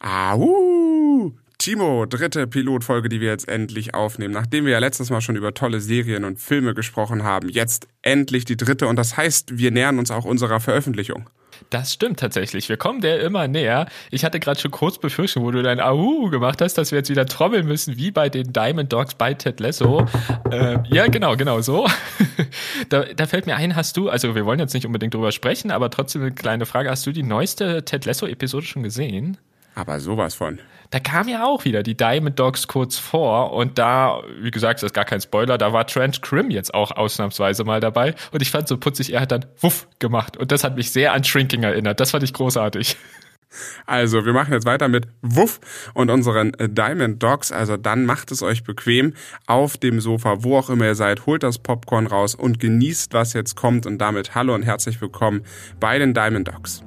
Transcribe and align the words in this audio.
Au! 0.00 1.32
Timo, 1.58 2.06
dritte 2.06 2.46
Pilotfolge, 2.46 3.10
die 3.10 3.20
wir 3.20 3.28
jetzt 3.28 3.46
endlich 3.46 3.92
aufnehmen. 3.92 4.32
Nachdem 4.32 4.64
wir 4.64 4.72
ja 4.72 4.78
letztes 4.78 5.10
Mal 5.10 5.20
schon 5.20 5.36
über 5.36 5.52
tolle 5.52 5.82
Serien 5.82 6.24
und 6.24 6.38
Filme 6.38 6.72
gesprochen 6.72 7.22
haben, 7.22 7.50
jetzt 7.50 7.86
endlich 8.00 8.46
die 8.46 8.56
dritte 8.56 8.86
und 8.86 8.96
das 8.96 9.18
heißt, 9.18 9.58
wir 9.58 9.70
nähern 9.70 9.98
uns 9.98 10.10
auch 10.10 10.24
unserer 10.24 10.60
Veröffentlichung. 10.60 11.28
Das 11.68 11.92
stimmt 11.92 12.18
tatsächlich. 12.18 12.70
Wir 12.70 12.78
kommen 12.78 13.02
der 13.02 13.20
immer 13.20 13.46
näher. 13.46 13.86
Ich 14.10 14.24
hatte 14.24 14.40
gerade 14.40 14.58
schon 14.58 14.70
kurz 14.70 14.96
Befürchtung, 14.96 15.44
wo 15.44 15.50
du 15.50 15.62
dein 15.62 15.80
Ahu 15.80 16.30
gemacht 16.30 16.62
hast, 16.62 16.78
dass 16.78 16.92
wir 16.92 16.98
jetzt 16.98 17.10
wieder 17.10 17.26
trommeln 17.26 17.66
müssen, 17.66 17.98
wie 17.98 18.10
bei 18.10 18.30
den 18.30 18.54
Diamond 18.54 18.90
Dogs 18.90 19.14
bei 19.14 19.34
Ted 19.34 19.60
Lasso. 19.60 20.06
äh, 20.50 20.78
ja, 20.88 21.08
genau, 21.08 21.36
genau 21.36 21.60
so. 21.60 21.86
da, 22.88 23.04
da 23.04 23.26
fällt 23.26 23.44
mir 23.44 23.56
ein, 23.56 23.76
hast 23.76 23.98
du, 23.98 24.08
also 24.08 24.34
wir 24.34 24.46
wollen 24.46 24.58
jetzt 24.58 24.72
nicht 24.72 24.86
unbedingt 24.86 25.12
drüber 25.12 25.32
sprechen, 25.32 25.70
aber 25.70 25.90
trotzdem 25.90 26.22
eine 26.22 26.32
kleine 26.32 26.64
Frage. 26.64 26.88
Hast 26.88 27.06
du 27.06 27.12
die 27.12 27.22
neueste 27.22 27.84
Ted 27.84 28.06
Lasso-Episode 28.06 28.64
schon 28.64 28.82
gesehen? 28.82 29.36
Aber 29.80 29.98
sowas 29.98 30.34
von. 30.34 30.58
Da 30.90 31.00
kam 31.00 31.26
ja 31.26 31.46
auch 31.46 31.64
wieder 31.64 31.82
die 31.82 31.96
Diamond 31.96 32.38
Dogs 32.38 32.68
kurz 32.68 32.98
vor 32.98 33.52
und 33.52 33.78
da, 33.78 34.20
wie 34.42 34.50
gesagt, 34.50 34.82
das 34.82 34.88
ist 34.88 34.94
gar 34.94 35.06
kein 35.06 35.22
Spoiler, 35.22 35.56
da 35.56 35.72
war 35.72 35.86
Trent 35.86 36.20
Grimm 36.20 36.50
jetzt 36.50 36.74
auch 36.74 36.90
ausnahmsweise 36.90 37.64
mal 37.64 37.80
dabei 37.80 38.14
und 38.30 38.42
ich 38.42 38.50
fand 38.50 38.68
so 38.68 38.76
putzig, 38.76 39.14
er 39.14 39.20
hat 39.20 39.32
dann 39.32 39.46
Wuff 39.60 39.86
gemacht 40.00 40.36
und 40.36 40.52
das 40.52 40.64
hat 40.64 40.76
mich 40.76 40.90
sehr 40.90 41.14
an 41.14 41.24
Shrinking 41.24 41.62
erinnert. 41.62 41.98
Das 41.98 42.10
fand 42.10 42.24
ich 42.24 42.34
großartig. 42.34 42.96
Also, 43.84 44.24
wir 44.24 44.32
machen 44.32 44.52
jetzt 44.52 44.64
weiter 44.66 44.86
mit 44.86 45.08
Wuff 45.22 45.58
und 45.94 46.08
unseren 46.08 46.52
Diamond 46.60 47.20
Dogs. 47.20 47.50
Also, 47.50 47.76
dann 47.76 48.06
macht 48.06 48.30
es 48.30 48.44
euch 48.44 48.62
bequem 48.62 49.14
auf 49.48 49.76
dem 49.76 50.00
Sofa, 50.00 50.44
wo 50.44 50.56
auch 50.56 50.70
immer 50.70 50.84
ihr 50.84 50.94
seid. 50.94 51.26
Holt 51.26 51.42
das 51.42 51.58
Popcorn 51.58 52.06
raus 52.06 52.36
und 52.36 52.60
genießt, 52.60 53.12
was 53.12 53.32
jetzt 53.32 53.56
kommt. 53.56 53.86
Und 53.86 53.98
damit 53.98 54.36
hallo 54.36 54.54
und 54.54 54.62
herzlich 54.62 55.00
willkommen 55.00 55.42
bei 55.80 55.98
den 55.98 56.14
Diamond 56.14 56.46
Dogs. 56.46 56.84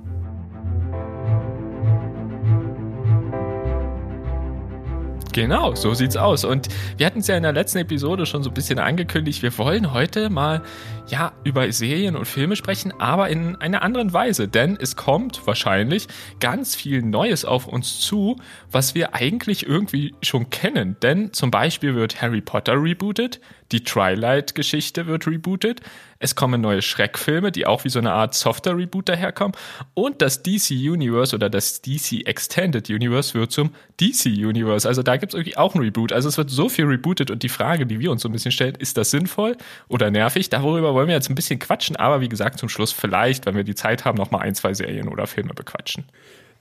Genau, 5.34 5.74
so 5.74 5.96
sieht's 5.96 6.16
aus. 6.16 6.46
Und 6.46 6.70
wir 6.98 7.08
hatten 7.08 7.20
es 7.20 7.28
ja 7.28 7.36
in 7.36 7.42
der 7.42 7.54
letzten 7.54 7.80
Episode 7.80 8.28
schon 8.28 8.44
so 8.44 8.52
ein 8.52 8.54
bisschen 8.54 8.78
angekündigt. 8.78 9.42
Wir 9.42 9.58
wollen 9.58 9.92
heute 9.92 10.30
mal, 10.30 10.62
ja, 11.08 11.34
über 11.44 11.72
Serien 11.72 12.16
und 12.16 12.26
Filme 12.26 12.56
sprechen, 12.56 12.94
aber 13.00 13.30
in 13.30 13.56
einer 13.58 13.82
anderen 13.82 14.14
Weise. 14.14 14.48
Denn 14.48 14.78
es 14.80 14.96
kommt 14.96 15.46
wahrscheinlich 15.46 16.08
ganz 16.40 16.76
viel 16.76 17.02
Neues 17.02 17.46
auf 17.46 17.68
uns 17.68 18.00
zu, 18.00 18.38
was 18.72 18.96
wir 18.96 19.14
eigentlich 19.14 19.68
irgendwie 19.68 20.16
schon 20.22 20.50
kennen. 20.50 20.98
Denn 21.02 21.34
zum 21.34 21.52
Beispiel 21.52 21.96
wird 21.96 22.22
Harry 22.22 22.42
Potter 22.42 22.82
rebooted, 22.82 23.42
die 23.72 23.84
Twilight-Geschichte 23.84 25.08
wird 25.08 25.28
rebootet, 25.28 25.82
es 26.24 26.36
kommen 26.36 26.62
neue 26.62 26.82
Schreckfilme, 26.82 27.52
die 27.52 27.66
auch 27.66 27.84
wie 27.84 27.90
so 27.90 28.00
eine 28.00 28.14
Art 28.14 28.34
Software-Reboot 28.34 29.10
daherkommen. 29.10 29.58
Und 29.94 30.22
das 30.22 30.42
DC 30.42 30.70
Universe 30.72 31.36
oder 31.36 31.50
das 31.50 31.82
DC 31.82 32.26
Extended 32.26 32.90
Universe 32.90 33.34
wird 33.34 33.52
zum 33.52 33.72
DC 34.00 34.28
Universe. 34.28 34.88
Also 34.88 35.04
da 35.04 35.18
gibt 35.18 35.34
es 35.34 35.38
irgendwie 35.38 35.58
auch 35.58 35.76
ein 35.76 35.82
Reboot. 35.82 36.14
Also 36.14 36.30
es 36.30 36.38
wird 36.38 36.50
so 36.50 36.70
viel 36.70 36.86
rebootet 36.86 37.30
und 37.30 37.44
die 37.44 37.50
Frage, 37.50 37.86
die 37.86 38.00
wir 38.00 38.10
uns 38.10 38.22
so 38.22 38.30
ein 38.30 38.32
bisschen 38.32 38.54
stellen, 38.54 38.76
ist 38.76 38.96
das 38.96 39.12
sinnvoll 39.12 39.58
oder 39.90 40.12
nervig? 40.12 40.50
Darüber 40.50 40.93
wollen 40.94 41.08
wir 41.08 41.16
jetzt 41.16 41.30
ein 41.30 41.36
bisschen 41.36 41.60
quatschen, 41.60 41.96
aber 41.96 42.22
wie 42.22 42.30
gesagt, 42.30 42.60
zum 42.60 42.70
Schluss 42.70 42.92
vielleicht, 42.92 43.46
wenn 43.46 43.56
wir 43.56 43.64
die 43.64 43.76
Zeit 43.76 44.06
haben, 44.06 44.18
nochmal 44.18 44.42
ein, 44.42 44.56
zwei 44.56 44.74
Serien 44.74 45.08
oder 45.08 45.28
Filme 45.28 45.54
bequatschen. 45.54 46.06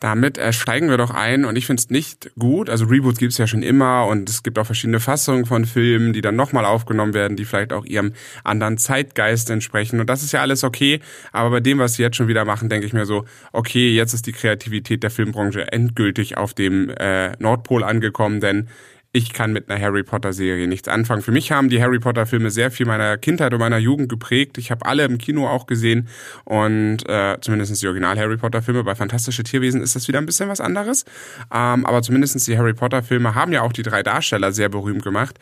Damit 0.03 0.37
äh, 0.37 0.53
steigen 0.53 0.91
wir 0.91 0.97
doch 0.97 1.11
ein 1.11 1.45
und 1.45 1.55
ich 1.55 1.67
finde 1.67 1.81
es 1.81 1.89
nicht 1.89 2.33
gut. 2.37 2.69
Also 2.69 2.87
Reboots 2.87 3.21
gibt 3.21 3.31
es 3.31 3.39
ja 3.39 3.47
schon 3.47 3.63
immer 3.63 4.09
und 4.09 4.29
es 4.29 4.43
gibt 4.43 4.59
auch 4.59 4.67
verschiedene 4.67 4.99
Fassungen 4.99 5.47
von 5.47 5.65
Filmen, 5.65 6.13
die 6.13 6.21
dann 6.21 6.35
nochmal 6.35 6.65
aufgenommen 6.65 7.15
werden, 7.15 7.37
die 7.37 7.45
vielleicht 7.45 7.73
auch 7.73 7.85
ihrem 7.85 8.13
anderen 8.43 8.79
Zeitgeist 8.79 9.49
entsprechen. 9.49 10.01
Und 10.01 10.11
das 10.11 10.25
ist 10.25 10.33
ja 10.33 10.41
alles 10.41 10.65
okay. 10.65 10.99
Aber 11.31 11.51
bei 11.51 11.61
dem, 11.61 11.79
was 11.79 11.95
sie 11.95 12.03
jetzt 12.03 12.17
schon 12.17 12.27
wieder 12.27 12.45
machen, 12.45 12.69
denke 12.69 12.85
ich 12.85 12.93
mir 12.93 13.07
so, 13.07 13.27
okay, 13.53 13.95
jetzt 13.95 14.13
ist 14.13 14.27
die 14.27 14.33
Kreativität 14.33 15.05
der 15.05 15.13
Filmbranche 15.13 15.71
endgültig 15.71 16.37
auf 16.37 16.53
dem 16.53 16.91
äh, 16.91 17.37
Nordpol 17.39 17.85
angekommen, 17.85 18.41
denn 18.41 18.71
ich 19.15 19.35
kann 19.35 19.53
mit 19.53 19.69
einer 19.71 19.81
Harry 19.81 20.03
Potter 20.03 20.33
Serie 20.33 20.67
nichts 20.67 20.89
anfangen. 20.89 21.21
Für 21.21 21.33
mich 21.33 21.53
haben 21.53 21.69
die 21.69 21.83
Harry 21.83 21.99
Potter 21.99 22.25
Filme 22.25 22.51
sehr 22.51 22.71
viel 22.71 22.87
meiner 22.87 23.19
Kindheit 23.19 23.53
und 23.53 23.61
meiner 23.61 23.77
Jugend 23.77 24.09
geprägt. 24.09 24.57
Ich 24.57 24.71
habe 24.71 24.87
alle 24.87 25.05
im 25.05 25.19
Kino 25.19 25.47
auch 25.47 25.67
gesehen 25.67 26.09
und 26.45 27.07
äh, 27.09 27.37
zumindest 27.43 27.83
die 27.83 27.87
Original 27.87 28.19
Harry 28.19 28.39
Potter 28.39 28.63
Filme. 28.63 28.85
Bei 28.85 28.95
Fantastische 28.95 29.43
Tierwesen 29.43 29.83
ist 29.83 29.95
das 29.95 30.09
wieder 30.09 30.19
ein 30.19 30.27
bisschen 30.27 30.49
was 30.49 30.63
anderes. 30.63 31.05
Ähm, 31.53 31.85
aber 31.85 32.01
zumindest 32.01 32.47
die 32.47 32.57
Harry 32.57 32.73
Potter 32.73 33.03
Filme 33.03 33.35
haben 33.35 33.53
ja 33.53 33.61
auch 33.61 33.73
die 33.73 33.83
drei 33.83 34.03
Darsteller 34.03 34.53
sehr 34.53 34.71
berühmt 34.71 35.03
gemacht. 35.03 35.39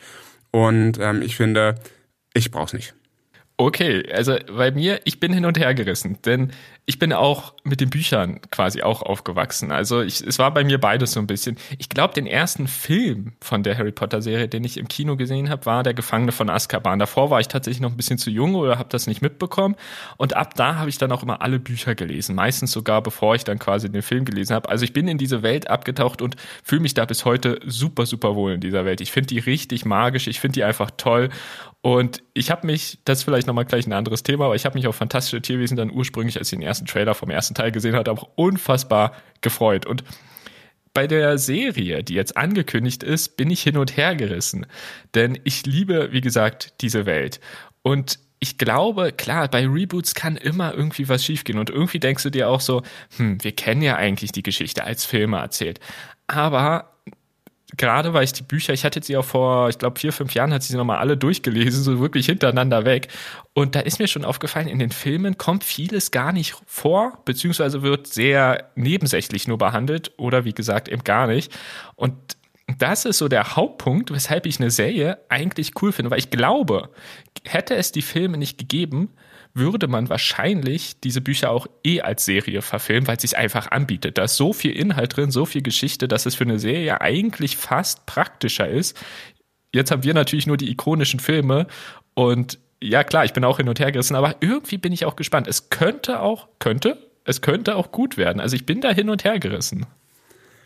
Und 0.51 0.99
ähm, 0.99 1.21
ich 1.21 1.37
finde, 1.37 1.75
ich 2.33 2.51
brauch's 2.51 2.73
nicht. 2.73 2.93
Okay, 3.63 4.03
also 4.11 4.37
bei 4.57 4.71
mir, 4.71 5.01
ich 5.03 5.19
bin 5.19 5.31
hin 5.31 5.45
und 5.45 5.59
her 5.59 5.75
gerissen, 5.75 6.17
denn 6.25 6.49
ich 6.87 6.97
bin 6.97 7.13
auch 7.13 7.53
mit 7.63 7.79
den 7.79 7.91
Büchern 7.91 8.41
quasi 8.49 8.81
auch 8.81 9.03
aufgewachsen. 9.03 9.71
Also 9.71 10.01
ich, 10.01 10.19
es 10.21 10.39
war 10.39 10.51
bei 10.51 10.63
mir 10.63 10.79
beides 10.79 11.11
so 11.11 11.19
ein 11.19 11.27
bisschen. 11.27 11.57
Ich 11.77 11.87
glaube, 11.87 12.15
den 12.15 12.25
ersten 12.25 12.67
Film 12.67 13.33
von 13.39 13.61
der 13.61 13.77
Harry 13.77 13.91
Potter 13.91 14.23
Serie, 14.23 14.47
den 14.47 14.63
ich 14.63 14.77
im 14.77 14.87
Kino 14.87 15.15
gesehen 15.15 15.51
habe, 15.51 15.67
war 15.67 15.83
Der 15.83 15.93
Gefangene 15.93 16.31
von 16.31 16.49
Azkaban. 16.49 16.97
Davor 16.97 17.29
war 17.29 17.39
ich 17.39 17.49
tatsächlich 17.49 17.81
noch 17.81 17.91
ein 17.91 17.97
bisschen 17.97 18.17
zu 18.17 18.31
jung 18.31 18.55
oder 18.55 18.79
habe 18.79 18.89
das 18.89 19.05
nicht 19.05 19.21
mitbekommen. 19.21 19.75
Und 20.17 20.35
ab 20.35 20.55
da 20.55 20.77
habe 20.77 20.89
ich 20.89 20.97
dann 20.97 21.11
auch 21.11 21.21
immer 21.21 21.43
alle 21.43 21.59
Bücher 21.59 21.93
gelesen. 21.93 22.33
Meistens 22.33 22.71
sogar, 22.71 23.03
bevor 23.03 23.35
ich 23.35 23.43
dann 23.43 23.59
quasi 23.59 23.91
den 23.91 24.01
Film 24.01 24.25
gelesen 24.25 24.55
habe. 24.55 24.69
Also 24.69 24.85
ich 24.85 24.93
bin 24.93 25.07
in 25.07 25.19
diese 25.19 25.43
Welt 25.43 25.69
abgetaucht 25.69 26.23
und 26.23 26.35
fühle 26.63 26.81
mich 26.81 26.95
da 26.95 27.05
bis 27.05 27.25
heute 27.25 27.59
super, 27.67 28.07
super 28.07 28.35
wohl 28.35 28.53
in 28.53 28.59
dieser 28.59 28.85
Welt. 28.85 29.01
Ich 29.01 29.11
finde 29.11 29.27
die 29.27 29.39
richtig 29.39 29.85
magisch. 29.85 30.25
Ich 30.25 30.39
finde 30.39 30.53
die 30.53 30.63
einfach 30.63 30.89
toll. 30.97 31.29
Und 31.81 32.21
ich 32.33 32.51
habe 32.51 32.67
mich, 32.67 32.99
das 33.05 33.19
ist 33.19 33.23
vielleicht 33.23 33.47
nochmal 33.47 33.65
gleich 33.65 33.87
ein 33.87 33.93
anderes 33.93 34.21
Thema, 34.21 34.45
aber 34.45 34.55
ich 34.55 34.65
habe 34.65 34.77
mich 34.77 34.85
auf 34.85 34.95
Fantastische 34.95 35.41
Tierwesen 35.41 35.77
dann 35.77 35.91
ursprünglich, 35.91 36.37
als 36.37 36.51
ich 36.51 36.59
den 36.59 36.65
ersten 36.65 36.85
Trailer 36.85 37.15
vom 37.15 37.31
ersten 37.31 37.55
Teil 37.55 37.71
gesehen 37.71 37.95
hatte, 37.95 38.11
auch 38.11 38.29
unfassbar 38.35 39.13
gefreut. 39.41 39.87
Und 39.87 40.03
bei 40.93 41.07
der 41.07 41.37
Serie, 41.37 42.03
die 42.03 42.13
jetzt 42.13 42.37
angekündigt 42.37 43.01
ist, 43.01 43.37
bin 43.37 43.49
ich 43.49 43.63
hin 43.63 43.77
und 43.77 43.97
her 43.97 44.15
gerissen. 44.15 44.67
Denn 45.15 45.39
ich 45.43 45.65
liebe, 45.65 46.09
wie 46.11 46.21
gesagt, 46.21 46.73
diese 46.81 47.05
Welt. 47.05 47.39
Und 47.81 48.19
ich 48.39 48.57
glaube, 48.57 49.11
klar, 49.11 49.47
bei 49.47 49.65
Reboots 49.65 50.13
kann 50.13 50.35
immer 50.35 50.73
irgendwie 50.73 51.07
was 51.07 51.23
schiefgehen. 51.23 51.59
Und 51.59 51.69
irgendwie 51.69 51.99
denkst 51.99 52.23
du 52.23 52.29
dir 52.29 52.49
auch 52.49 52.61
so, 52.61 52.83
hm, 53.17 53.43
wir 53.43 53.53
kennen 53.53 53.81
ja 53.81 53.95
eigentlich 53.95 54.31
die 54.31 54.43
Geschichte 54.43 54.83
als 54.83 55.05
Filme 55.05 55.37
erzählt. 55.37 55.79
Aber 56.27 56.90
gerade 57.77 58.13
weil 58.13 58.23
ich 58.23 58.33
die 58.33 58.43
Bücher, 58.43 58.73
ich 58.73 58.83
hatte 58.83 59.01
sie 59.01 59.17
auch 59.17 59.25
vor, 59.25 59.69
ich 59.69 59.77
glaube, 59.77 59.99
vier, 59.99 60.13
fünf 60.13 60.33
Jahren, 60.33 60.53
hat 60.53 60.63
sie 60.63 60.75
nochmal 60.75 60.97
alle 60.97 61.17
durchgelesen, 61.17 61.83
so 61.83 61.99
wirklich 61.99 62.25
hintereinander 62.25 62.85
weg. 62.85 63.07
Und 63.53 63.75
da 63.75 63.79
ist 63.79 63.99
mir 63.99 64.07
schon 64.07 64.25
aufgefallen, 64.25 64.67
in 64.67 64.79
den 64.79 64.91
Filmen 64.91 65.37
kommt 65.37 65.63
vieles 65.63 66.11
gar 66.11 66.31
nicht 66.33 66.55
vor, 66.65 67.19
beziehungsweise 67.25 67.81
wird 67.81 68.07
sehr 68.07 68.71
nebensächlich 68.75 69.47
nur 69.47 69.57
behandelt 69.57 70.11
oder 70.17 70.45
wie 70.45 70.53
gesagt 70.53 70.89
eben 70.89 71.03
gar 71.03 71.27
nicht. 71.27 71.57
Und 71.95 72.13
das 72.77 73.05
ist 73.05 73.17
so 73.17 73.27
der 73.27 73.55
Hauptpunkt, 73.55 74.11
weshalb 74.11 74.45
ich 74.45 74.59
eine 74.59 74.71
Serie 74.71 75.19
eigentlich 75.29 75.73
cool 75.81 75.91
finde, 75.91 76.11
weil 76.11 76.19
ich 76.19 76.29
glaube, 76.29 76.89
hätte 77.43 77.75
es 77.75 77.91
die 77.91 78.01
Filme 78.01 78.37
nicht 78.37 78.57
gegeben, 78.57 79.09
würde 79.53 79.87
man 79.87 80.09
wahrscheinlich 80.09 80.99
diese 80.99 81.21
Bücher 81.21 81.51
auch 81.51 81.67
eh 81.83 82.01
als 82.01 82.25
Serie 82.25 82.61
verfilmen, 82.61 83.07
weil 83.07 83.17
es 83.17 83.21
sich 83.21 83.37
einfach 83.37 83.71
anbietet. 83.71 84.17
Da 84.17 84.23
ist 84.23 84.37
so 84.37 84.53
viel 84.53 84.71
Inhalt 84.71 85.17
drin, 85.17 85.31
so 85.31 85.45
viel 85.45 85.61
Geschichte, 85.61 86.07
dass 86.07 86.25
es 86.25 86.35
für 86.35 86.43
eine 86.43 86.59
Serie 86.59 87.01
eigentlich 87.01 87.57
fast 87.57 88.05
praktischer 88.05 88.67
ist. 88.67 88.97
Jetzt 89.73 89.91
haben 89.91 90.03
wir 90.03 90.13
natürlich 90.13 90.47
nur 90.47 90.57
die 90.57 90.69
ikonischen 90.69 91.19
Filme 91.19 91.67
und 92.13 92.59
ja 92.81 93.03
klar, 93.03 93.25
ich 93.25 93.33
bin 93.33 93.43
auch 93.43 93.57
hin 93.57 93.69
und 93.69 93.79
her 93.79 93.91
gerissen, 93.91 94.15
aber 94.15 94.35
irgendwie 94.39 94.77
bin 94.77 94.91
ich 94.91 95.05
auch 95.05 95.15
gespannt. 95.15 95.47
Es 95.47 95.69
könnte 95.69 96.21
auch, 96.21 96.47
könnte, 96.59 96.97
es 97.25 97.41
könnte 97.41 97.75
auch 97.75 97.91
gut 97.91 98.17
werden. 98.17 98.39
Also 98.39 98.55
ich 98.55 98.65
bin 98.65 98.81
da 98.81 98.91
hin 98.91 99.09
und 99.09 99.23
her 99.23 99.39
gerissen. 99.39 99.85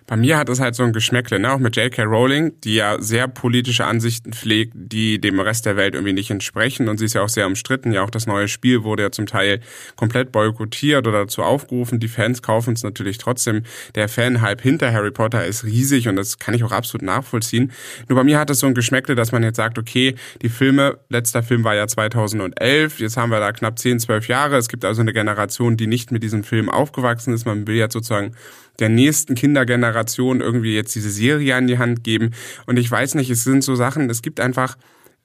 Bei 0.08 0.18
mir 0.18 0.38
hat 0.38 0.50
es 0.50 0.60
halt 0.60 0.76
so 0.76 0.84
ein 0.84 0.94
Geschmäckle, 0.94 1.40
ne? 1.40 1.52
auch 1.52 1.58
mit 1.58 1.76
J.K. 1.76 2.04
Rowling, 2.04 2.54
die 2.64 2.76
ja 2.76 3.02
sehr 3.02 3.28
politische 3.28 3.86
Ansichten 3.86 4.34
pflegt, 4.34 4.74
die 4.76 5.20
dem 5.20 5.40
Rest 5.40 5.66
der 5.66 5.78
Welt 5.78 5.96
irgendwie 5.96 6.14
nicht 6.14 6.30
entsprechen. 6.30 6.90
Und 6.90 7.00
sie 7.00 7.06
ist 7.06 7.16
ja 7.16 7.24
auch 7.24 7.30
sehr 7.30 7.48
umstritten. 7.48 7.92
Ja, 7.92 8.04
auch 8.04 8.12
das 8.12 8.28
neue 8.28 8.48
Spiel 8.48 8.84
wurde 8.84 9.02
ja 9.02 9.12
zum 9.12 9.26
Teil 9.26 9.62
komplett 9.96 10.32
boykottiert 10.32 11.08
oder 11.08 11.22
dazu 11.22 11.42
aufgerufen. 11.42 12.00
Die 12.00 12.08
Fans 12.08 12.44
kaufen 12.44 12.76
es 12.76 12.84
natürlich 12.84 13.18
trotzdem. 13.18 13.64
Der 13.96 14.08
Fan-Hype 14.08 14.62
hinter 14.62 14.94
Harry 14.94 15.10
Potter 15.10 15.44
ist 15.44 15.64
riesig 15.64 16.08
und 16.08 16.18
das 16.18 16.38
kann 16.38 16.54
ich 16.54 16.64
auch 16.64 16.72
absolut 16.72 17.04
nachvollziehen. 17.04 17.72
Nur 18.08 18.18
bei 18.18 18.24
mir 18.24 18.38
hat 18.38 18.52
es 18.52 18.60
so 18.60 18.68
ein 18.68 18.76
Geschmäckle, 18.76 19.16
dass 19.16 19.32
man 19.32 19.42
jetzt 19.42 19.58
sagt, 19.58 19.80
okay, 19.80 20.14
die 20.44 20.50
Filme, 20.50 21.00
letzter 21.10 21.42
Film 21.42 21.64
war 21.64 21.74
ja 21.74 21.88
2011, 21.88 23.00
jetzt 23.00 23.18
haben 23.18 23.32
wir 23.32 23.40
da 23.40 23.52
knapp 23.52 23.80
10, 23.80 24.00
12 24.00 24.28
Jahre. 24.28 24.58
Es 24.58 24.68
gibt 24.68 24.86
also 24.86 25.02
eine 25.02 25.14
Generation, 25.14 25.78
die 25.78 25.88
nicht 25.88 26.12
mit 26.12 26.22
diesem 26.22 26.44
Film 26.44 26.70
aufgewachsen 26.70 27.34
ist. 27.34 27.46
Man 27.46 27.66
will 27.66 27.76
jetzt 27.76 27.94
sozusagen 27.94 28.36
der 28.80 28.90
nächsten 28.90 29.36
Kindergeneration 29.36 30.42
irgendwie 30.42 30.76
jetzt 30.76 30.96
diese 30.96 31.10
Serie 31.10 31.56
an 31.56 31.68
die 31.68 31.78
Hand 31.78 32.04
geben. 32.04 32.32
Und 32.66 32.78
ich 32.78 32.90
weiß 32.90 33.16
nicht, 33.16 33.30
es 33.30 33.44
sind 33.44 33.64
so 33.64 33.76
Sachen, 33.76 34.10
es 34.10 34.22
gibt 34.22 34.40
einfach 34.40 34.78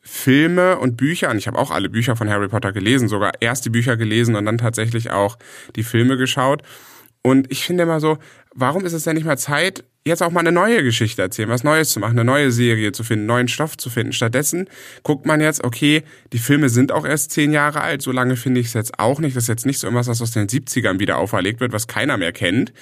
Filme 0.03 0.79
und 0.79 0.97
Bücher, 0.97 1.31
und 1.31 1.37
ich 1.37 1.47
habe 1.47 1.59
auch 1.59 1.71
alle 1.71 1.91
Bücher 1.91 2.17
von 2.17 2.31
Harry 2.31 2.49
Potter 2.49 2.73
gelesen, 2.73 3.09
sogar 3.09 3.33
erst 3.41 3.67
die 3.67 3.71
Bücher 3.71 3.97
gelesen 3.97 4.35
und 4.35 4.47
dann 4.47 4.59
tatsächlich 4.59 5.11
auch 5.11 5.37
die 5.77 5.83
Filme 5.83 6.17
geschaut. 6.17 6.63
Und 7.23 7.51
ich 7.51 7.65
finde 7.65 7.83
immer 7.83 8.01
so, 8.01 8.19
warum 8.55 8.87
ist 8.87 8.95
es 8.95 9.05
denn 9.05 9.17
nicht 9.17 9.27
mal 9.27 9.37
Zeit, 9.37 9.85
jetzt 10.07 10.23
auch 10.23 10.31
mal 10.31 10.41
eine 10.41 10.53
neue 10.53 10.83
Geschichte 10.83 11.21
erzählen, 11.21 11.51
was 11.51 11.63
Neues 11.63 11.91
zu 11.91 12.01
machen, 12.01 12.13
eine 12.13 12.25
neue 12.25 12.51
Serie 12.51 12.93
zu 12.93 13.05
finden, 13.05 13.27
neuen 13.27 13.49
Stoff 13.49 13.77
zu 13.77 13.91
finden. 13.91 14.15
Stattdessen 14.15 14.67
guckt 15.03 15.27
man 15.27 15.43
jetzt, 15.43 15.63
okay, 15.63 16.03
die 16.33 16.39
Filme 16.39 16.71
sind 16.71 16.91
auch 16.91 17.05
erst 17.05 17.33
zehn 17.33 17.53
Jahre 17.53 17.83
alt, 17.83 18.01
so 18.01 18.11
lange 18.11 18.37
finde 18.37 18.61
ich 18.61 18.69
es 18.69 18.73
jetzt 18.73 18.99
auch 18.99 19.21
nicht. 19.21 19.37
Das 19.37 19.45
ist 19.45 19.49
jetzt 19.49 19.67
nicht 19.67 19.79
so 19.79 19.87
irgendwas, 19.87 20.09
was 20.09 20.23
aus 20.23 20.31
den 20.31 20.49
70ern 20.49 21.01
wieder 21.01 21.19
auferlegt 21.19 21.61
wird, 21.61 21.73
was 21.73 21.87
keiner 21.87 22.17
mehr 22.17 22.33
kennt. 22.33 22.73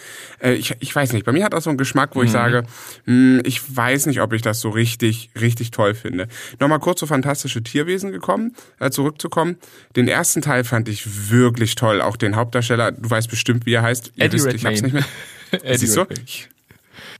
Äh, 0.40 0.54
ich, 0.54 0.76
ich 0.78 0.94
weiß 0.94 1.12
nicht, 1.12 1.26
bei 1.26 1.32
mir 1.32 1.44
hat 1.44 1.52
das 1.52 1.64
so 1.64 1.70
einen 1.70 1.76
Geschmack, 1.78 2.14
wo 2.14 2.20
mhm. 2.20 2.26
ich 2.26 2.30
sage, 2.30 2.62
mh, 3.06 3.38
hm, 3.38 3.42
ich 3.44 3.76
weiß 3.76 4.06
nicht, 4.06 4.20
ob 4.20 4.32
ich 4.32 4.42
das 4.42 4.60
so 4.60 4.70
richtig, 4.70 5.30
richtig 5.38 5.72
toll 5.72 5.94
finde. 5.94 6.28
Nochmal 6.60 6.78
kurz 6.78 7.00
zu 7.00 7.08
Fantastische 7.08 7.62
Tierwesen 7.62 8.12
gekommen, 8.12 8.54
äh, 8.78 8.90
zurückzukommen. 8.90 9.56
Den 9.96 10.06
ersten 10.06 10.40
Teil 10.40 10.62
fand 10.62 10.88
ich 10.88 11.30
wirklich 11.30 11.74
toll, 11.74 12.00
auch 12.00 12.16
den 12.16 12.36
Hauptdarsteller, 12.36 12.92
du 12.92 13.10
weißt 13.10 13.28
bestimmt, 13.28 13.66
wie 13.66 13.72
er 13.72 13.82
heißt. 13.82 14.12
Eddie 14.18 14.36
wisst, 14.36 14.52
ich 14.52 14.64
hab's 14.64 14.82
nicht 14.82 14.92
mehr. 14.92 15.04
Siehst 15.76 15.96
du? 15.96 16.04
Ich, 16.24 16.48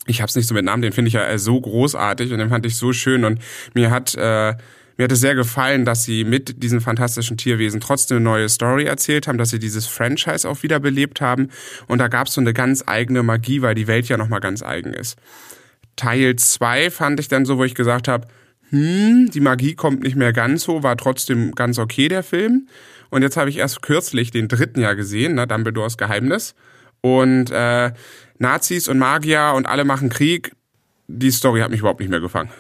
ich 0.09 0.21
hab's 0.21 0.35
nicht 0.35 0.47
so 0.47 0.55
mit 0.55 0.65
Namen, 0.65 0.83
den 0.83 0.93
finde 0.93 1.09
ich 1.09 1.15
ja 1.15 1.27
äh, 1.27 1.39
so 1.39 1.61
großartig 1.61 2.33
und 2.33 2.39
den 2.39 2.49
fand 2.49 2.67
ich 2.67 2.77
so 2.77 2.93
schön 2.93 3.25
und 3.25 3.41
mir 3.75 3.91
hat 3.91 4.15
äh, 4.15 4.55
mir 4.97 5.05
hat 5.05 5.13
es 5.13 5.21
sehr 5.21 5.37
gefallen, 5.37 5.85
dass 5.85 6.03
sie 6.03 6.25
mit 6.25 6.61
diesen 6.61 6.81
fantastischen 6.81 7.37
Tierwesen 7.37 7.79
trotzdem 7.81 8.17
eine 8.17 8.25
neue 8.25 8.49
Story 8.49 8.85
erzählt 8.85 9.29
haben, 9.29 9.39
dass 9.39 9.51
sie 9.51 9.61
dieses 9.61 9.87
Franchise 9.87 10.49
auch 10.49 10.65
wieder 10.65 10.81
belebt 10.81 11.21
haben 11.21 11.51
und 11.87 11.99
da 11.99 12.09
gab's 12.09 12.35
so 12.35 12.41
eine 12.41 12.53
ganz 12.53 12.83
eigene 12.87 13.23
Magie, 13.23 13.63
weil 13.63 13.77
die 13.77 13.87
Welt 13.87 14.09
ja 14.09 14.17
nochmal 14.17 14.41
ganz 14.41 14.63
eigen 14.63 14.93
ist. 14.93 15.17
Teil 15.95 16.37
zwei 16.37 16.91
fand 16.91 17.21
ich 17.21 17.29
dann 17.29 17.45
so, 17.45 17.59
wo 17.59 17.65
ich 17.65 17.75
gesagt 17.75 18.09
habe, 18.09 18.27
hm, 18.71 19.31
die 19.33 19.41
Magie 19.41 19.75
kommt 19.75 20.03
nicht 20.03 20.17
mehr 20.17 20.33
ganz 20.33 20.65
so, 20.65 20.83
war 20.83 20.97
trotzdem 20.97 21.53
ganz 21.53 21.79
okay 21.79 22.09
der 22.09 22.23
Film. 22.23 22.69
Und 23.11 23.23
jetzt 23.23 23.37
habe 23.37 23.51
ich 23.51 23.59
erst 23.59 23.83
kürzlich 23.83 24.31
den 24.31 24.49
dritten 24.49 24.81
Jahr 24.81 24.95
gesehen, 24.95 25.35
ne, 25.35 25.47
Dumbledores 25.47 25.97
Geheimnis. 25.97 26.55
Und 27.01 27.51
äh, 27.51 27.93
Nazis 28.39 28.89
und 28.89 28.99
Magier 28.99 29.53
und 29.55 29.67
alle 29.67 29.85
machen 29.85 30.09
Krieg. 30.09 30.53
Die 31.07 31.31
Story 31.31 31.61
hat 31.61 31.71
mich 31.71 31.81
überhaupt 31.81 32.01
nicht 32.01 32.11
mehr 32.11 32.21
gefangen. 32.21 32.51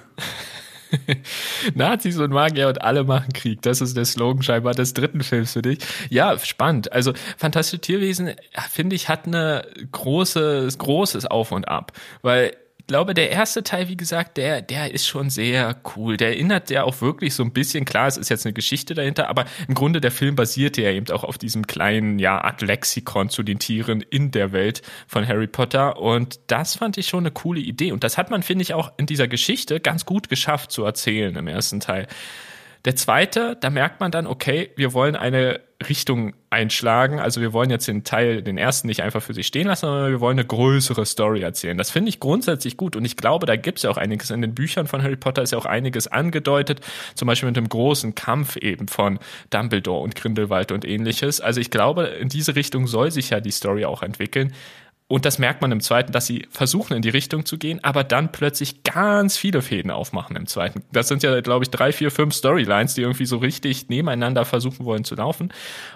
Nazis 1.75 2.19
und 2.19 2.30
Magier 2.30 2.69
und 2.69 2.82
alle 2.82 3.04
machen 3.04 3.32
Krieg. 3.32 3.62
Das 3.62 3.80
ist 3.80 3.96
der 3.96 4.04
Slogan 4.04 4.42
scheinbar 4.42 4.75
des 4.75 4.94
dritten 4.94 5.22
Films 5.22 5.52
für 5.52 5.62
dich. 5.62 5.78
Ja, 6.08 6.38
spannend. 6.38 6.92
Also 6.92 7.12
Fantastische 7.36 7.80
Tierwesen, 7.80 8.30
finde 8.70 8.96
ich, 8.96 9.08
hat 9.08 9.26
eine 9.26 9.66
großes, 9.92 10.78
großes 10.78 11.26
Auf 11.26 11.52
und 11.52 11.69
Ab. 11.69 11.92
Weil 12.22 12.56
glaube, 12.88 13.14
der 13.14 13.31
erste 13.31 13.62
Teil, 13.62 13.88
wie 13.88 13.96
gesagt, 13.96 14.38
der, 14.38 14.62
der 14.62 14.93
ist 14.93 15.06
schon 15.06 15.31
sehr 15.31 15.76
cool. 15.94 16.17
Der 16.17 16.31
erinnert 16.31 16.70
ja 16.70 16.82
auch 16.82 17.00
wirklich 17.00 17.35
so 17.35 17.44
ein 17.44 17.52
bisschen, 17.52 17.85
klar, 17.85 18.08
es 18.08 18.17
ist 18.17 18.31
jetzt 18.31 18.46
eine 18.46 18.55
Geschichte 18.55 18.94
dahinter, 18.94 19.29
aber 19.29 19.44
im 19.69 19.75
Grunde 19.75 20.00
der 20.00 20.11
Film 20.11 20.35
basierte 20.35 20.82
ja 20.82 20.90
eben 20.90 21.08
auch 21.11 21.23
auf 21.23 21.38
diesem 21.38 21.67
kleinen, 21.67 22.19
ja, 22.19 22.40
Art 22.40 22.62
Lexikon 22.62 23.29
zu 23.29 23.43
den 23.43 23.58
Tieren 23.58 24.00
in 24.00 24.31
der 24.31 24.52
Welt 24.52 24.82
von 25.06 25.29
Harry 25.29 25.46
Potter. 25.46 25.99
Und 25.99 26.40
das 26.49 26.76
fand 26.76 26.96
ich 26.96 27.06
schon 27.06 27.20
eine 27.20 27.31
coole 27.31 27.61
Idee. 27.61 27.93
Und 27.93 28.02
das 28.02 28.19
hat 28.19 28.31
man, 28.31 28.43
finde 28.43 28.62
ich, 28.62 28.75
auch 28.75 28.90
in 28.96 29.06
dieser 29.06 29.29
Geschichte 29.29 29.81
ganz 29.81 30.06
gut 30.06 30.31
geschafft 30.31 30.73
zu 30.73 30.82
erzählen 30.82 31.37
im 31.37 31.46
ersten 31.46 31.81
Teil. 31.81 32.08
Der 32.84 32.96
zweite, 32.96 33.56
da 33.60 33.70
merkt 33.70 34.00
man 34.00 34.10
dann, 34.10 34.26
okay, 34.26 34.70
wir 34.76 34.92
wollen 34.92 35.16
eine 35.16 35.60
Richtung 35.88 36.34
einschlagen. 36.50 37.20
Also 37.20 37.40
wir 37.40 37.52
wollen 37.52 37.70
jetzt 37.70 37.86
den 37.86 38.02
Teil, 38.02 38.42
den 38.42 38.58
ersten 38.58 38.88
nicht 38.88 39.02
einfach 39.02 39.22
für 39.22 39.34
sich 39.34 39.46
stehen 39.46 39.69
lassen, 39.69 39.86
sondern 39.86 40.10
wir 40.10 40.20
wollen 40.20 40.38
eine 40.38 40.46
größere 40.46 41.06
Story 41.06 41.42
erzählen. 41.42 41.78
Das 41.78 41.90
finde 41.90 42.08
ich 42.08 42.19
grundsätzlich 42.19 42.76
gut 42.76 42.96
und 42.96 43.04
ich 43.04 43.16
glaube, 43.16 43.46
da 43.46 43.54
gibt 43.54 43.78
es 43.78 43.84
ja 43.84 43.90
auch 43.90 43.96
einiges. 43.96 44.30
In 44.30 44.42
den 44.42 44.54
Büchern 44.54 44.88
von 44.88 45.02
Harry 45.02 45.16
Potter 45.16 45.42
ist 45.42 45.52
ja 45.52 45.58
auch 45.58 45.66
einiges 45.66 46.08
angedeutet, 46.08 46.80
zum 47.14 47.26
Beispiel 47.26 47.48
mit 47.48 47.56
dem 47.56 47.69
großen 47.69 48.16
Kampf 48.16 48.56
eben 48.56 48.88
von 48.88 49.20
Dumbledore 49.50 50.02
und 50.02 50.16
Grindelwald 50.16 50.72
und 50.72 50.84
ähnliches. 50.84 51.40
Also 51.40 51.60
ich 51.60 51.70
glaube, 51.70 52.04
in 52.06 52.28
diese 52.28 52.56
Richtung 52.56 52.88
soll 52.88 53.12
sich 53.12 53.30
ja 53.30 53.40
die 53.40 53.52
Story 53.52 53.84
auch 53.84 54.02
entwickeln. 54.02 54.52
Und 55.08 55.25
das 55.25 55.38
merkt 55.38 55.62
man 55.62 55.72
im 55.72 55.81
zweiten, 55.81 56.12
dass 56.12 56.26
sie 56.26 56.46
versuchen 56.50 56.94
in 56.94 57.00
die 57.00 57.08
Richtung 57.08 57.46
zu 57.46 57.56
gehen, 57.56 57.82
aber 57.82 58.05
dann 58.05 58.31
plötzlich 58.31 58.84
ganz 58.84 59.38
viele 59.38 59.62
Fäden 59.62 59.90
aufmachen 59.90 60.37
im 60.37 60.46
zweiten. 60.46 60.84
Das 60.93 61.08
sind 61.08 61.22
ja, 61.22 61.40
glaube 61.40 61.64
ich, 61.64 61.70
drei, 61.70 61.93
vier, 61.93 62.10
fünf 62.10 62.34
Storylines, 62.34 62.93
die 62.93 63.00
irgendwie 63.00 63.25
so 63.25 63.38
richtig 63.38 63.88
nebeneinander 63.88 64.44
versuchen 64.44 64.84
wollen 64.84 65.05
zu 65.05 65.14
laufen. 65.14 65.50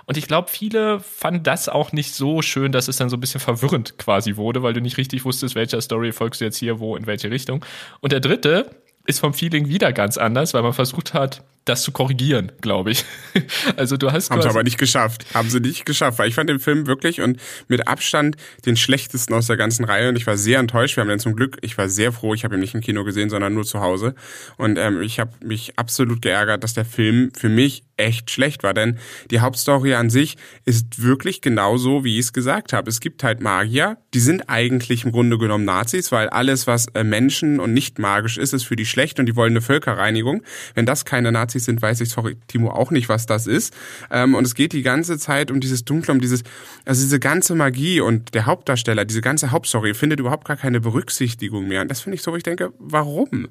Und 0.06 0.16
ich 0.16 0.26
glaube, 0.26 0.48
viele 0.48 0.98
fanden 1.00 1.42
das 1.42 1.68
auch 1.68 1.92
nicht 1.92 2.14
so 2.14 2.40
schön, 2.40 2.72
dass 2.72 2.88
es 2.88 2.96
dann 2.96 3.10
so 3.10 3.18
ein 3.18 3.20
bisschen 3.20 3.40
verwirrend 3.40 3.98
quasi 3.98 4.36
wurde, 4.36 4.62
weil 4.62 4.72
du 4.72 4.80
nicht 4.80 4.96
richtig 4.96 5.26
wusstest, 5.26 5.54
welcher 5.54 5.82
Story 5.82 6.12
folgst 6.12 6.40
du 6.40 6.46
jetzt 6.46 6.56
hier, 6.56 6.80
wo, 6.80 6.96
in 6.96 7.06
welche 7.06 7.30
Richtung. 7.30 7.62
Und 8.00 8.12
der 8.12 8.20
dritte, 8.20 8.70
ist 9.06 9.20
vom 9.20 9.34
Feeling 9.34 9.68
wieder 9.68 9.92
ganz 9.92 10.16
anders, 10.16 10.54
weil 10.54 10.62
man 10.62 10.72
versucht 10.72 11.14
hat, 11.14 11.42
das 11.64 11.82
zu 11.82 11.92
korrigieren, 11.92 12.52
glaube 12.60 12.90
ich. 12.92 13.04
Also 13.76 13.96
du 13.96 14.12
hast 14.12 14.30
haben 14.30 14.42
sie 14.42 14.48
aber 14.48 14.62
nicht 14.62 14.78
geschafft, 14.78 15.24
haben 15.34 15.48
sie 15.48 15.60
nicht 15.60 15.86
geschafft, 15.86 16.18
weil 16.18 16.28
ich 16.28 16.34
fand 16.34 16.50
den 16.50 16.58
Film 16.58 16.86
wirklich 16.86 17.20
und 17.20 17.40
mit 17.68 17.88
Abstand 17.88 18.36
den 18.66 18.76
schlechtesten 18.76 19.32
aus 19.34 19.46
der 19.46 19.56
ganzen 19.56 19.84
Reihe 19.84 20.08
und 20.08 20.16
ich 20.16 20.26
war 20.26 20.36
sehr 20.36 20.58
enttäuscht. 20.58 20.96
Wir 20.96 21.02
haben 21.02 21.08
den 21.08 21.18
zum 21.18 21.34
Glück, 21.34 21.56
ich 21.62 21.78
war 21.78 21.88
sehr 21.88 22.12
froh, 22.12 22.34
ich 22.34 22.44
habe 22.44 22.56
ihn 22.56 22.60
nicht 22.60 22.74
im 22.74 22.80
Kino 22.80 23.04
gesehen, 23.04 23.30
sondern 23.30 23.54
nur 23.54 23.64
zu 23.64 23.80
Hause 23.80 24.14
und 24.58 24.78
ähm, 24.78 25.00
ich 25.00 25.18
habe 25.18 25.32
mich 25.42 25.78
absolut 25.78 26.20
geärgert, 26.22 26.62
dass 26.62 26.74
der 26.74 26.84
Film 26.84 27.30
für 27.34 27.48
mich 27.48 27.84
echt 27.96 28.30
schlecht 28.30 28.62
war, 28.62 28.74
denn 28.74 28.98
die 29.30 29.40
Hauptstory 29.40 29.94
an 29.94 30.10
sich 30.10 30.36
ist 30.64 31.02
wirklich 31.02 31.40
genauso, 31.40 32.04
wie 32.04 32.18
ich 32.18 32.26
es 32.26 32.32
gesagt 32.32 32.72
habe. 32.72 32.90
Es 32.90 33.00
gibt 33.00 33.22
halt 33.22 33.40
Magier, 33.40 33.98
die 34.14 34.20
sind 34.20 34.48
eigentlich 34.48 35.04
im 35.04 35.12
Grunde 35.12 35.38
genommen 35.38 35.64
Nazis, 35.64 36.10
weil 36.12 36.28
alles, 36.28 36.66
was 36.66 36.86
äh, 36.94 37.04
Menschen 37.04 37.60
und 37.60 37.72
nicht 37.72 37.98
magisch 37.98 38.38
ist, 38.38 38.52
ist 38.52 38.64
für 38.64 38.76
die 38.76 38.86
schlecht 38.86 39.20
und 39.20 39.26
die 39.26 39.36
wollen 39.36 39.52
eine 39.52 39.60
Völkerreinigung. 39.60 40.42
Wenn 40.74 40.86
das 40.86 41.04
keine 41.04 41.32
Nazis 41.32 41.51
sind, 41.60 41.82
weiß 41.82 42.00
ich, 42.00 42.10
sorry, 42.10 42.36
Timo, 42.48 42.70
auch 42.70 42.90
nicht, 42.90 43.08
was 43.08 43.26
das 43.26 43.46
ist. 43.46 43.74
Ähm, 44.10 44.34
und 44.34 44.44
es 44.44 44.54
geht 44.54 44.72
die 44.72 44.82
ganze 44.82 45.18
Zeit 45.18 45.50
um 45.50 45.60
dieses 45.60 45.84
Dunkle, 45.84 46.12
um 46.14 46.20
dieses, 46.20 46.42
also 46.84 47.02
diese 47.02 47.20
ganze 47.20 47.54
Magie 47.54 48.00
und 48.00 48.34
der 48.34 48.46
Hauptdarsteller, 48.46 49.04
diese 49.04 49.20
ganze 49.20 49.50
Hauptstory 49.50 49.94
findet 49.94 50.20
überhaupt 50.20 50.46
gar 50.46 50.56
keine 50.56 50.80
Berücksichtigung 50.80 51.68
mehr. 51.68 51.82
Und 51.82 51.90
das 51.90 52.00
finde 52.00 52.16
ich 52.16 52.22
so, 52.22 52.32
wo 52.32 52.36
ich 52.36 52.42
denke, 52.42 52.72
warum? 52.78 53.48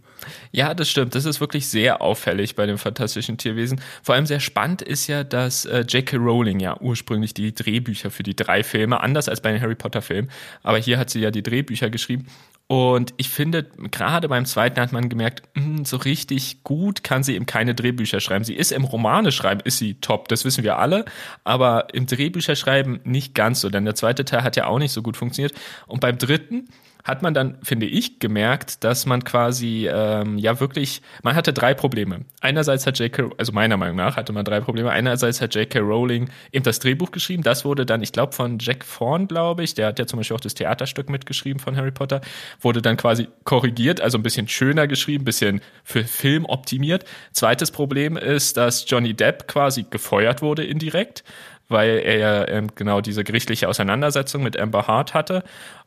Ja, 0.52 0.74
das 0.74 0.90
stimmt. 0.90 1.16
Das 1.16 1.26
ist 1.26 1.40
wirklich 1.42 1.68
sehr 1.68 2.02
auffällig 2.02 2.56
bei 2.56 2.66
den 2.66 2.78
fantastischen 2.78 3.38
Tierwesen. 3.38 3.82
Vor 4.04 4.16
allem 4.16 4.26
sehr 4.26 4.40
spannend 4.40 4.82
ist 4.82 5.08
ja, 5.08 5.24
dass 5.24 5.66
äh, 5.66 5.82
J.K. 5.82 6.18
Rowling 6.18 6.60
ja 6.60 6.80
ursprünglich 6.80 7.34
die 7.34 7.54
Drehbücher 7.54 8.12
für 8.12 8.24
die 8.24 8.36
drei 8.36 8.64
Filme, 8.64 9.02
anders 9.02 9.30
als 9.30 9.42
bei 9.42 9.52
den 9.52 9.62
Harry 9.62 9.76
Potter 9.76 10.02
Filmen, 10.02 10.30
aber 10.64 10.78
hier 10.78 10.98
hat 10.98 11.10
sie 11.10 11.20
ja 11.20 11.32
die 11.32 11.44
Drehbücher 11.44 11.90
geschrieben. 11.90 12.26
Und 12.72 13.14
ich 13.18 13.28
finde, 13.28 13.64
gerade 13.64 14.30
beim 14.30 14.46
zweiten 14.46 14.80
hat 14.80 14.94
man 14.94 15.10
gemerkt, 15.10 15.44
mh, 15.56 15.64
hm, 15.64 15.84
so 15.84 15.98
richtig 15.98 16.64
gut 16.64 17.04
kann 17.04 17.22
sie 17.22 17.36
eben 17.36 17.46
keine 17.46 17.76
Drehbücher 17.76 18.22
schreiben. 18.22 18.46
Sie 18.46 18.56
ist 18.56 18.72
im 18.72 18.86
Romane 18.86 19.34
schreiben, 19.34 19.60
ist 19.66 19.78
sie 19.78 19.96
top, 19.96 20.30
das 20.30 20.46
wissen 20.46 20.64
wir 20.64 20.80
alle, 20.80 21.04
aber 21.44 21.94
im 21.94 22.06
Drehbücher 22.06 22.56
schreiben 22.56 23.02
nicht 23.04 23.36
ganz 23.36 23.60
so, 23.60 23.70
denn 23.70 23.84
der 23.84 23.96
zweite 23.96 24.24
Teil 24.24 24.44
hat 24.44 24.56
ja 24.56 24.68
auch 24.68 24.80
nicht 24.80 24.94
so 24.94 25.02
gut 25.02 25.18
funktioniert. 25.18 25.54
Und 25.86 26.00
beim 26.00 26.18
dritten 26.18 26.70
hat 27.04 27.22
man 27.22 27.34
dann, 27.34 27.58
finde 27.64 27.86
ich, 27.86 28.20
gemerkt, 28.20 28.84
dass 28.84 29.06
man 29.06 29.24
quasi 29.24 29.90
ähm, 29.92 30.38
ja 30.38 30.60
wirklich, 30.60 31.02
man 31.24 31.36
hatte 31.36 31.54
drei 31.54 31.74
Probleme. 31.74 32.22
Einerseits 32.42 32.86
hat 32.86 33.00
J.K., 33.00 33.32
also 33.38 33.52
meiner 33.52 33.78
Meinung 33.78 33.96
nach 33.96 34.18
hatte 34.18 34.34
man 34.34 34.46
drei 34.46 34.60
Probleme. 34.60 34.92
Einerseits 34.92 35.42
hat 35.42 35.56
J.K. 35.56 35.80
Rowling 35.80 36.30
eben 36.52 36.64
das 36.64 36.80
Drehbuch 36.80 37.12
geschrieben. 37.12 37.44
Das 37.44 37.66
wurde 37.66 37.86
dann, 37.86 38.02
ich 38.02 38.12
glaube, 38.12 38.34
von 38.34 38.60
Jack 38.60 38.86
Thorne, 38.86 39.28
glaube 39.28 39.64
ich, 39.64 39.74
der 39.74 39.88
hat 39.88 40.00
ja 40.00 40.06
zum 40.06 40.18
Beispiel 40.18 40.36
auch 40.36 40.42
das 40.42 40.54
Theaterstück 40.54 41.10
mitgeschrieben 41.10 41.60
von 41.60 41.76
Harry 41.76 41.92
Potter, 41.92 42.22
wurde 42.60 42.82
dann 42.82 42.98
quasi 42.98 43.28
korrigiert, 43.44 44.02
also 44.02 44.18
ein 44.18 44.24
bisschen 44.24 44.48
schöner 44.48 44.88
geschrieben, 44.88 45.24
ein 45.24 45.26
bisschen 45.26 45.62
für 45.84 46.04
Film 46.04 46.46
optimiert. 46.46 47.06
Zweites 47.32 47.72
Problem 47.72 48.18
ist, 48.18 48.58
dass 48.58 48.86
Johnny 48.88 49.14
Depp 49.14 49.48
quasi 49.48 49.86
gefeuert 49.90 50.42
wurde 50.42 50.64
indirekt 50.64 51.24
weil 51.72 52.00
er 52.00 52.18
ja 52.18 52.48
ähm, 52.48 52.68
genau 52.76 53.02
diese 53.02 53.24
gerichtliche 53.24 53.68
Auseinandersetzung 53.70 54.44
mit 54.44 54.60
Amber 54.60 54.88
Hart 54.88 55.14
hatte. 55.14 55.44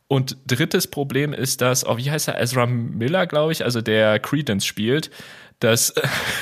Und 0.07 0.37
drittes 0.45 0.87
Problem 0.87 1.33
ist, 1.33 1.61
dass, 1.61 1.85
oh, 1.85 1.97
wie 1.97 2.11
heißt 2.11 2.27
er, 2.27 2.39
Ezra 2.39 2.67
Miller, 2.67 3.25
glaube 3.25 3.51
ich, 3.51 3.63
also 3.63 3.81
der 3.81 4.19
Credence 4.19 4.65
spielt, 4.65 5.09
dass 5.59 5.93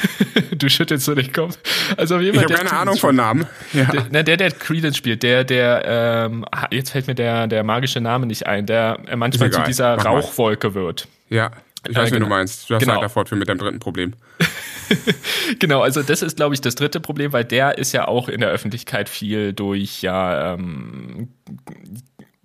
du 0.52 0.70
schüttelst 0.70 1.06
so 1.06 1.16
den 1.16 1.32
Kopf. 1.32 1.58
Also 1.96 2.20
ich 2.20 2.36
habe 2.36 2.54
keine 2.54 2.74
Ahnung 2.74 2.98
von 2.98 3.16
Namen. 3.16 3.46
Ja. 3.72 3.86
Der, 3.86 4.08
na, 4.12 4.24
der, 4.24 4.38
der 4.38 4.52
Credence 4.52 4.98
spielt, 4.98 5.24
der, 5.24 5.46
der, 5.46 5.84
ähm, 5.86 6.46
jetzt 6.72 6.90
fällt 6.90 7.08
mir 7.08 7.16
der, 7.16 7.48
der 7.48 7.64
magische 7.64 8.02
Name 8.02 8.26
nicht 8.26 8.48
ein, 8.48 8.66
der 8.66 9.00
äh, 9.08 9.16
manchmal 9.16 9.52
zu 9.52 9.62
dieser 9.62 9.96
Mach 9.96 10.06
Rauchwolke 10.06 10.70
mal. 10.70 10.76
wird. 10.76 11.08
Ja, 11.30 11.52
ich 11.88 11.96
weiß, 11.96 12.10
äh, 12.10 12.12
genau. 12.12 12.26
wie 12.26 12.30
du 12.30 12.36
meinst. 12.36 12.70
Du 12.70 12.76
hast 12.76 12.82
genau. 12.82 12.98
weiter 12.98 13.10
fortführen 13.10 13.40
mit 13.40 13.50
deinem 13.50 13.60
dritten 13.60 13.80
Problem. 13.80 14.14
genau, 15.60 15.82
also 15.82 16.02
das 16.02 16.22
ist, 16.22 16.38
glaube 16.38 16.56
ich, 16.56 16.62
das 16.62 16.76
dritte 16.76 17.00
Problem, 17.00 17.34
weil 17.34 17.46
der 17.46 17.78
ist 17.78 17.92
ja 17.92 18.08
auch 18.08 18.30
in 18.30 18.42
der 18.42 18.50
Öffentlichkeit 18.50 19.10
viel 19.10 19.54
durch 19.54 20.02
ja 20.02 20.54
ähm, 20.54 21.30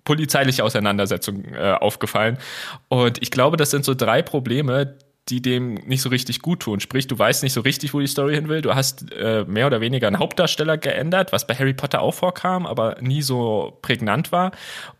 polizeiliche 0.09 0.63
Auseinandersetzung 0.63 1.45
äh, 1.53 1.75
aufgefallen. 1.79 2.39
Und 2.87 3.21
ich 3.21 3.29
glaube, 3.29 3.57
das 3.57 3.69
sind 3.69 3.85
so 3.85 3.93
drei 3.93 4.23
Probleme, 4.23 4.95
die 5.27 5.39
dem 5.39 5.75
nicht 5.85 6.01
so 6.01 6.09
richtig 6.09 6.41
gut 6.41 6.61
tun. 6.61 6.79
Sprich, 6.79 7.05
du 7.05 7.19
weißt 7.19 7.43
nicht 7.43 7.53
so 7.53 7.61
richtig, 7.61 7.93
wo 7.93 7.99
die 7.99 8.07
Story 8.07 8.33
hin 8.33 8.49
will. 8.49 8.63
Du 8.63 8.73
hast 8.73 9.11
äh, 9.13 9.45
mehr 9.47 9.67
oder 9.67 9.81
weniger 9.81 10.07
einen 10.07 10.17
Hauptdarsteller 10.17 10.79
geändert, 10.79 11.31
was 11.31 11.45
bei 11.45 11.53
Harry 11.53 11.75
Potter 11.75 12.01
auch 12.01 12.15
vorkam, 12.15 12.65
aber 12.65 12.97
nie 13.01 13.21
so 13.21 13.77
prägnant 13.83 14.31
war. 14.31 14.49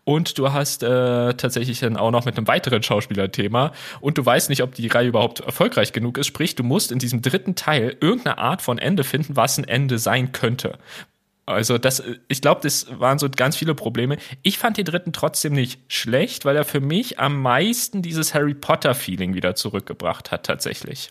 Und 0.04 0.38
du 0.38 0.52
hast 0.52 0.84
äh, 0.84 1.34
tatsächlich 1.34 1.80
dann 1.80 1.96
auch 1.96 2.12
noch 2.12 2.24
mit 2.24 2.36
einem 2.36 2.46
weiteren 2.46 2.84
Schauspielerthema. 2.84 3.72
Und 4.00 4.16
du 4.16 4.24
weißt 4.24 4.48
nicht, 4.48 4.62
ob 4.62 4.76
die 4.76 4.86
Reihe 4.86 5.08
überhaupt 5.08 5.40
erfolgreich 5.40 5.92
genug 5.92 6.18
ist. 6.18 6.28
Sprich, 6.28 6.54
du 6.54 6.62
musst 6.62 6.92
in 6.92 7.00
diesem 7.00 7.20
dritten 7.20 7.56
Teil 7.56 7.96
irgendeine 8.00 8.38
Art 8.38 8.62
von 8.62 8.78
Ende 8.78 9.02
finden, 9.02 9.34
was 9.34 9.58
ein 9.58 9.64
Ende 9.64 9.98
sein 9.98 10.30
könnte 10.30 10.78
Also 11.50 11.78
das, 11.78 12.02
ich 12.28 12.40
glaube, 12.40 12.60
das 12.62 12.86
waren 12.98 13.18
so 13.18 13.28
ganz 13.28 13.56
viele 13.56 13.74
Probleme. 13.74 14.16
Ich 14.42 14.58
fand 14.58 14.76
den 14.76 14.84
dritten 14.84 15.12
trotzdem 15.12 15.52
nicht 15.52 15.80
schlecht, 15.88 16.44
weil 16.44 16.56
er 16.56 16.64
für 16.64 16.80
mich 16.80 17.18
am 17.18 17.42
meisten 17.42 18.02
dieses 18.02 18.34
Harry 18.34 18.54
Potter-Feeling 18.54 19.34
wieder 19.34 19.54
zurückgebracht 19.54 20.30
hat, 20.30 20.46
tatsächlich 20.46 21.10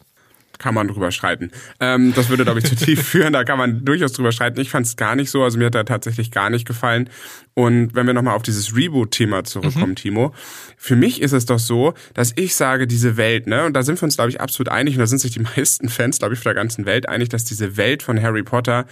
kann 0.60 0.76
man 0.76 0.88
drüber 0.90 1.12
streiten. 1.12 1.52
Ähm, 1.80 2.14
das 2.14 2.30
würde, 2.30 2.44
glaube 2.44 2.60
ich, 2.60 2.66
zu 2.66 2.76
tief 2.76 3.02
führen. 3.08 3.34
Da 3.34 3.44
kann 3.44 3.58
man 3.58 3.84
durchaus 3.86 4.14
drüber 4.14 4.32
streiten. 4.32 4.60
Ich 4.60 4.70
fand 4.70 4.86
es 4.86 4.98
gar 4.98 5.16
nicht 5.16 5.32
so. 5.32 5.42
Also 5.44 5.58
mir 5.58 5.66
hat 5.66 5.76
er 5.76 5.86
tatsächlich 5.86 6.32
gar 6.32 6.50
nicht 6.50 6.68
gefallen. 6.68 7.10
Und 7.56 7.96
wenn 7.96 8.06
wir 8.06 8.14
nochmal 8.14 8.36
auf 8.36 8.44
dieses 8.44 8.76
Reboot-Thema 8.76 9.46
zurückkommen, 9.46 9.92
mhm. 9.92 9.96
Timo, 9.96 10.34
für 10.78 10.96
mich 10.96 11.22
ist 11.22 11.32
es 11.32 11.46
doch 11.46 11.60
so, 11.60 11.94
dass 12.14 12.34
ich 12.36 12.56
sage, 12.56 12.88
diese 12.88 13.18
Welt, 13.18 13.48
ne, 13.48 13.66
und 13.66 13.74
da 13.74 13.84
sind 13.84 14.00
wir 14.00 14.04
uns, 14.04 14.16
glaube 14.16 14.30
ich, 14.30 14.42
absolut 14.42 14.70
einig, 14.70 14.96
und 14.96 15.00
da 15.00 15.08
sind 15.08 15.20
sich 15.20 15.32
die 15.32 15.40
meisten 15.58 15.90
Fans, 15.90 16.20
glaube 16.20 16.34
ich, 16.34 16.42
von 16.42 16.50
der 16.50 16.62
ganzen 16.62 16.86
Welt 16.86 17.10
einig, 17.10 17.30
dass 17.30 17.46
diese 17.46 17.78
Welt 17.78 18.04
von 18.04 18.22
Harry 18.22 18.44
Potter 18.44 18.86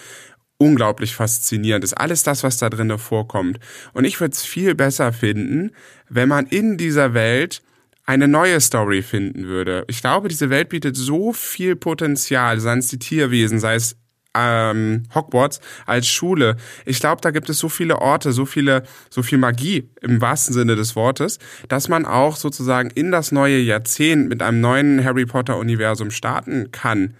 unglaublich 0.57 1.15
faszinierend 1.15 1.83
ist. 1.83 1.93
Alles 1.93 2.23
das, 2.23 2.43
was 2.43 2.57
da 2.57 2.69
drin 2.69 2.97
vorkommt. 2.97 3.59
Und 3.93 4.05
ich 4.05 4.19
würde 4.19 4.33
es 4.33 4.43
viel 4.43 4.75
besser 4.75 5.13
finden, 5.13 5.71
wenn 6.09 6.29
man 6.29 6.47
in 6.47 6.77
dieser 6.77 7.13
Welt 7.13 7.61
eine 8.05 8.27
neue 8.27 8.59
Story 8.61 9.01
finden 9.01 9.47
würde. 9.47 9.83
Ich 9.87 10.01
glaube, 10.01 10.29
diese 10.29 10.49
Welt 10.49 10.69
bietet 10.69 10.95
so 10.95 11.33
viel 11.33 11.75
Potenzial, 11.75 12.59
seien 12.59 12.79
es 12.79 12.87
die 12.87 12.99
Tierwesen, 12.99 13.59
sei 13.59 13.75
es 13.75 13.97
ähm, 14.33 15.03
Hogwarts 15.13 15.59
als 15.85 16.07
Schule. 16.07 16.55
Ich 16.85 16.99
glaube, 16.99 17.21
da 17.21 17.31
gibt 17.31 17.49
es 17.49 17.59
so 17.59 17.69
viele 17.69 17.99
Orte, 17.99 18.31
so 18.31 18.45
viele, 18.45 18.83
so 19.09 19.23
viel 19.23 19.37
Magie 19.37 19.89
im 20.01 20.21
wahrsten 20.21 20.53
Sinne 20.53 20.75
des 20.75 20.95
Wortes, 20.95 21.39
dass 21.67 21.89
man 21.89 22.05
auch 22.05 22.37
sozusagen 22.37 22.89
in 22.91 23.11
das 23.11 23.31
neue 23.31 23.59
Jahrzehnt 23.59 24.29
mit 24.29 24.41
einem 24.41 24.61
neuen 24.61 25.03
Harry 25.03 25.25
Potter 25.25 25.57
Universum 25.57 26.11
starten 26.11 26.71
kann 26.71 27.15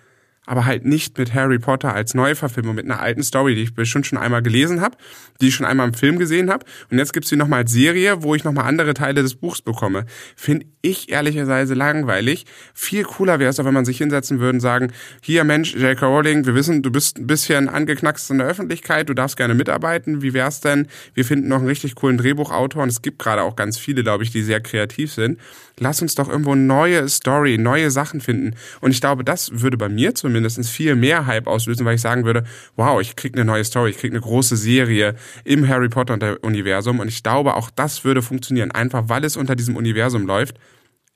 aber 0.47 0.65
halt 0.65 0.85
nicht 0.85 1.17
mit 1.17 1.33
Harry 1.33 1.59
Potter 1.59 1.93
als 1.93 2.13
Neuverfilmung, 2.13 2.73
mit 2.73 2.85
einer 2.85 2.99
alten 2.99 3.21
Story, 3.21 3.53
die 3.53 3.63
ich 3.63 3.75
bestimmt 3.75 4.07
schon 4.07 4.17
einmal 4.17 4.41
gelesen 4.41 4.81
habe, 4.81 4.97
die 5.41 5.49
ich 5.49 5.55
schon 5.55 5.65
einmal 5.65 5.89
im 5.89 5.93
Film 5.93 6.17
gesehen 6.17 6.49
habe. 6.49 6.65
Und 6.89 6.97
jetzt 6.97 7.11
gibt's 7.13 7.29
sie 7.29 7.35
nochmal 7.35 7.59
als 7.59 7.71
Serie, 7.71 8.23
wo 8.23 8.33
ich 8.33 8.45
nochmal 8.45 8.65
andere 8.65 8.93
Teile 8.93 9.21
des 9.21 9.35
Buchs 9.35 9.61
bekomme. 9.61 10.05
Finde 10.37 10.65
ich 10.81 11.11
ehrlicherweise 11.11 11.73
langweilig. 11.73 12.45
Viel 12.73 13.03
cooler 13.03 13.39
wäre 13.39 13.49
es, 13.49 13.57
wenn 13.57 13.73
man 13.73 13.83
sich 13.83 13.97
hinsetzen 13.97 14.39
würde 14.39 14.55
und 14.55 14.61
sagen, 14.61 14.93
hier 15.21 15.43
Mensch, 15.43 15.75
J.K. 15.75 16.05
Rowling, 16.05 16.45
wir 16.45 16.55
wissen, 16.55 16.81
du 16.81 16.91
bist 16.91 17.17
ein 17.17 17.27
bisschen 17.27 17.67
angeknackst 17.67 18.31
in 18.31 18.37
der 18.37 18.47
Öffentlichkeit, 18.47 19.09
du 19.09 19.13
darfst 19.13 19.35
gerne 19.35 19.53
mitarbeiten. 19.53 20.21
Wie 20.21 20.33
wär's 20.33 20.61
denn? 20.61 20.87
Wir 21.13 21.25
finden 21.25 21.49
noch 21.49 21.57
einen 21.57 21.67
richtig 21.67 21.95
coolen 21.95 22.17
Drehbuchautor 22.17 22.83
und 22.83 22.89
es 22.89 23.01
gibt 23.01 23.19
gerade 23.19 23.43
auch 23.43 23.57
ganz 23.57 23.77
viele, 23.77 24.01
glaube 24.01 24.23
ich, 24.23 24.31
die 24.31 24.41
sehr 24.41 24.61
kreativ 24.61 25.11
sind 25.11 25.39
lass 25.79 26.01
uns 26.01 26.15
doch 26.15 26.29
irgendwo 26.29 26.55
neue 26.55 27.07
Story, 27.09 27.57
neue 27.57 27.91
Sachen 27.91 28.21
finden. 28.21 28.55
Und 28.81 28.91
ich 28.91 29.01
glaube, 29.01 29.23
das 29.23 29.49
würde 29.53 29.77
bei 29.77 29.89
mir 29.89 30.15
zumindest 30.15 30.36
viel 30.69 30.95
mehr 30.95 31.25
Hype 31.25 31.47
auslösen, 31.47 31.85
weil 31.85 31.95
ich 31.95 32.01
sagen 32.01 32.25
würde, 32.25 32.43
wow, 32.75 32.99
ich 33.01 33.15
krieg 33.15 33.35
eine 33.35 33.45
neue 33.45 33.63
Story, 33.63 33.91
ich 33.91 33.97
krieg 33.97 34.11
eine 34.11 34.21
große 34.21 34.55
Serie 34.55 35.15
im 35.43 35.67
Harry 35.67 35.89
Potter 35.89 36.37
Universum. 36.43 36.99
Und 36.99 37.07
ich 37.07 37.23
glaube, 37.23 37.55
auch 37.55 37.69
das 37.69 38.03
würde 38.03 38.21
funktionieren, 38.21 38.71
einfach 38.71 39.09
weil 39.09 39.23
es 39.25 39.37
unter 39.37 39.55
diesem 39.55 39.75
Universum 39.75 40.25
läuft. 40.25 40.57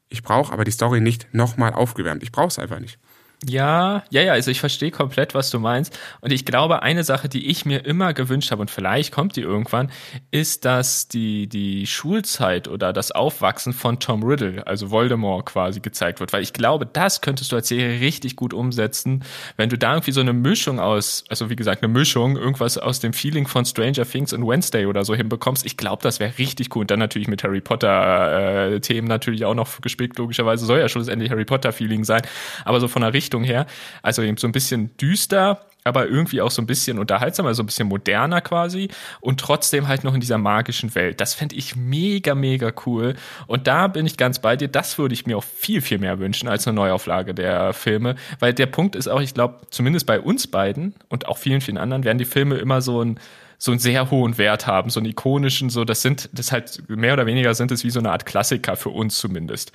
Ich 0.10 0.24
brauche 0.24 0.52
aber 0.52 0.64
die 0.64 0.72
Story 0.72 1.02
nicht 1.02 1.28
nochmal 1.34 1.74
aufgewärmt. 1.74 2.24
Ich 2.24 2.32
brauche 2.32 2.48
es 2.48 2.60
einfach 2.60 2.80
nicht. 2.80 3.00
Ja, 3.48 4.04
ja, 4.12 4.22
ja, 4.22 4.34
also 4.34 4.52
ich 4.52 4.60
verstehe 4.60 4.92
komplett, 4.92 5.34
was 5.34 5.50
du 5.50 5.58
meinst. 5.58 5.98
Und 6.20 6.32
ich 6.32 6.46
glaube, 6.46 6.84
eine 6.84 7.04
Sache, 7.04 7.28
die 7.28 7.48
ich 7.48 7.66
mir 7.66 7.84
immer 7.88 8.14
gewünscht 8.14 8.52
habe, 8.52 8.62
und 8.62 8.70
vielleicht 8.70 9.12
kommt 9.12 9.36
die 9.36 9.42
irgendwann, 9.42 9.90
ist, 10.30 10.64
dass 10.64 11.08
die, 11.08 11.48
die 11.48 11.88
Schulzeit 11.88 12.68
oder 12.68 12.94
das 12.94 13.12
Aufwachsen 13.12 13.74
von 13.74 14.00
Tom 14.00 14.22
Riddle, 14.22 14.68
also 14.68 14.92
Voldemort 14.92 15.48
quasi 15.48 15.80
gezeigt 15.80 16.20
wird. 16.20 16.34
Weil 16.34 16.44
ich 16.44 16.54
glaube, 16.54 16.86
das 16.86 17.22
könntest 17.22 17.52
du 17.52 17.56
als 17.56 17.68
Serie 17.68 18.00
richtig 18.00 18.36
gut 18.36 18.54
umsetzen, 18.54 19.24
wenn 19.58 19.70
du 19.70 19.78
da 19.78 19.94
irgendwie 19.94 20.12
so 20.12 20.22
eine 20.22 20.34
Mischung 20.34 20.80
aus, 20.80 21.24
also 21.28 21.50
wie 21.50 21.56
gesagt, 21.56 21.82
eine 21.82 21.92
Mischung, 21.92 22.38
irgendwas 22.38 22.78
aus 22.78 23.00
dem 23.00 23.12
Feeling 23.12 23.48
von 23.48 23.66
Stranger 23.66 24.06
Things 24.06 24.34
und 24.34 24.48
Wednesday 24.48 24.86
oder 24.86 25.04
so 25.04 25.16
hinbekommst. 25.16 25.66
Ich 25.66 25.78
glaube, 25.78 26.04
das 26.04 26.20
wäre 26.20 26.38
richtig 26.38 26.76
cool. 26.76 26.82
Und 26.82 26.92
dann 26.92 27.00
natürlich 27.00 27.28
mit 27.28 27.44
Harry 27.44 27.62
Potter 27.62 28.74
äh, 28.76 28.80
Themen 28.82 29.08
natürlich 29.08 29.46
auch 29.46 29.56
noch 29.56 29.82
gespickt, 29.82 30.20
logischerweise 30.20 30.64
soll 30.68 30.78
ja 30.78 30.88
schlussendlich 30.88 31.32
Harry 31.32 31.46
Potter 31.46 31.72
Feeling 31.74 32.04
sein. 32.04 32.22
Aber 32.66 32.80
so 32.80 32.88
von 32.88 33.02
der 33.02 33.14
Richtung 33.14 33.31
Richtung 33.32 33.44
her. 33.44 33.66
Also 34.02 34.22
eben 34.22 34.38
so 34.38 34.48
ein 34.48 34.52
bisschen 34.52 34.96
düster, 34.98 35.62
aber 35.84 36.08
irgendwie 36.08 36.42
auch 36.42 36.52
so 36.52 36.62
ein 36.62 36.68
bisschen 36.68 37.00
unterhaltsamer, 37.00 37.50
also 37.50 37.64
ein 37.64 37.66
bisschen 37.66 37.88
moderner 37.88 38.42
quasi 38.42 38.90
und 39.20 39.40
trotzdem 39.40 39.88
halt 39.88 40.04
noch 40.04 40.14
in 40.14 40.20
dieser 40.20 40.38
magischen 40.38 40.94
Welt. 40.94 41.20
Das 41.22 41.34
fände 41.34 41.56
ich 41.56 41.76
mega, 41.76 42.36
mega 42.36 42.72
cool. 42.86 43.16
Und 43.48 43.68
da 43.68 43.88
bin 43.88 44.06
ich 44.06 44.18
ganz 44.18 44.40
bei 44.40 44.56
dir. 44.56 44.68
Das 44.68 44.98
würde 44.98 45.14
ich 45.14 45.26
mir 45.26 45.38
auch 45.38 45.44
viel, 45.44 45.82
viel 45.82 45.98
mehr 45.98 46.20
wünschen 46.20 46.50
als 46.50 46.68
eine 46.68 46.76
Neuauflage 46.76 47.34
der 47.34 47.74
Filme. 47.74 48.16
Weil 48.40 48.54
der 48.54 48.68
Punkt 48.68 48.96
ist 48.96 49.08
auch, 49.08 49.22
ich 49.22 49.34
glaube, 49.34 49.62
zumindest 49.70 50.06
bei 50.06 50.20
uns 50.20 50.48
beiden 50.48 50.94
und 51.10 51.28
auch 51.28 51.38
vielen, 51.38 51.62
vielen 51.62 51.78
anderen 51.78 52.04
werden 52.04 52.20
die 52.20 52.26
Filme 52.26 52.58
immer 52.58 52.82
so 52.82 53.02
ein 53.02 53.20
so 53.58 53.70
einen 53.70 53.80
sehr 53.80 54.10
hohen 54.10 54.40
Wert 54.40 54.66
haben, 54.66 54.90
so 54.90 55.00
einen 55.00 55.10
ikonischen, 55.10 55.70
so 55.70 55.86
das 55.86 56.02
sind, 56.02 56.30
das 56.34 56.52
halt 56.52 56.82
mehr 56.90 57.14
oder 57.14 57.28
weniger 57.28 57.54
sind 57.54 57.70
es 57.72 57.84
wie 57.84 57.92
so 57.92 58.00
eine 58.00 58.12
Art 58.12 58.26
Klassiker 58.26 58.76
für 58.76 58.90
uns 58.90 59.20
zumindest. 59.20 59.72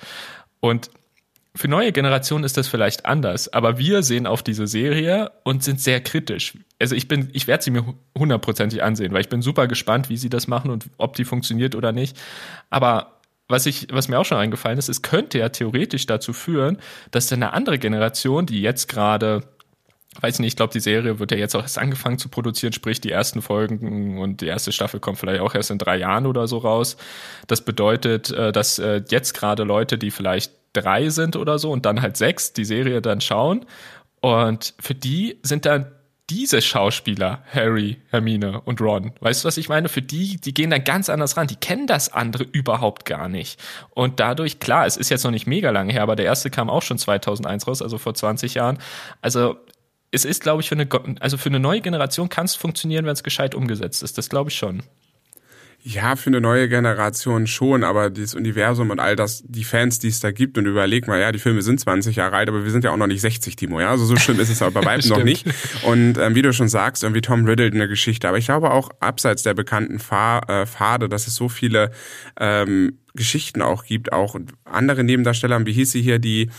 Und 0.59 0.89
für 1.57 1.67
neue 1.67 1.91
Generationen 1.91 2.43
ist 2.43 2.55
das 2.55 2.67
vielleicht 2.67 3.05
anders, 3.05 3.51
aber 3.51 3.77
wir 3.77 4.03
sehen 4.03 4.27
auf 4.27 4.43
diese 4.43 4.67
Serie 4.67 5.31
und 5.43 5.63
sind 5.63 5.81
sehr 5.81 6.01
kritisch. 6.01 6.53
Also 6.79 6.95
ich 6.95 7.07
bin, 7.07 7.29
ich 7.33 7.47
werde 7.47 7.63
sie 7.63 7.71
mir 7.71 7.95
hundertprozentig 8.17 8.83
ansehen, 8.83 9.11
weil 9.11 9.21
ich 9.21 9.29
bin 9.29 9.41
super 9.41 9.67
gespannt, 9.67 10.09
wie 10.09 10.17
sie 10.17 10.29
das 10.29 10.47
machen 10.47 10.69
und 10.69 10.85
ob 10.97 11.15
die 11.15 11.25
funktioniert 11.25 11.75
oder 11.75 11.91
nicht. 11.91 12.17
Aber 12.69 13.19
was 13.47 13.65
ich, 13.65 13.87
was 13.91 14.07
mir 14.07 14.19
auch 14.19 14.25
schon 14.25 14.37
eingefallen 14.37 14.77
ist, 14.77 14.89
es 14.89 15.01
könnte 15.01 15.39
ja 15.39 15.49
theoretisch 15.49 16.05
dazu 16.05 16.31
führen, 16.31 16.77
dass 17.11 17.27
dann 17.27 17.41
eine 17.41 17.53
andere 17.53 17.79
Generation, 17.79 18.45
die 18.45 18.61
jetzt 18.61 18.87
gerade 18.87 19.43
weiß 20.19 20.39
nicht, 20.39 20.47
ich 20.47 20.55
glaube, 20.55 20.73
die 20.73 20.79
Serie 20.79 21.19
wird 21.19 21.31
ja 21.31 21.37
jetzt 21.37 21.55
auch 21.55 21.61
erst 21.61 21.77
angefangen 21.77 22.17
zu 22.17 22.29
produzieren, 22.29 22.73
sprich 22.73 22.99
die 23.01 23.11
ersten 23.11 23.41
Folgen 23.41 24.17
und 24.19 24.41
die 24.41 24.47
erste 24.47 24.71
Staffel 24.71 24.99
kommt 24.99 25.19
vielleicht 25.19 25.41
auch 25.41 25.53
erst 25.53 25.69
in 25.69 25.77
drei 25.77 25.97
Jahren 25.97 26.25
oder 26.25 26.47
so 26.47 26.57
raus. 26.57 26.97
Das 27.45 27.61
bedeutet, 27.61 28.31
äh, 28.31 28.51
dass 28.51 28.79
äh, 28.79 29.03
jetzt 29.09 29.33
gerade 29.33 29.63
Leute, 29.63 29.97
die 29.97 30.11
vielleicht 30.11 30.51
drei 30.81 31.09
sind 31.09 31.35
oder 31.35 31.59
so 31.59 31.71
und 31.71 31.85
dann 31.85 32.01
halt 32.01 32.17
sechs, 32.17 32.53
die 32.53 32.65
Serie 32.65 33.01
dann 33.01 33.21
schauen. 33.21 33.65
Und 34.21 34.73
für 34.79 34.95
die 34.95 35.39
sind 35.43 35.65
dann 35.65 35.91
diese 36.29 36.61
Schauspieler, 36.61 37.43
Harry, 37.53 38.01
Hermine 38.09 38.59
und 38.61 38.81
Ron, 38.81 39.13
weißt 39.21 39.43
du, 39.43 39.47
was 39.47 39.57
ich 39.57 39.69
meine? 39.69 39.87
Für 39.87 40.01
die, 40.01 40.41
die 40.41 40.53
gehen 40.53 40.69
dann 40.69 40.83
ganz 40.83 41.09
anders 41.09 41.37
ran. 41.37 41.47
Die 41.47 41.55
kennen 41.55 41.87
das 41.87 42.11
andere 42.11 42.43
überhaupt 42.43 43.05
gar 43.05 43.29
nicht. 43.29 43.59
Und 43.91 44.19
dadurch, 44.19 44.59
klar, 44.59 44.85
es 44.85 44.97
ist 44.97 45.09
jetzt 45.09 45.23
noch 45.23 45.31
nicht 45.31 45.47
mega 45.47 45.69
lange 45.69 45.93
her, 45.93 46.03
aber 46.03 46.17
der 46.17 46.25
erste 46.25 46.49
kam 46.49 46.69
auch 46.69 46.81
schon 46.81 46.97
2001 46.97 47.67
raus, 47.67 47.81
also 47.81 47.97
vor 47.97 48.13
20 48.13 48.55
Jahren. 48.55 48.79
Also, 49.21 49.55
es 50.11 50.25
ist, 50.25 50.41
glaube 50.41 50.61
ich, 50.61 50.69
für 50.69 50.75
eine, 50.75 50.87
also 51.21 51.37
für 51.37 51.49
eine 51.49 51.59
neue 51.59 51.81
Generation 51.81 52.27
kann 52.29 52.45
es 52.45 52.55
funktionieren, 52.55 53.05
wenn 53.05 53.13
es 53.13 53.23
gescheit 53.23 53.55
umgesetzt 53.55 54.03
ist. 54.03 54.17
Das 54.17 54.29
glaube 54.29 54.49
ich 54.49 54.57
schon. 54.57 54.83
Ja, 55.89 56.17
für 56.17 56.27
eine 56.27 56.41
neue 56.41 56.67
Generation 56.67 57.47
schon, 57.47 57.85
aber 57.85 58.09
dieses 58.09 58.35
Universum 58.35 58.89
und 58.89 58.99
all 58.99 59.15
das, 59.15 59.41
die 59.47 59.63
Fans, 59.63 59.99
die 59.99 60.09
es 60.09 60.19
da 60.19 60.31
gibt, 60.31 60.57
und 60.57 60.65
überleg 60.65 61.07
mal, 61.07 61.17
ja, 61.17 61.31
die 61.31 61.39
Filme 61.39 61.61
sind 61.61 61.79
20 61.79 62.17
Jahre 62.17 62.35
alt, 62.35 62.49
aber 62.49 62.65
wir 62.65 62.71
sind 62.71 62.83
ja 62.83 62.91
auch 62.91 62.97
noch 62.97 63.07
nicht 63.07 63.21
60, 63.21 63.55
Timo, 63.55 63.79
ja, 63.79 63.91
also 63.91 64.03
so 64.03 64.17
schlimm 64.17 64.37
ist 64.41 64.49
es 64.49 64.61
aber 64.61 64.81
bei 64.81 64.85
weitem 64.97 65.11
noch 65.11 65.23
nicht. 65.23 65.45
Und 65.83 66.17
ähm, 66.17 66.35
wie 66.35 66.41
du 66.41 66.51
schon 66.51 66.67
sagst, 66.67 67.03
irgendwie 67.03 67.21
Tom 67.21 67.45
Riddle 67.45 67.67
eine 67.67 67.87
Geschichte, 67.87 68.27
aber 68.27 68.37
ich 68.37 68.47
glaube 68.47 68.71
auch 68.71 68.89
abseits 68.99 69.43
der 69.43 69.53
bekannten 69.53 69.99
Fahr 69.99 70.49
äh, 70.49 70.65
Pfade, 70.65 71.07
dass 71.07 71.25
es 71.25 71.35
so 71.35 71.47
viele 71.47 71.91
ähm, 72.37 72.97
Geschichten 73.13 73.61
auch 73.61 73.85
gibt, 73.85 74.11
auch 74.11 74.35
andere 74.65 75.05
Nebendarsteller, 75.05 75.65
wie 75.65 75.71
hieß 75.71 75.93
sie 75.93 76.01
hier, 76.01 76.19
die 76.19 76.49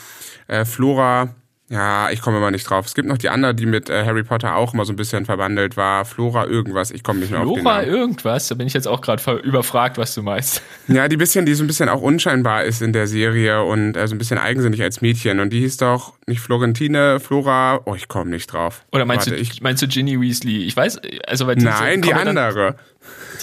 äh, 0.47 0.65
Flora, 0.65 1.35
ja, 1.71 2.11
ich 2.11 2.23
komme 2.23 2.39
immer 2.39 2.51
nicht 2.51 2.69
drauf. 2.69 2.87
Es 2.87 2.95
gibt 2.95 3.09
noch 3.09 3.19
die 3.19 3.29
andere, 3.29 3.55
die 3.55 3.67
mit 3.67 3.91
äh, 3.91 4.07
Harry 4.07 4.23
Potter 4.23 4.57
auch 4.57 4.73
immer 4.73 4.87
so 4.87 4.93
ein 4.95 4.97
bisschen 4.97 5.27
verbandelt 5.27 5.77
war. 5.77 6.07
Flora 6.07 6.47
irgendwas. 6.47 6.91
Ich 6.91 7.03
komme 7.03 7.21
nicht 7.21 7.31
mehr 7.31 7.41
Flora 7.41 7.53
auf 7.53 7.59
den 7.59 7.65
Namen. 7.65 7.85
Flora 7.85 7.99
irgendwas? 8.01 8.49
Da 8.49 8.55
bin 8.55 8.67
ich 8.67 8.73
jetzt 8.73 8.89
auch 8.89 9.03
gerade 9.03 9.37
überfragt, 9.41 9.99
was 9.99 10.15
du 10.15 10.23
meinst. 10.23 10.63
Ja, 10.89 11.07
die 11.07 11.19
bisschen, 11.19 11.45
die 11.45 11.53
so 11.53 11.65
ein 11.65 11.67
bisschen 11.67 11.91
auch 11.91 12.01
unscheinbar 12.01 12.65
ist 12.65 12.81
in 12.81 12.95
der 12.95 13.07
Serie 13.07 13.63
und 13.63 13.95
äh, 13.95 14.09
so 14.09 14.15
ein 14.15 14.19
bisschen 14.19 14.39
eigensinnig 14.39 14.83
als 14.83 15.03
Mädchen. 15.03 15.39
Und 15.39 15.51
die 15.51 15.61
hieß 15.61 15.77
doch 15.77 16.15
nicht 16.27 16.41
Florentine, 16.41 17.21
Flora. 17.21 17.83
Oh, 17.85 17.95
ich 17.95 18.09
komme 18.09 18.31
nicht 18.31 18.51
drauf. 18.51 18.85
Oder 18.91 19.05
meinst 19.05 19.27
warte, 19.27 19.37
du, 19.37 19.43
ich, 19.43 19.61
meinst 19.61 19.83
du 19.83 19.89
Ginny 19.89 20.19
Weasley? 20.19 20.65
Ich 20.65 20.75
weiß, 20.75 21.01
also 21.27 21.47
weil 21.47 21.57
die 21.57 21.67
Nein, 21.67 22.01
die 22.01 22.15
andere. 22.15 22.77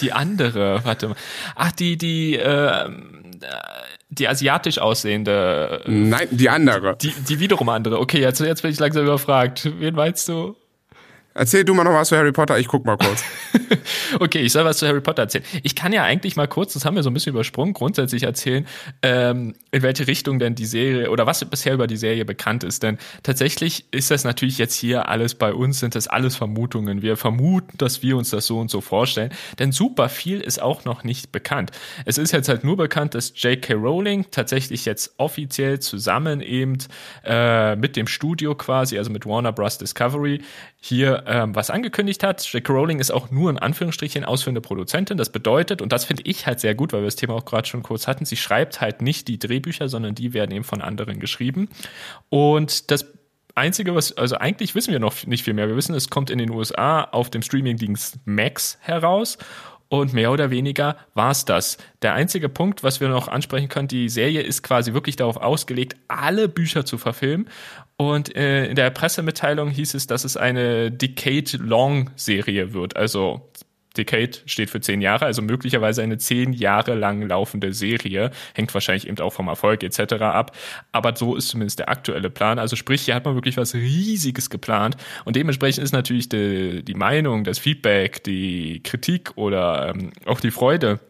die 0.00 0.12
andere, 0.12 0.80
warte 0.84 1.08
mal. 1.08 1.16
Ach, 1.54 1.70
die, 1.70 1.96
die, 1.96 2.34
äh, 2.34 2.90
die 4.18 4.28
asiatisch 4.28 4.78
aussehende. 4.78 5.82
Nein, 5.86 6.28
die 6.30 6.48
andere. 6.48 6.96
Die, 6.96 7.12
die 7.28 7.38
wiederum 7.40 7.68
andere. 7.68 8.00
Okay, 8.00 8.20
jetzt, 8.20 8.40
jetzt 8.40 8.62
bin 8.62 8.70
ich 8.70 8.78
langsam 8.78 9.04
überfragt. 9.04 9.70
Wen 9.78 9.94
meinst 9.94 10.28
du? 10.28 10.56
Erzähl 11.38 11.64
du 11.64 11.74
mal 11.74 11.84
noch 11.84 11.92
was 11.92 12.08
zu 12.08 12.16
Harry 12.16 12.32
Potter, 12.32 12.58
ich 12.58 12.66
guck 12.66 12.86
mal 12.86 12.96
kurz. 12.96 13.22
okay, 14.20 14.38
ich 14.38 14.52
soll 14.52 14.64
was 14.64 14.78
zu 14.78 14.88
Harry 14.88 15.02
Potter 15.02 15.22
erzählen. 15.22 15.44
Ich 15.62 15.74
kann 15.74 15.92
ja 15.92 16.02
eigentlich 16.02 16.34
mal 16.34 16.48
kurz, 16.48 16.72
das 16.72 16.86
haben 16.86 16.96
wir 16.96 17.02
so 17.02 17.10
ein 17.10 17.14
bisschen 17.14 17.34
übersprungen, 17.34 17.74
grundsätzlich 17.74 18.22
erzählen, 18.22 18.66
ähm, 19.02 19.54
in 19.70 19.82
welche 19.82 20.06
Richtung 20.06 20.38
denn 20.38 20.54
die 20.54 20.64
Serie 20.64 21.10
oder 21.10 21.26
was 21.26 21.44
bisher 21.44 21.74
über 21.74 21.86
die 21.86 21.98
Serie 21.98 22.24
bekannt 22.24 22.64
ist. 22.64 22.82
Denn 22.82 22.96
tatsächlich 23.22 23.84
ist 23.90 24.10
das 24.10 24.24
natürlich 24.24 24.56
jetzt 24.56 24.76
hier 24.76 25.10
alles 25.10 25.34
bei 25.34 25.52
uns, 25.52 25.80
sind 25.80 25.94
das 25.94 26.08
alles 26.08 26.36
Vermutungen. 26.36 27.02
Wir 27.02 27.18
vermuten, 27.18 27.76
dass 27.76 28.02
wir 28.02 28.16
uns 28.16 28.30
das 28.30 28.46
so 28.46 28.58
und 28.58 28.70
so 28.70 28.80
vorstellen. 28.80 29.30
Denn 29.58 29.72
super 29.72 30.08
viel 30.08 30.40
ist 30.40 30.62
auch 30.62 30.86
noch 30.86 31.04
nicht 31.04 31.32
bekannt. 31.32 31.70
Es 32.06 32.16
ist 32.16 32.32
jetzt 32.32 32.48
halt 32.48 32.64
nur 32.64 32.78
bekannt, 32.78 33.14
dass 33.14 33.34
J.K. 33.36 33.74
Rowling 33.74 34.24
tatsächlich 34.30 34.86
jetzt 34.86 35.12
offiziell 35.18 35.80
zusammen 35.80 36.40
eben 36.40 36.78
äh, 37.24 37.76
mit 37.76 37.96
dem 37.96 38.06
Studio 38.06 38.54
quasi, 38.54 38.96
also 38.96 39.10
mit 39.10 39.26
Warner 39.26 39.52
Bros. 39.52 39.76
Discovery, 39.76 40.40
hier 40.80 41.25
ähm, 41.26 41.54
was 41.54 41.70
angekündigt 41.70 42.22
hat. 42.22 42.44
J.K. 42.52 42.72
Rowling 42.72 43.00
ist 43.00 43.10
auch 43.10 43.30
nur 43.30 43.50
in 43.50 43.58
Anführungsstrichen 43.58 44.24
ausführende 44.24 44.60
Produzentin. 44.60 45.16
Das 45.16 45.30
bedeutet, 45.30 45.82
und 45.82 45.92
das 45.92 46.04
finde 46.04 46.22
ich 46.24 46.46
halt 46.46 46.60
sehr 46.60 46.74
gut, 46.74 46.92
weil 46.92 47.00
wir 47.00 47.06
das 47.06 47.16
Thema 47.16 47.34
auch 47.34 47.44
gerade 47.44 47.66
schon 47.66 47.82
kurz 47.82 48.06
hatten, 48.06 48.24
sie 48.24 48.36
schreibt 48.36 48.80
halt 48.80 49.02
nicht 49.02 49.28
die 49.28 49.38
Drehbücher, 49.38 49.88
sondern 49.88 50.14
die 50.14 50.32
werden 50.32 50.52
eben 50.52 50.64
von 50.64 50.80
anderen 50.80 51.20
geschrieben. 51.20 51.68
Und 52.28 52.90
das 52.90 53.06
Einzige, 53.54 53.94
was, 53.94 54.16
also 54.16 54.36
eigentlich 54.36 54.74
wissen 54.74 54.92
wir 54.92 55.00
noch 55.00 55.26
nicht 55.26 55.42
viel 55.42 55.54
mehr. 55.54 55.68
Wir 55.68 55.76
wissen, 55.76 55.94
es 55.94 56.10
kommt 56.10 56.30
in 56.30 56.38
den 56.38 56.50
USA 56.50 57.02
auf 57.02 57.30
dem 57.30 57.42
Streamingdienst 57.42 58.18
Max 58.24 58.78
heraus. 58.80 59.38
Und 59.88 60.12
mehr 60.12 60.32
oder 60.32 60.50
weniger 60.50 60.96
war 61.14 61.30
es 61.30 61.44
das. 61.44 61.78
Der 62.02 62.14
einzige 62.14 62.48
Punkt, 62.48 62.82
was 62.82 63.00
wir 63.00 63.08
noch 63.08 63.28
ansprechen 63.28 63.68
können, 63.68 63.86
die 63.86 64.08
Serie 64.08 64.42
ist 64.42 64.62
quasi 64.62 64.94
wirklich 64.94 65.14
darauf 65.14 65.36
ausgelegt, 65.36 65.96
alle 66.08 66.48
Bücher 66.48 66.84
zu 66.84 66.98
verfilmen. 66.98 67.48
Und 67.98 68.36
äh, 68.36 68.66
in 68.66 68.76
der 68.76 68.90
Pressemitteilung 68.90 69.70
hieß 69.70 69.94
es, 69.94 70.06
dass 70.06 70.24
es 70.24 70.36
eine 70.36 70.90
Decade-Long-Serie 70.90 72.74
wird. 72.74 72.94
Also 72.96 73.50
Decade 73.96 74.32
steht 74.44 74.70
für 74.70 74.80
zehn 74.80 75.00
Jahre, 75.00 75.24
also 75.24 75.40
möglicherweise 75.40 76.02
eine 76.02 76.18
zehn 76.18 76.52
Jahre 76.52 76.94
lang 76.94 77.22
laufende 77.22 77.72
Serie. 77.72 78.30
Hängt 78.54 78.72
wahrscheinlich 78.74 79.08
eben 79.08 79.18
auch 79.20 79.32
vom 79.32 79.48
Erfolg 79.48 79.82
etc. 79.82 80.14
ab. 80.20 80.54
Aber 80.92 81.16
so 81.16 81.36
ist 81.36 81.48
zumindest 81.48 81.78
der 81.78 81.88
aktuelle 81.88 82.30
Plan. 82.30 82.58
Also 82.58 82.76
sprich, 82.76 83.02
hier 83.02 83.14
hat 83.14 83.24
man 83.24 83.34
wirklich 83.34 83.56
was 83.56 83.74
Riesiges 83.74 84.50
geplant. 84.50 84.96
Und 85.24 85.36
dementsprechend 85.36 85.82
ist 85.82 85.92
natürlich 85.92 86.28
die, 86.28 86.84
die 86.84 86.94
Meinung, 86.94 87.44
das 87.44 87.58
Feedback, 87.58 88.22
die 88.24 88.82
Kritik 88.82 89.32
oder 89.36 89.94
ähm, 89.94 90.12
auch 90.26 90.40
die 90.40 90.50
Freude 90.50 91.00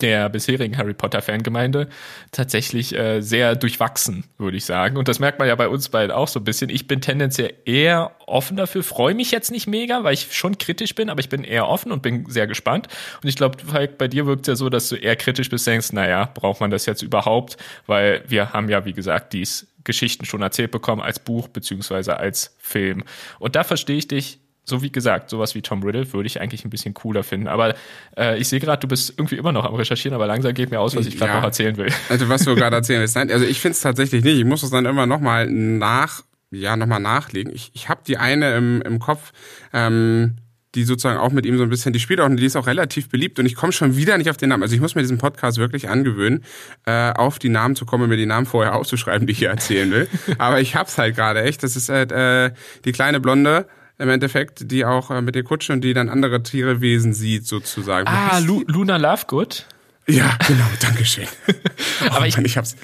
der 0.00 0.28
bisherigen 0.28 0.76
Harry 0.76 0.94
Potter 0.94 1.22
Fangemeinde 1.22 1.88
tatsächlich 2.32 2.96
äh, 2.96 3.20
sehr 3.20 3.56
durchwachsen, 3.56 4.24
würde 4.38 4.56
ich 4.56 4.64
sagen. 4.64 4.96
Und 4.96 5.08
das 5.08 5.18
merkt 5.18 5.38
man 5.38 5.48
ja 5.48 5.54
bei 5.54 5.68
uns 5.68 5.88
beiden 5.88 6.10
auch 6.10 6.28
so 6.28 6.40
ein 6.40 6.44
bisschen. 6.44 6.70
Ich 6.70 6.86
bin 6.86 7.00
tendenziell 7.00 7.54
eher 7.64 8.12
offen 8.26 8.56
dafür, 8.56 8.82
freue 8.82 9.14
mich 9.14 9.30
jetzt 9.30 9.50
nicht 9.50 9.66
mega, 9.66 10.04
weil 10.04 10.14
ich 10.14 10.34
schon 10.34 10.58
kritisch 10.58 10.94
bin, 10.94 11.10
aber 11.10 11.20
ich 11.20 11.28
bin 11.28 11.44
eher 11.44 11.68
offen 11.68 11.92
und 11.92 12.02
bin 12.02 12.26
sehr 12.28 12.46
gespannt. 12.46 12.88
Und 13.22 13.28
ich 13.28 13.36
glaube, 13.36 13.58
bei 13.98 14.08
dir 14.08 14.26
wirkt 14.26 14.42
es 14.42 14.48
ja 14.48 14.56
so, 14.56 14.68
dass 14.68 14.88
du 14.88 14.96
eher 14.96 15.16
kritisch 15.16 15.48
bist, 15.48 15.66
denkst, 15.66 15.92
naja, 15.92 16.30
braucht 16.32 16.60
man 16.60 16.70
das 16.70 16.86
jetzt 16.86 17.02
überhaupt? 17.02 17.56
Weil 17.86 18.22
wir 18.28 18.52
haben 18.52 18.68
ja, 18.68 18.84
wie 18.84 18.92
gesagt, 18.92 19.32
dies 19.32 19.66
Geschichten 19.84 20.26
schon 20.26 20.42
erzählt 20.42 20.70
bekommen 20.70 21.02
als 21.02 21.18
Buch 21.18 21.48
beziehungsweise 21.48 22.18
als 22.18 22.54
Film. 22.58 23.04
Und 23.38 23.56
da 23.56 23.64
verstehe 23.64 23.96
ich 23.96 24.08
dich 24.08 24.38
so 24.70 24.82
wie 24.82 24.90
gesagt, 24.90 25.28
sowas 25.28 25.54
wie 25.54 25.62
Tom 25.62 25.82
Riddle 25.82 26.10
würde 26.12 26.26
ich 26.26 26.40
eigentlich 26.40 26.64
ein 26.64 26.70
bisschen 26.70 26.94
cooler 26.94 27.22
finden. 27.22 27.48
Aber 27.48 27.74
äh, 28.16 28.38
ich 28.38 28.48
sehe 28.48 28.60
gerade, 28.60 28.80
du 28.80 28.88
bist 28.88 29.14
irgendwie 29.16 29.36
immer 29.36 29.52
noch 29.52 29.66
am 29.66 29.74
Recherchieren, 29.74 30.14
aber 30.14 30.26
langsam 30.26 30.54
geht 30.54 30.70
mir 30.70 30.80
aus, 30.80 30.96
was 30.96 31.06
ich 31.06 31.18
gerade 31.18 31.32
ja. 31.32 31.36
noch 31.38 31.44
erzählen 31.44 31.76
will. 31.76 31.88
Also 32.08 32.28
was 32.28 32.44
du 32.44 32.54
gerade 32.54 32.74
erzählen 32.76 33.00
willst. 33.00 33.14
Nein, 33.14 33.30
also 33.30 33.44
ich 33.44 33.60
finde 33.60 33.74
es 33.74 33.82
tatsächlich 33.82 34.24
nicht. 34.24 34.38
Ich 34.38 34.44
muss 34.44 34.62
es 34.62 34.70
dann 34.70 34.86
immer 34.86 35.06
nochmal 35.06 35.46
nach, 35.48 36.22
ja, 36.50 36.76
nochmal 36.76 37.00
nachlegen. 37.00 37.52
Ich, 37.54 37.70
ich 37.74 37.88
habe 37.88 38.00
die 38.06 38.16
eine 38.16 38.54
im, 38.56 38.82
im 38.82 38.98
Kopf, 38.98 39.32
ähm, 39.72 40.36
die 40.74 40.84
sozusagen 40.84 41.18
auch 41.18 41.32
mit 41.32 41.46
ihm 41.46 41.56
so 41.56 41.64
ein 41.64 41.68
bisschen, 41.68 41.92
die 41.92 42.00
spielt 42.00 42.20
auch, 42.20 42.28
die 42.28 42.44
ist 42.44 42.56
auch 42.56 42.66
relativ 42.66 43.08
beliebt 43.08 43.38
und 43.38 43.46
ich 43.46 43.56
komme 43.56 43.72
schon 43.72 43.96
wieder 43.96 44.16
nicht 44.18 44.30
auf 44.30 44.36
den 44.36 44.50
Namen. 44.50 44.62
Also 44.62 44.74
ich 44.74 44.80
muss 44.80 44.94
mir 44.94 45.02
diesen 45.02 45.18
Podcast 45.18 45.58
wirklich 45.58 45.88
angewöhnen, 45.88 46.44
äh, 46.86 47.12
auf 47.12 47.38
die 47.38 47.48
Namen 47.48 47.74
zu 47.74 47.86
kommen 47.86 48.04
und 48.04 48.10
mir 48.10 48.16
die 48.16 48.26
Namen 48.26 48.46
vorher 48.46 48.74
aufzuschreiben, 48.76 49.26
die 49.26 49.32
ich 49.32 49.38
hier 49.38 49.50
erzählen 49.50 49.90
will. 49.90 50.08
Aber 50.38 50.60
ich 50.60 50.76
hab's 50.76 50.96
halt 50.98 51.16
gerade 51.16 51.42
echt. 51.42 51.62
Das 51.62 51.76
ist 51.76 51.88
halt 51.88 52.12
äh, 52.12 52.52
die 52.84 52.92
kleine 52.92 53.20
Blonde 53.20 53.66
im 54.00 54.08
Endeffekt, 54.08 54.70
die 54.70 54.84
auch 54.84 55.10
äh, 55.10 55.20
mit 55.20 55.34
der 55.34 55.42
Kutsche 55.42 55.72
und 55.72 55.82
die 55.82 55.92
dann 55.92 56.08
andere 56.08 56.42
Tierewesen 56.42 57.12
sieht, 57.12 57.46
sozusagen. 57.46 58.06
Ah, 58.08 58.38
Lu 58.38 58.64
Luna 58.66 58.96
Lovegood? 58.96 59.66
Ja, 60.08 60.36
genau, 60.46 60.64
Dankeschön. 60.80 61.28
Aber 62.10 62.22
oh, 62.22 62.24
ich, 62.24 62.34
Mann, 62.36 62.44
ich 62.44 62.56
hab's. 62.56 62.76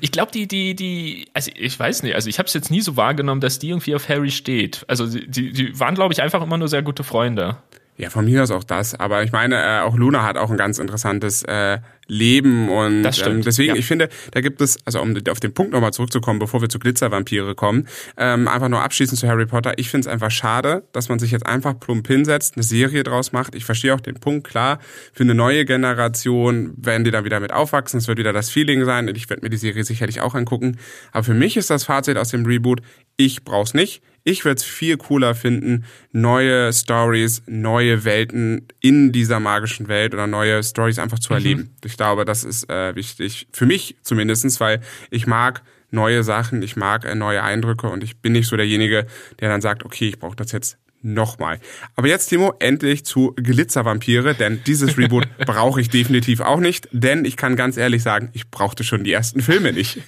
Ich 0.00 0.12
glaube, 0.12 0.30
die, 0.32 0.46
die, 0.46 0.74
die, 0.74 1.28
also 1.34 1.50
ich 1.54 1.78
weiß 1.78 2.02
nicht, 2.02 2.14
also 2.14 2.28
ich 2.28 2.38
habe 2.38 2.46
es 2.46 2.54
jetzt 2.54 2.70
nie 2.70 2.80
so 2.80 2.96
wahrgenommen, 2.96 3.40
dass 3.40 3.58
die 3.58 3.70
irgendwie 3.70 3.94
auf 3.94 4.08
Harry 4.08 4.30
steht. 4.30 4.84
Also 4.88 5.06
die, 5.06 5.52
die 5.52 5.80
waren, 5.80 5.94
glaube 5.94 6.12
ich, 6.12 6.22
einfach 6.22 6.42
immer 6.42 6.58
nur 6.58 6.68
sehr 6.68 6.82
gute 6.82 7.04
Freunde. 7.04 7.56
Ja, 7.98 8.10
von 8.10 8.24
mir 8.24 8.44
aus 8.44 8.52
auch 8.52 8.62
das. 8.62 8.94
Aber 8.94 9.24
ich 9.24 9.32
meine, 9.32 9.56
äh, 9.56 9.80
auch 9.80 9.96
Luna 9.96 10.22
hat 10.22 10.36
auch 10.36 10.50
ein 10.50 10.56
ganz 10.56 10.78
interessantes 10.78 11.42
äh, 11.42 11.78
Leben 12.06 12.70
und 12.70 13.02
das 13.02 13.18
stimmt, 13.18 13.36
ähm, 13.36 13.42
deswegen, 13.42 13.74
ja. 13.74 13.78
ich 13.78 13.86
finde, 13.86 14.08
da 14.30 14.40
gibt 14.40 14.62
es, 14.62 14.78
also 14.86 15.00
um 15.00 15.14
auf 15.28 15.40
den 15.40 15.52
Punkt 15.52 15.72
nochmal 15.72 15.92
zurückzukommen, 15.92 16.38
bevor 16.38 16.62
wir 16.62 16.68
zu 16.68 16.78
Glitzervampire 16.78 17.54
kommen, 17.54 17.86
ähm, 18.16 18.48
einfach 18.48 18.68
nur 18.68 18.82
abschließend 18.82 19.18
zu 19.18 19.28
Harry 19.28 19.44
Potter. 19.46 19.74
Ich 19.76 19.90
finde 19.90 20.08
es 20.08 20.12
einfach 20.12 20.30
schade, 20.30 20.84
dass 20.92 21.08
man 21.08 21.18
sich 21.18 21.32
jetzt 21.32 21.44
einfach 21.44 21.78
plump 21.78 22.06
hinsetzt, 22.06 22.56
eine 22.56 22.62
Serie 22.62 23.02
draus 23.02 23.32
macht. 23.32 23.54
Ich 23.54 23.64
verstehe 23.64 23.94
auch 23.94 24.00
den 24.00 24.14
Punkt, 24.14 24.46
klar, 24.46 24.78
für 25.12 25.24
eine 25.24 25.34
neue 25.34 25.64
Generation 25.66 26.72
werden 26.76 27.04
die 27.04 27.10
da 27.10 27.24
wieder 27.24 27.40
mit 27.40 27.52
aufwachsen, 27.52 27.98
es 27.98 28.08
wird 28.08 28.18
wieder 28.18 28.32
das 28.32 28.48
Feeling 28.48 28.84
sein. 28.84 29.08
Ich 29.08 29.28
werde 29.28 29.42
mir 29.42 29.50
die 29.50 29.58
Serie 29.58 29.84
sicherlich 29.84 30.20
auch 30.20 30.34
angucken. 30.34 30.78
Aber 31.12 31.24
für 31.24 31.34
mich 31.34 31.56
ist 31.56 31.68
das 31.68 31.84
Fazit 31.84 32.16
aus 32.16 32.30
dem 32.30 32.46
Reboot, 32.46 32.80
ich 33.16 33.44
brauch's 33.44 33.74
nicht. 33.74 34.02
Ich 34.28 34.44
würde 34.44 34.58
es 34.58 34.62
viel 34.62 34.98
cooler 34.98 35.34
finden, 35.34 35.86
neue 36.12 36.70
Stories, 36.74 37.42
neue 37.46 38.04
Welten 38.04 38.68
in 38.78 39.10
dieser 39.10 39.40
magischen 39.40 39.88
Welt 39.88 40.12
oder 40.12 40.26
neue 40.26 40.62
Stories 40.62 40.98
einfach 40.98 41.18
zu 41.18 41.32
mhm. 41.32 41.36
erleben. 41.38 41.70
Ich 41.82 41.96
glaube, 41.96 42.26
das 42.26 42.44
ist 42.44 42.68
äh, 42.68 42.94
wichtig, 42.94 43.48
für 43.54 43.64
mich 43.64 43.96
zumindestens, 44.02 44.60
weil 44.60 44.82
ich 45.10 45.26
mag 45.26 45.62
neue 45.90 46.22
Sachen, 46.24 46.60
ich 46.60 46.76
mag 46.76 47.06
äh, 47.06 47.14
neue 47.14 47.42
Eindrücke 47.42 47.88
und 47.88 48.04
ich 48.04 48.18
bin 48.18 48.32
nicht 48.34 48.48
so 48.48 48.58
derjenige, 48.58 49.06
der 49.40 49.48
dann 49.48 49.62
sagt, 49.62 49.86
okay, 49.86 50.08
ich 50.08 50.18
brauche 50.18 50.36
das 50.36 50.52
jetzt 50.52 50.76
nochmal. 51.02 51.60
Aber 51.96 52.08
jetzt, 52.08 52.28
Timo, 52.28 52.54
endlich 52.58 53.04
zu 53.04 53.34
Glitzervampire, 53.36 54.34
denn 54.34 54.62
dieses 54.66 54.98
Reboot 54.98 55.26
brauche 55.46 55.80
ich 55.80 55.90
definitiv 55.90 56.40
auch 56.40 56.58
nicht, 56.58 56.88
denn 56.92 57.24
ich 57.24 57.36
kann 57.36 57.56
ganz 57.56 57.76
ehrlich 57.76 58.02
sagen, 58.02 58.30
ich 58.32 58.50
brauchte 58.50 58.84
schon 58.84 59.04
die 59.04 59.12
ersten 59.12 59.40
Filme 59.40 59.72
nicht. 59.72 59.98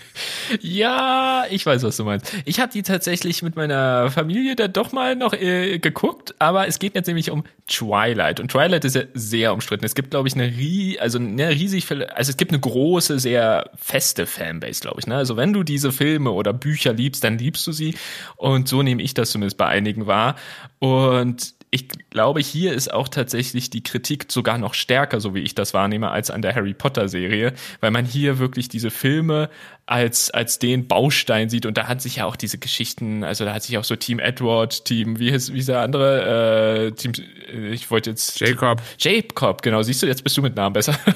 Ja, 0.61 1.44
ich 1.50 1.64
weiß, 1.64 1.83
was 1.83 1.96
du 1.96 2.05
meinst. 2.05 2.35
Ich 2.44 2.61
habe 2.61 2.72
die 2.72 2.83
tatsächlich 2.83 3.42
mit 3.42 3.57
meiner 3.57 4.11
Familie 4.11 4.57
da 4.57 4.68
doch 4.68 4.92
mal 4.92 5.16
noch 5.16 5.33
äh, 5.33 5.79
geguckt, 5.79 6.35
aber 6.38 6.66
es 6.66 6.79
geht 6.79 6.94
jetzt 6.94 7.07
nämlich 7.07 7.31
um 7.31 7.44
Twilight 7.68 8.40
und 8.40 8.50
Twilight 8.50 8.85
ist 8.85 8.96
ja 8.96 9.03
sehr 9.14 9.53
umstritten. 9.53 9.85
Es 9.85 9.94
gibt, 9.94 10.11
glaube 10.11 10.29
ich, 10.29 10.35
eine, 10.35 10.53
also 11.00 11.18
eine 11.18 11.50
riesig, 11.50 11.90
also 11.90 12.31
es 12.31 12.37
gibt 12.37 12.53
eine 12.53 12.61
große, 12.61 13.18
sehr 13.18 13.70
feste 13.76 14.26
Fanbase, 14.26 14.81
glaube 14.81 15.00
ich. 15.00 15.07
Ne? 15.07 15.16
Also 15.16 15.37
wenn 15.37 15.53
du 15.53 15.62
diese 15.62 15.92
Filme 15.92 16.33
oder 16.33 16.53
Bücher 16.53 16.92
liebst, 16.92 17.22
dann 17.22 17.38
liebst 17.38 17.66
du 17.66 17.72
sie 17.72 17.94
und 18.37 18.68
so 18.68 18.83
nehme 18.83 19.03
ich 19.03 19.14
das 19.14 19.31
zumindest 19.31 19.57
bei 19.57 19.66
einigen 19.66 20.07
wahr. 20.07 20.37
Und 20.81 21.55
ich 21.71 21.88
glaube, 22.11 22.40
hier 22.40 22.73
ist 22.73 22.93
auch 22.93 23.07
tatsächlich 23.07 23.71
die 23.71 23.83
Kritik 23.83 24.27
sogar 24.33 24.59
noch 24.59 24.75
stärker, 24.75 25.21
so 25.21 25.35
wie 25.37 25.40
ich 25.40 25.55
das 25.55 25.73
wahrnehme, 25.73 26.11
als 26.11 26.31
an 26.31 26.43
der 26.43 26.55
Harry 26.55 26.75
Potter 26.75 27.09
Serie, 27.09 27.53
weil 27.81 27.93
man 27.93 28.05
hier 28.05 28.40
wirklich 28.40 28.69
diese 28.69 28.90
Filme 28.90 29.51
als, 29.87 30.31
als 30.31 30.59
den 30.59 30.88
Baustein 30.88 31.49
sieht 31.49 31.66
und 31.66 31.77
da 31.77 31.87
hat 31.87 32.03
sich 32.03 32.16
ja 32.16 32.25
auch 32.25 32.35
diese 32.35 32.59
Geschichten, 32.59 33.23
also 33.23 33.45
da 33.45 33.55
hat 33.55 33.62
sich 33.62 33.79
auch 33.79 33.85
so 33.85 33.95
Team 33.95 34.19
Edward, 34.19 34.85
Team, 34.85 35.21
wie 35.21 35.31
ist, 35.31 35.53
wie 35.53 35.61
ist 35.61 35.69
der 35.69 35.81
andere, 35.81 36.87
äh, 36.87 36.93
Team, 36.93 37.12
äh, 37.53 37.69
ich 37.69 37.90
wollte 37.90 38.11
jetzt. 38.11 38.40
Jacob. 38.40 38.83
Jacob, 38.99 39.62
genau, 39.62 39.83
siehst 39.83 40.03
du, 40.03 40.07
jetzt 40.07 40.25
bist 40.25 40.37
du 40.37 40.43
mit 40.43 40.57
Namen 40.57 40.73
besser. 40.73 40.95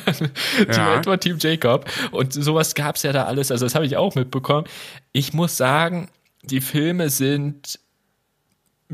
Ja. 0.59 0.73
Team 0.73 0.99
Edward, 0.99 1.21
Team 1.21 1.37
Jacob 1.41 1.91
und 2.13 2.33
sowas 2.33 2.75
gab's 2.75 3.03
ja 3.03 3.13
da 3.13 3.25
alles, 3.25 3.51
also 3.51 3.67
das 3.67 3.75
habe 3.75 3.87
ich 3.87 3.97
auch 3.97 4.15
mitbekommen. 4.15 4.67
Ich 5.13 5.33
muss 5.33 5.57
sagen, 5.57 6.11
die 6.43 6.61
Filme 6.61 7.11
sind 7.11 7.81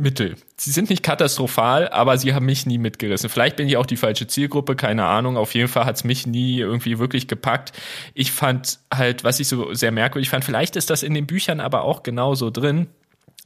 Mittel. 0.00 0.36
Sie 0.56 0.70
sind 0.70 0.90
nicht 0.90 1.02
katastrophal, 1.02 1.88
aber 1.88 2.18
sie 2.18 2.34
haben 2.34 2.46
mich 2.46 2.66
nie 2.66 2.78
mitgerissen. 2.78 3.28
Vielleicht 3.28 3.56
bin 3.56 3.68
ich 3.68 3.76
auch 3.76 3.86
die 3.86 3.96
falsche 3.96 4.26
Zielgruppe, 4.26 4.76
keine 4.76 5.04
Ahnung. 5.04 5.36
Auf 5.36 5.54
jeden 5.54 5.68
Fall 5.68 5.84
hat 5.84 5.96
es 5.96 6.04
mich 6.04 6.26
nie 6.26 6.58
irgendwie 6.58 6.98
wirklich 6.98 7.28
gepackt. 7.28 7.72
Ich 8.14 8.32
fand 8.32 8.78
halt, 8.92 9.24
was 9.24 9.40
ich 9.40 9.48
so 9.48 9.72
sehr 9.74 9.92
merkwürdig 9.92 10.30
fand, 10.30 10.44
vielleicht 10.44 10.76
ist 10.76 10.90
das 10.90 11.02
in 11.02 11.14
den 11.14 11.26
Büchern 11.26 11.60
aber 11.60 11.82
auch 11.82 12.02
genauso 12.02 12.50
drin. 12.50 12.88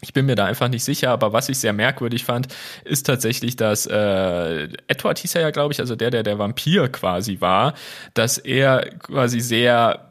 Ich 0.01 0.13
bin 0.13 0.27
mir 0.27 0.35
da 0.35 0.45
einfach 0.45 0.69
nicht 0.69 0.85
sicher, 0.85 1.11
aber 1.11 1.33
was 1.33 1.49
ich 1.49 1.59
sehr 1.59 1.73
merkwürdig 1.73 2.25
fand, 2.25 2.49
ist 2.85 3.05
tatsächlich, 3.07 3.57
dass 3.57 3.87
äh, 3.87 4.69
Edward 4.87 5.19
hieß 5.19 5.35
er 5.37 5.43
ja, 5.43 5.51
glaube 5.51 5.73
ich, 5.73 5.81
also 5.81 5.97
der, 5.97 6.11
der 6.11 6.23
der 6.23 6.39
Vampir 6.39 6.89
quasi 6.89 7.41
war, 7.41 7.75
dass 8.13 8.39
er 8.39 8.91
quasi 8.99 9.41
sehr 9.41 10.09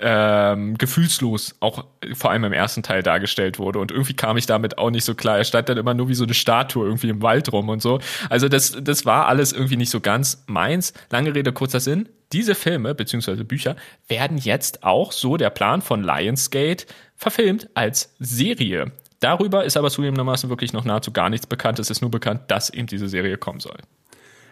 ähm, 0.00 0.78
gefühlslos 0.78 1.54
auch 1.60 1.84
vor 2.14 2.30
allem 2.30 2.44
im 2.44 2.52
ersten 2.52 2.82
Teil 2.82 3.02
dargestellt 3.02 3.58
wurde. 3.58 3.78
Und 3.78 3.90
irgendwie 3.90 4.14
kam 4.14 4.36
ich 4.36 4.46
damit 4.46 4.78
auch 4.78 4.90
nicht 4.90 5.04
so 5.04 5.14
klar. 5.14 5.38
Er 5.38 5.44
stand 5.44 5.68
dann 5.68 5.78
immer 5.78 5.94
nur 5.94 6.08
wie 6.08 6.14
so 6.14 6.24
eine 6.24 6.34
Statue 6.34 6.86
irgendwie 6.86 7.08
im 7.08 7.22
Wald 7.22 7.52
rum 7.52 7.68
und 7.68 7.82
so. 7.82 8.00
Also 8.28 8.48
das, 8.48 8.76
das 8.80 9.04
war 9.06 9.26
alles 9.26 9.52
irgendwie 9.52 9.76
nicht 9.76 9.90
so 9.90 10.00
ganz 10.00 10.44
meins. 10.46 10.92
Lange 11.10 11.34
Rede, 11.34 11.52
kurzer 11.52 11.80
Sinn. 11.80 12.08
Diese 12.32 12.54
Filme 12.54 12.94
beziehungsweise 12.94 13.44
Bücher 13.44 13.76
werden 14.08 14.38
jetzt 14.38 14.84
auch, 14.84 15.12
so 15.12 15.36
der 15.36 15.50
Plan 15.50 15.82
von 15.82 16.02
Lionsgate, 16.02 16.86
verfilmt 17.16 17.68
als 17.74 18.14
Serie. 18.18 18.92
Darüber 19.20 19.64
ist 19.64 19.76
aber 19.76 19.90
zugegebenermaßen 19.90 20.48
wirklich 20.48 20.72
noch 20.72 20.84
nahezu 20.84 21.12
gar 21.12 21.28
nichts 21.28 21.46
bekannt. 21.46 21.78
Es 21.78 21.90
ist 21.90 22.00
nur 22.00 22.10
bekannt, 22.10 22.42
dass 22.48 22.70
eben 22.70 22.86
diese 22.86 23.08
Serie 23.08 23.36
kommen 23.36 23.60
soll. 23.60 23.76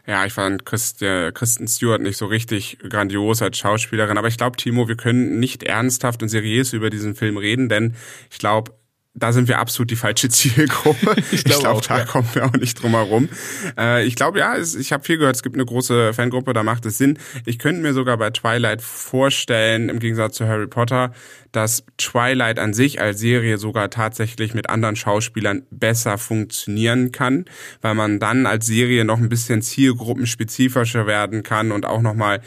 Ja, 0.08 0.24
ich 0.24 0.32
fand 0.32 0.64
Christ, 0.64 1.02
äh, 1.02 1.32
Kristen 1.32 1.68
Stewart 1.68 2.00
nicht 2.00 2.16
so 2.16 2.24
richtig 2.24 2.78
grandios 2.78 3.42
als 3.42 3.58
Schauspielerin, 3.58 4.16
aber 4.16 4.28
ich 4.28 4.38
glaube, 4.38 4.56
Timo, 4.56 4.88
wir 4.88 4.96
können 4.96 5.38
nicht 5.38 5.64
ernsthaft 5.64 6.22
und 6.22 6.30
seriös 6.30 6.72
über 6.72 6.88
diesen 6.88 7.14
Film 7.14 7.36
reden, 7.36 7.68
denn 7.68 7.94
ich 8.30 8.38
glaube, 8.38 8.72
da 9.14 9.32
sind 9.32 9.48
wir 9.48 9.58
absolut 9.58 9.90
die 9.90 9.96
falsche 9.96 10.28
Zielgruppe. 10.28 11.16
ich 11.32 11.44
glaube, 11.44 11.62
glaub, 11.62 11.82
da 11.86 11.98
ja. 11.98 12.04
kommen 12.04 12.28
wir 12.32 12.46
auch 12.46 12.52
nicht 12.52 12.80
drum 12.80 12.92
herum. 12.92 13.28
Äh, 13.76 14.04
ich 14.06 14.14
glaube, 14.14 14.38
ja, 14.38 14.56
es, 14.56 14.74
ich 14.74 14.92
habe 14.92 15.04
viel 15.04 15.18
gehört, 15.18 15.36
es 15.36 15.42
gibt 15.42 15.56
eine 15.56 15.64
große 15.64 16.12
Fangruppe, 16.14 16.52
da 16.52 16.62
macht 16.62 16.86
es 16.86 16.98
Sinn. 16.98 17.18
Ich 17.44 17.58
könnte 17.58 17.80
mir 17.80 17.92
sogar 17.94 18.16
bei 18.16 18.30
Twilight 18.30 18.82
vorstellen, 18.82 19.88
im 19.88 19.98
Gegensatz 19.98 20.36
zu 20.36 20.46
Harry 20.46 20.66
Potter, 20.66 21.12
dass 21.52 21.84
Twilight 21.96 22.58
an 22.58 22.74
sich 22.74 23.00
als 23.00 23.18
Serie 23.18 23.58
sogar 23.58 23.90
tatsächlich 23.90 24.54
mit 24.54 24.68
anderen 24.70 24.96
Schauspielern 24.96 25.66
besser 25.70 26.18
funktionieren 26.18 27.12
kann, 27.12 27.46
weil 27.80 27.94
man 27.94 28.20
dann 28.20 28.46
als 28.46 28.66
Serie 28.66 29.04
noch 29.04 29.18
ein 29.18 29.28
bisschen 29.28 29.62
zielgruppenspezifischer 29.62 31.06
werden 31.06 31.42
kann 31.42 31.72
und 31.72 31.86
auch 31.86 32.02
nochmal 32.02 32.40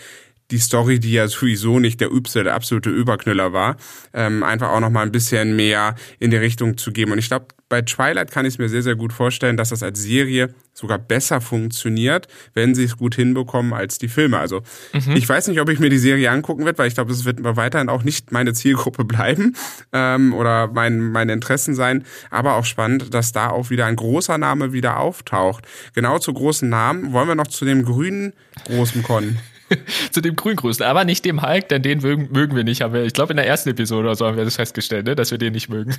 die 0.52 0.60
Story, 0.60 1.00
die 1.00 1.14
ja 1.14 1.28
sowieso 1.28 1.80
nicht 1.80 2.02
der 2.02 2.12
Übste, 2.12 2.44
der 2.44 2.54
absolute 2.54 2.90
Überknüller 2.90 3.54
war, 3.54 3.78
ähm, 4.14 4.44
einfach 4.44 4.70
auch 4.70 4.80
noch 4.80 4.90
mal 4.90 5.04
ein 5.04 5.12
bisschen 5.12 5.56
mehr 5.56 5.96
in 6.20 6.32
die 6.32 6.38
Richtung 6.38 6.78
zu 6.78 6.92
geben. 6.92 7.14
Und 7.14 7.18
ich 7.18 7.28
glaube, 7.28 7.48
bei 7.70 7.82
Twilight 7.82 8.32
kann 8.32 8.46
ich 8.46 8.56
es 8.56 8.58
mir 8.58 8.68
sehr, 8.68 8.84
sehr 8.84 8.96
gut 8.96 9.14
vorstellen, 9.14 9.56
dass 9.56 9.70
das 9.70 9.82
als 9.82 10.02
Serie 10.02 10.54
sogar 10.74 10.98
besser 10.98 11.40
funktioniert, 11.40 12.28
wenn 12.54 12.76
sie 12.76 12.84
es 12.84 12.98
gut 12.98 13.16
hinbekommen 13.16 13.74
als 13.74 13.98
die 13.98 14.10
Filme. 14.10 14.40
Also 14.40 14.62
mhm. 14.94 15.16
ich 15.16 15.28
weiß 15.28 15.48
nicht, 15.48 15.62
ob 15.62 15.70
ich 15.70 15.80
mir 15.80 15.90
die 15.90 15.98
Serie 15.98 16.32
angucken 16.32 16.66
werde, 16.66 16.78
weil 16.78 16.90
ich 16.90 16.96
glaube, 16.96 17.14
es 17.14 17.24
wird 17.24 17.40
weiterhin 17.42 17.88
auch 17.88 18.04
nicht 18.04 18.32
meine 18.34 18.54
Zielgruppe 18.54 19.06
bleiben 19.06 19.56
ähm, 19.94 20.34
oder 20.34 20.68
mein, 20.68 21.12
meine 21.12 21.32
Interessen 21.32 21.74
sein. 21.74 22.04
Aber 22.30 22.56
auch 22.56 22.66
spannend, 22.66 23.14
dass 23.14 23.32
da 23.32 23.50
auch 23.50 23.70
wieder 23.70 23.86
ein 23.86 23.96
großer 23.96 24.38
Name 24.38 24.74
wieder 24.74 25.00
auftaucht. 25.00 25.66
Genau 25.94 26.20
zu 26.20 26.34
großen 26.34 26.68
Namen 26.68 27.14
wollen 27.14 27.30
wir 27.30 27.36
noch 27.36 27.48
zu 27.48 27.64
dem 27.64 27.86
grünen 27.86 28.34
großen 28.66 29.02
kommen. 29.02 29.40
zu 30.12 30.22
dem 30.22 30.36
Grüngrößten, 30.36 30.86
aber 30.86 31.04
nicht 31.04 31.26
dem 31.26 31.42
Hulk, 31.42 31.70
denn 31.70 31.82
den 31.82 32.00
mögen, 32.00 32.56
wir 32.56 32.64
nicht. 32.64 32.82
Aber 32.82 33.04
ich 33.04 33.14
glaube, 33.14 33.34
in 33.34 33.38
der 33.38 33.48
ersten 33.48 33.70
Episode 33.70 34.08
oder 34.08 34.16
so 34.16 34.26
haben 34.26 34.38
wir 34.38 34.46
das 34.46 34.56
festgestellt, 34.56 35.06
ne, 35.06 35.16
dass 35.16 35.32
wir 35.32 35.38
den 35.38 35.54
nicht 35.54 35.70
mögen. 35.70 35.96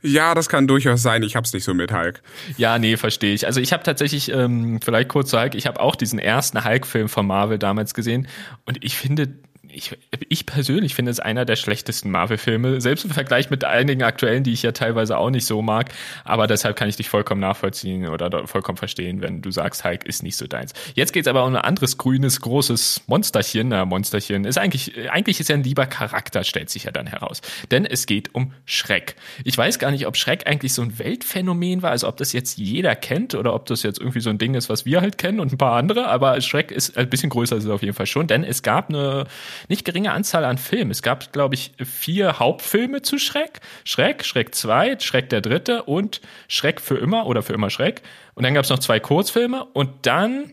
Ja, 0.00 0.34
das 0.34 0.48
kann 0.48 0.68
durchaus 0.68 1.02
sein. 1.02 1.24
Ich 1.24 1.34
hab's 1.34 1.52
nicht 1.52 1.64
so 1.64 1.74
mit 1.74 1.92
Hulk. 1.92 2.22
Ja, 2.56 2.78
nee, 2.78 2.96
verstehe 2.96 3.34
ich. 3.34 3.46
Also 3.46 3.60
ich 3.60 3.72
habe 3.72 3.82
tatsächlich, 3.82 4.30
ähm, 4.32 4.80
vielleicht 4.80 5.08
kurz 5.08 5.30
zu 5.30 5.40
Hulk, 5.40 5.56
ich 5.56 5.66
habe 5.66 5.80
auch 5.80 5.96
diesen 5.96 6.20
ersten 6.20 6.64
Hulk-Film 6.64 7.08
von 7.08 7.26
Marvel 7.26 7.58
damals 7.58 7.94
gesehen 7.94 8.28
und 8.64 8.84
ich 8.84 8.96
finde, 8.96 9.28
ich, 9.72 9.96
ich 10.28 10.46
persönlich 10.46 10.94
finde 10.94 11.10
es 11.10 11.20
einer 11.20 11.44
der 11.44 11.56
schlechtesten 11.56 12.10
Marvel-Filme, 12.10 12.80
selbst 12.80 13.04
im 13.04 13.10
Vergleich 13.10 13.50
mit 13.50 13.64
einigen 13.64 14.02
aktuellen, 14.02 14.44
die 14.44 14.52
ich 14.52 14.62
ja 14.62 14.72
teilweise 14.72 15.18
auch 15.18 15.30
nicht 15.30 15.46
so 15.46 15.62
mag. 15.62 15.92
Aber 16.24 16.46
deshalb 16.46 16.76
kann 16.76 16.88
ich 16.88 16.96
dich 16.96 17.08
vollkommen 17.08 17.40
nachvollziehen 17.40 18.08
oder 18.08 18.46
vollkommen 18.46 18.78
verstehen, 18.78 19.20
wenn 19.20 19.42
du 19.42 19.50
sagst, 19.50 19.84
Hulk 19.84 20.04
ist 20.06 20.22
nicht 20.22 20.36
so 20.36 20.46
deins. 20.46 20.72
Jetzt 20.94 21.12
geht's 21.12 21.28
aber 21.28 21.44
um 21.44 21.54
ein 21.54 21.62
anderes 21.62 21.98
grünes, 21.98 22.40
großes 22.40 23.02
Monsterchen. 23.06 23.68
Na, 23.68 23.84
Monsterchen 23.84 24.44
ist 24.44 24.58
eigentlich, 24.58 25.10
eigentlich 25.10 25.40
ist 25.40 25.50
er 25.50 25.56
ein 25.56 25.62
lieber 25.62 25.86
Charakter, 25.86 26.44
stellt 26.44 26.70
sich 26.70 26.84
ja 26.84 26.90
dann 26.90 27.06
heraus. 27.06 27.40
Denn 27.70 27.84
es 27.84 28.06
geht 28.06 28.34
um 28.34 28.52
Schreck. 28.64 29.16
Ich 29.44 29.56
weiß 29.56 29.78
gar 29.78 29.90
nicht, 29.90 30.06
ob 30.06 30.16
Schreck 30.16 30.46
eigentlich 30.46 30.72
so 30.72 30.82
ein 30.82 30.98
Weltphänomen 30.98 31.82
war, 31.82 31.90
also 31.90 32.08
ob 32.08 32.16
das 32.16 32.32
jetzt 32.32 32.58
jeder 32.58 32.94
kennt 32.94 33.34
oder 33.34 33.54
ob 33.54 33.66
das 33.66 33.82
jetzt 33.82 33.98
irgendwie 33.98 34.20
so 34.20 34.30
ein 34.30 34.38
Ding 34.38 34.54
ist, 34.54 34.68
was 34.68 34.86
wir 34.86 35.00
halt 35.00 35.18
kennen 35.18 35.40
und 35.40 35.52
ein 35.52 35.58
paar 35.58 35.76
andere. 35.76 36.08
Aber 36.08 36.40
Schreck 36.40 36.70
ist 36.70 36.96
ein 36.96 37.08
bisschen 37.08 37.30
größer 37.30 37.56
ist 37.56 37.64
es 37.64 37.70
auf 37.70 37.82
jeden 37.82 37.94
Fall 37.94 38.06
schon, 38.06 38.26
denn 38.26 38.44
es 38.44 38.62
gab 38.62 38.88
eine 38.88 39.26
nicht 39.68 39.84
geringe 39.84 40.12
Anzahl 40.12 40.44
an 40.44 40.58
Filmen. 40.58 40.90
Es 40.90 41.02
gab, 41.02 41.32
glaube 41.32 41.54
ich, 41.54 41.72
vier 41.84 42.38
Hauptfilme 42.38 43.02
zu 43.02 43.18
Schreck. 43.18 43.60
Schreck, 43.84 44.24
Schreck 44.24 44.54
2, 44.54 44.98
Schreck 45.00 45.28
der 45.30 45.40
Dritte 45.40 45.82
und 45.84 46.20
Schreck 46.48 46.80
für 46.80 46.96
immer 46.96 47.26
oder 47.26 47.42
für 47.42 47.52
immer 47.52 47.70
Schreck. 47.70 48.02
Und 48.34 48.44
dann 48.44 48.54
gab 48.54 48.64
es 48.64 48.70
noch 48.70 48.78
zwei 48.78 49.00
Kurzfilme 49.00 49.64
und 49.64 49.90
dann 50.02 50.52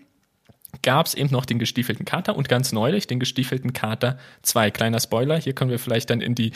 gab 0.81 1.05
es 1.05 1.13
eben 1.13 1.29
noch 1.31 1.45
den 1.45 1.59
gestiefelten 1.59 2.05
Kater 2.05 2.35
und 2.35 2.49
ganz 2.49 2.71
neulich 2.71 3.07
den 3.07 3.19
gestiefelten 3.19 3.73
Kater 3.73 4.17
2. 4.41 4.71
Kleiner 4.71 4.99
Spoiler, 4.99 5.37
hier 5.37 5.53
können 5.53 5.71
wir 5.71 5.79
vielleicht 5.79 6.09
dann 6.09 6.21
in 6.21 6.35
die 6.35 6.51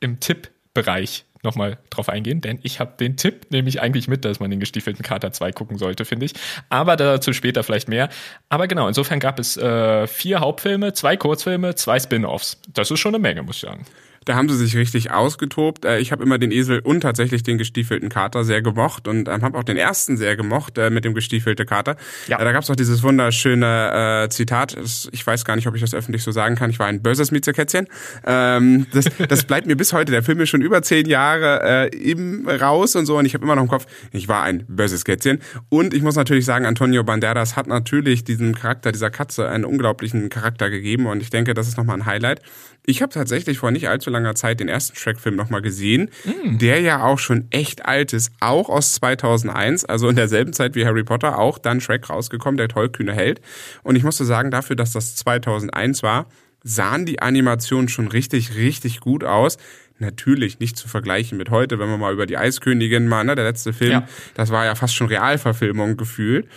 im 0.00 0.20
Tippbereich 0.20 1.24
nochmal 1.42 1.78
drauf 1.90 2.08
eingehen, 2.08 2.40
denn 2.40 2.58
ich 2.62 2.80
habe 2.80 2.92
den 2.98 3.16
Tipp 3.16 3.46
nämlich 3.50 3.80
eigentlich 3.80 4.08
mit, 4.08 4.24
dass 4.24 4.40
man 4.40 4.50
den 4.50 4.60
gestiefelten 4.60 5.04
Kater 5.04 5.32
2 5.32 5.52
gucken 5.52 5.78
sollte, 5.78 6.04
finde 6.04 6.26
ich. 6.26 6.34
Aber 6.68 6.96
dazu 6.96 7.32
später 7.32 7.62
vielleicht 7.62 7.88
mehr. 7.88 8.08
Aber 8.48 8.68
genau, 8.68 8.88
insofern 8.88 9.20
gab 9.20 9.38
es 9.38 9.56
äh, 9.56 10.06
vier 10.06 10.40
Hauptfilme, 10.40 10.92
zwei 10.92 11.16
Kurzfilme, 11.16 11.74
zwei 11.74 11.98
Spin-offs. 11.98 12.60
Das 12.72 12.90
ist 12.90 13.00
schon 13.00 13.14
eine 13.14 13.22
Menge, 13.22 13.42
muss 13.42 13.56
ich 13.56 13.62
sagen. 13.62 13.84
Da 14.26 14.34
haben 14.34 14.50
sie 14.50 14.56
sich 14.56 14.76
richtig 14.76 15.10
ausgetobt. 15.10 15.86
Äh, 15.86 15.98
ich 15.98 16.12
habe 16.12 16.22
immer 16.22 16.36
den 16.36 16.52
Esel 16.52 16.80
und 16.80 17.00
tatsächlich 17.00 17.42
den 17.42 17.56
gestiefelten 17.56 18.10
Kater 18.10 18.44
sehr 18.44 18.60
gemocht 18.60 19.08
und 19.08 19.28
ähm, 19.28 19.40
habe 19.40 19.56
auch 19.56 19.64
den 19.64 19.78
ersten 19.78 20.18
sehr 20.18 20.36
gemocht 20.36 20.76
äh, 20.76 20.90
mit 20.90 21.06
dem 21.06 21.14
gestiefelten 21.14 21.64
Kater. 21.64 21.96
Ja. 22.26 22.38
Äh, 22.38 22.44
da 22.44 22.52
gab 22.52 22.62
es 22.62 22.70
auch 22.70 22.76
dieses 22.76 23.02
wunderschöne 23.02 24.24
äh, 24.24 24.28
Zitat. 24.28 24.76
Ich 25.12 25.26
weiß 25.26 25.46
gar 25.46 25.56
nicht, 25.56 25.66
ob 25.68 25.74
ich 25.74 25.80
das 25.80 25.94
öffentlich 25.94 26.22
so 26.22 26.32
sagen 26.32 26.54
kann. 26.54 26.68
Ich 26.68 26.78
war 26.78 26.86
ein 26.86 27.00
böses 27.00 27.30
Miezekätzchen. 27.30 27.86
Ähm, 28.26 28.86
das, 28.92 29.06
das 29.28 29.44
bleibt 29.44 29.66
mir 29.66 29.76
bis 29.76 29.94
heute. 29.94 30.12
Der 30.12 30.22
Film 30.22 30.38
ist 30.40 30.50
schon 30.50 30.60
über 30.60 30.82
zehn 30.82 31.08
Jahre 31.08 31.88
äh, 31.90 31.96
im 31.96 32.46
raus 32.46 32.96
und 32.96 33.06
so 33.06 33.16
und 33.16 33.24
ich 33.24 33.32
habe 33.32 33.44
immer 33.44 33.56
noch 33.56 33.62
im 33.62 33.68
Kopf, 33.68 33.86
ich 34.12 34.28
war 34.28 34.42
ein 34.42 34.66
böses 34.68 35.06
Kätzchen. 35.06 35.38
Und 35.70 35.94
ich 35.94 36.02
muss 36.02 36.16
natürlich 36.16 36.44
sagen, 36.44 36.66
Antonio 36.66 37.04
Banderas 37.04 37.56
hat 37.56 37.68
natürlich 37.68 38.24
diesem 38.24 38.54
Charakter 38.54 38.92
dieser 38.92 39.10
Katze 39.10 39.48
einen 39.48 39.64
unglaublichen 39.64 40.28
Charakter 40.28 40.68
gegeben 40.68 41.06
und 41.06 41.22
ich 41.22 41.30
denke, 41.30 41.54
das 41.54 41.68
ist 41.68 41.78
nochmal 41.78 41.96
ein 41.96 42.04
Highlight. 42.06 42.42
Ich 42.90 43.02
habe 43.02 43.12
tatsächlich 43.12 43.58
vor 43.58 43.70
nicht 43.70 43.88
allzu 43.88 44.10
langer 44.10 44.34
Zeit 44.34 44.58
den 44.58 44.68
ersten 44.68 44.96
Shrek-Film 44.96 45.36
nochmal 45.36 45.62
gesehen, 45.62 46.10
mm. 46.24 46.58
der 46.58 46.80
ja 46.80 47.04
auch 47.04 47.20
schon 47.20 47.46
echt 47.50 47.86
alt 47.86 48.12
ist, 48.12 48.32
auch 48.40 48.68
aus 48.68 48.94
2001, 48.94 49.84
also 49.84 50.08
in 50.08 50.16
derselben 50.16 50.52
Zeit 50.52 50.74
wie 50.74 50.84
Harry 50.84 51.04
Potter, 51.04 51.38
auch 51.38 51.58
dann 51.58 51.80
Shrek 51.80 52.10
rausgekommen, 52.10 52.56
der 52.56 52.66
tollkühne 52.66 53.12
Held. 53.12 53.40
Und 53.84 53.94
ich 53.94 54.02
musste 54.02 54.24
sagen, 54.24 54.50
dafür, 54.50 54.74
dass 54.74 54.92
das 54.92 55.14
2001 55.14 56.02
war, 56.02 56.26
sahen 56.64 57.06
die 57.06 57.22
Animationen 57.22 57.88
schon 57.88 58.08
richtig, 58.08 58.56
richtig 58.56 58.98
gut 58.98 59.22
aus. 59.22 59.56
Natürlich 60.00 60.58
nicht 60.58 60.76
zu 60.76 60.88
vergleichen 60.88 61.38
mit 61.38 61.50
heute, 61.50 61.78
wenn 61.78 61.88
man 61.88 62.00
mal 62.00 62.12
über 62.12 62.26
die 62.26 62.38
Eiskönigin 62.38 63.06
mal, 63.06 63.22
ne, 63.22 63.36
der 63.36 63.44
letzte 63.44 63.72
Film, 63.72 63.92
ja. 63.92 64.08
das 64.34 64.50
war 64.50 64.64
ja 64.64 64.74
fast 64.74 64.96
schon 64.96 65.06
Realverfilmung 65.06 65.96
gefühlt. 65.96 66.48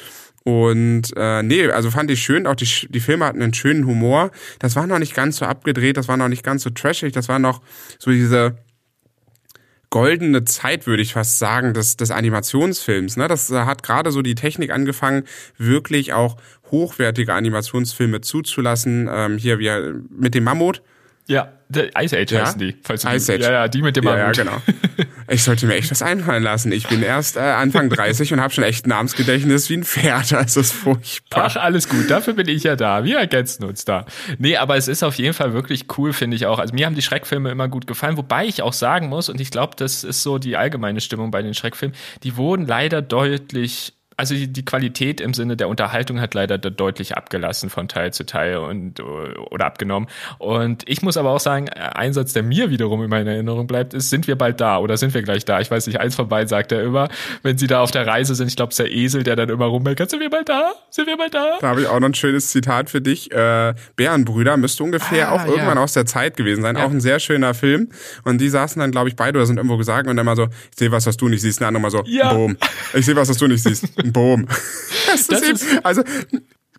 Und 0.44 1.14
äh, 1.16 1.42
nee, 1.42 1.68
also 1.70 1.90
fand 1.90 2.12
ich 2.12 2.22
schön, 2.22 2.48
auch 2.48 2.56
die, 2.56 2.68
die 2.90 3.00
Filme 3.00 3.26
hatten 3.26 3.42
einen 3.42 3.54
schönen 3.54 3.86
Humor. 3.86 4.32
Das 4.60 4.76
war 4.76 4.88
noch 4.88 5.00
nicht 5.00 5.16
ganz 5.16 5.38
so 5.38 5.46
abgedreht, 5.46 5.96
das 5.98 6.08
war 6.08 6.18
noch 6.18 6.28
nicht 6.28 6.44
ganz 6.44 6.64
so 6.64 6.70
trashig, 6.70 7.14
das 7.14 7.30
war 7.30 7.40
noch 7.40 7.62
so 7.98 8.12
diese 8.12 8.58
goldene 9.90 10.44
Zeit, 10.44 10.88
würde 10.88 11.04
ich 11.04 11.14
fast 11.14 11.40
sagen, 11.40 11.74
des, 11.74 11.98
des 11.98 12.12
Animationsfilms. 12.12 13.16
Ne? 13.16 13.28
Das 13.28 13.52
äh, 13.52 13.66
hat 13.66 13.84
gerade 13.84 14.12
so 14.12 14.22
die 14.22 14.36
Technik 14.36 14.72
angefangen, 14.72 15.24
wirklich 15.58 16.14
auch 16.14 16.36
hochwertige 16.72 17.34
Animationsfilme 17.34 18.22
zuzulassen. 18.22 19.08
Ähm, 19.10 19.38
hier 19.38 19.60
wir 19.60 20.02
mit 20.10 20.34
dem 20.34 20.46
Mammut 20.46 20.82
ja, 21.28 21.54
Ice 21.78 22.18
Age 22.18 22.32
ja? 22.32 22.46
heißen 22.46 22.60
die. 22.60 22.76
Falls 22.84 23.04
Ice 23.04 23.34
Age. 23.34 23.42
Ja, 23.42 23.52
ja, 23.52 23.68
die 23.68 23.82
mit 23.82 23.96
dem 23.96 24.04
ja, 24.06 24.18
ja, 24.18 24.32
genau. 24.32 24.62
Ich 25.28 25.44
sollte 25.44 25.66
mir 25.66 25.76
echt 25.76 25.90
was 25.90 26.02
einfallen 26.02 26.44
lassen. 26.44 26.72
Ich 26.72 26.88
bin 26.88 27.02
erst 27.02 27.38
äh, 27.38 27.40
Anfang 27.40 27.90
30 27.90 28.34
und 28.34 28.42
habe 28.42 28.54
schon 28.54 28.64
echt 28.64 28.86
ein 28.86 28.90
Namensgedächtnis 28.90 29.70
wie 29.70 29.78
ein 29.78 29.84
Pferd. 29.84 30.34
Also 30.34 30.60
ist 30.60 30.74
furchtbar. 30.74 31.46
Ach, 31.46 31.56
alles 31.56 31.88
gut. 31.88 32.10
Dafür 32.10 32.34
bin 32.34 32.48
ich 32.50 32.64
ja 32.64 32.76
da. 32.76 33.04
Wir 33.04 33.20
ergänzen 33.20 33.64
uns 33.64 33.86
da. 33.86 34.06
Nee, 34.38 34.58
aber 34.58 34.76
es 34.76 34.88
ist 34.88 35.04
auf 35.04 35.16
jeden 35.16 35.34
Fall 35.34 35.54
wirklich 35.54 35.86
cool, 35.98 36.12
finde 36.12 36.36
ich 36.36 36.46
auch. 36.46 36.60
Also 36.60 36.74
mir 36.74 36.86
haben 36.86 36.96
die 36.96 37.02
Schreckfilme 37.02 37.50
immer 37.50 37.70
gut 37.70 37.88
gefallen. 37.88 38.18
Wobei 38.18 38.46
ich 38.46 38.62
auch 38.62 38.74
sagen 38.74 39.08
muss, 39.08 39.30
und 39.30 39.40
ich 39.40 39.52
glaube, 39.52 39.76
das 39.78 40.04
ist 40.04 40.22
so 40.22 40.38
die 40.38 40.58
allgemeine 40.58 41.02
Stimmung 41.02 41.32
bei 41.32 41.42
den 41.42 41.54
Schreckfilmen, 41.54 41.96
die 42.24 42.36
wurden 42.36 42.68
leider 42.68 43.02
deutlich 43.02 43.94
also 44.18 44.36
die, 44.36 44.66
Qualität 44.66 45.22
im 45.22 45.34
Sinne 45.34 45.58
der 45.58 45.68
Unterhaltung 45.68 46.20
hat 46.22 46.34
leider 46.34 46.58
deutlich 46.58 47.18
abgelassen 47.18 47.70
von 47.70 47.88
Teil 47.88 48.14
zu 48.14 48.26
Teil 48.26 48.58
und 48.58 49.00
oder 49.00 49.66
abgenommen. 49.66 50.10
Und 50.40 50.84
ich 50.88 51.02
muss 51.02 51.18
aber 51.18 51.32
auch 51.32 51.40
sagen, 51.40 51.70
ein 51.70 52.14
Satz, 52.14 52.34
der 52.34 52.44
mir 52.44 52.70
wiederum 52.70 53.04
in 53.04 53.10
meiner 53.10 53.32
Erinnerung 53.32 53.68
bleibt, 53.68 53.94
ist, 53.94 54.10
sind 54.10 54.28
wir 54.28 54.38
bald 54.38 54.62
da 54.62 54.78
oder 54.78 54.98
sind 54.98 55.14
wir 55.14 55.22
gleich 55.24 55.46
da? 55.46 55.60
Ich 55.60 55.70
weiß 55.70 55.88
nicht, 55.88 56.00
eins 56.00 56.16
von 56.16 56.28
beiden 56.28 56.48
sagt 56.48 56.72
er 56.72 56.84
immer, 56.84 57.10
wenn 57.42 57.58
sie 57.58 57.68
da 57.68 57.82
auf 57.82 57.92
der 57.92 58.08
Reise 58.08 58.36
sind, 58.36 58.48
ich 58.48 58.56
glaube, 58.56 58.72
es 58.72 58.80
ist 58.80 58.86
der 58.86 58.92
Esel, 58.92 59.24
der 59.24 59.36
dann 59.36 59.50
immer 59.50 59.66
rummeckert, 59.66 60.10
sind 60.10 60.20
wir 60.20 60.30
bald 60.30 60.50
da? 60.50 60.74
Sind 60.90 61.08
wir 61.08 61.18
bald 61.18 61.34
da? 61.34 61.58
Da 61.60 61.68
habe 61.68 61.82
ich 61.82 61.88
auch 61.88 62.00
noch 62.00 62.08
ein 62.08 62.14
schönes 62.14 62.50
Zitat 62.50 62.90
für 62.90 63.02
dich. 63.02 63.32
Äh, 63.32 63.74
Bärenbrüder 63.96 64.58
müsste 64.58 64.84
ungefähr 64.84 65.30
ah, 65.30 65.36
auch 65.36 65.46
ja. 65.46 65.52
irgendwann 65.52 65.78
aus 65.78 65.94
der 65.94 66.06
Zeit 66.06 66.38
gewesen 66.38 66.62
sein. 66.62 66.76
Ja. 66.76 66.86
Auch 66.86 66.92
ein 66.92 67.02
sehr 67.02 67.20
schöner 67.20 67.54
Film. 67.54 67.90
Und 68.24 68.40
die 68.40 68.50
saßen 68.50 68.80
dann, 68.80 68.92
glaube 68.92 69.10
ich, 69.10 69.16
beide 69.16 69.38
oder 69.38 69.46
sind 69.46 69.58
irgendwo 69.58 69.78
gesagt 69.78 70.08
und 70.08 70.16
dann 70.18 70.26
mal 70.26 70.36
so, 70.36 70.44
ich 70.46 70.78
sehe 70.78 70.92
was, 70.92 71.06
was 71.06 71.18
du 71.18 71.30
nicht 71.30 71.42
siehst. 71.42 71.60
Und 71.60 71.62
der 71.62 71.68
andere 71.70 71.82
mal 71.82 71.92
so, 71.92 72.04
ja. 72.06 72.34
boom. 72.34 72.58
Ich 72.94 73.06
sehe 73.06 73.16
was, 73.16 73.30
was 73.30 73.38
du 73.38 73.48
nicht 73.48 73.64
siehst. 73.64 73.88
Boom. 74.12 74.48
Das, 75.08 75.28
das 75.28 75.42
ist 75.42 75.64
eben, 75.64 75.86
also 75.86 76.04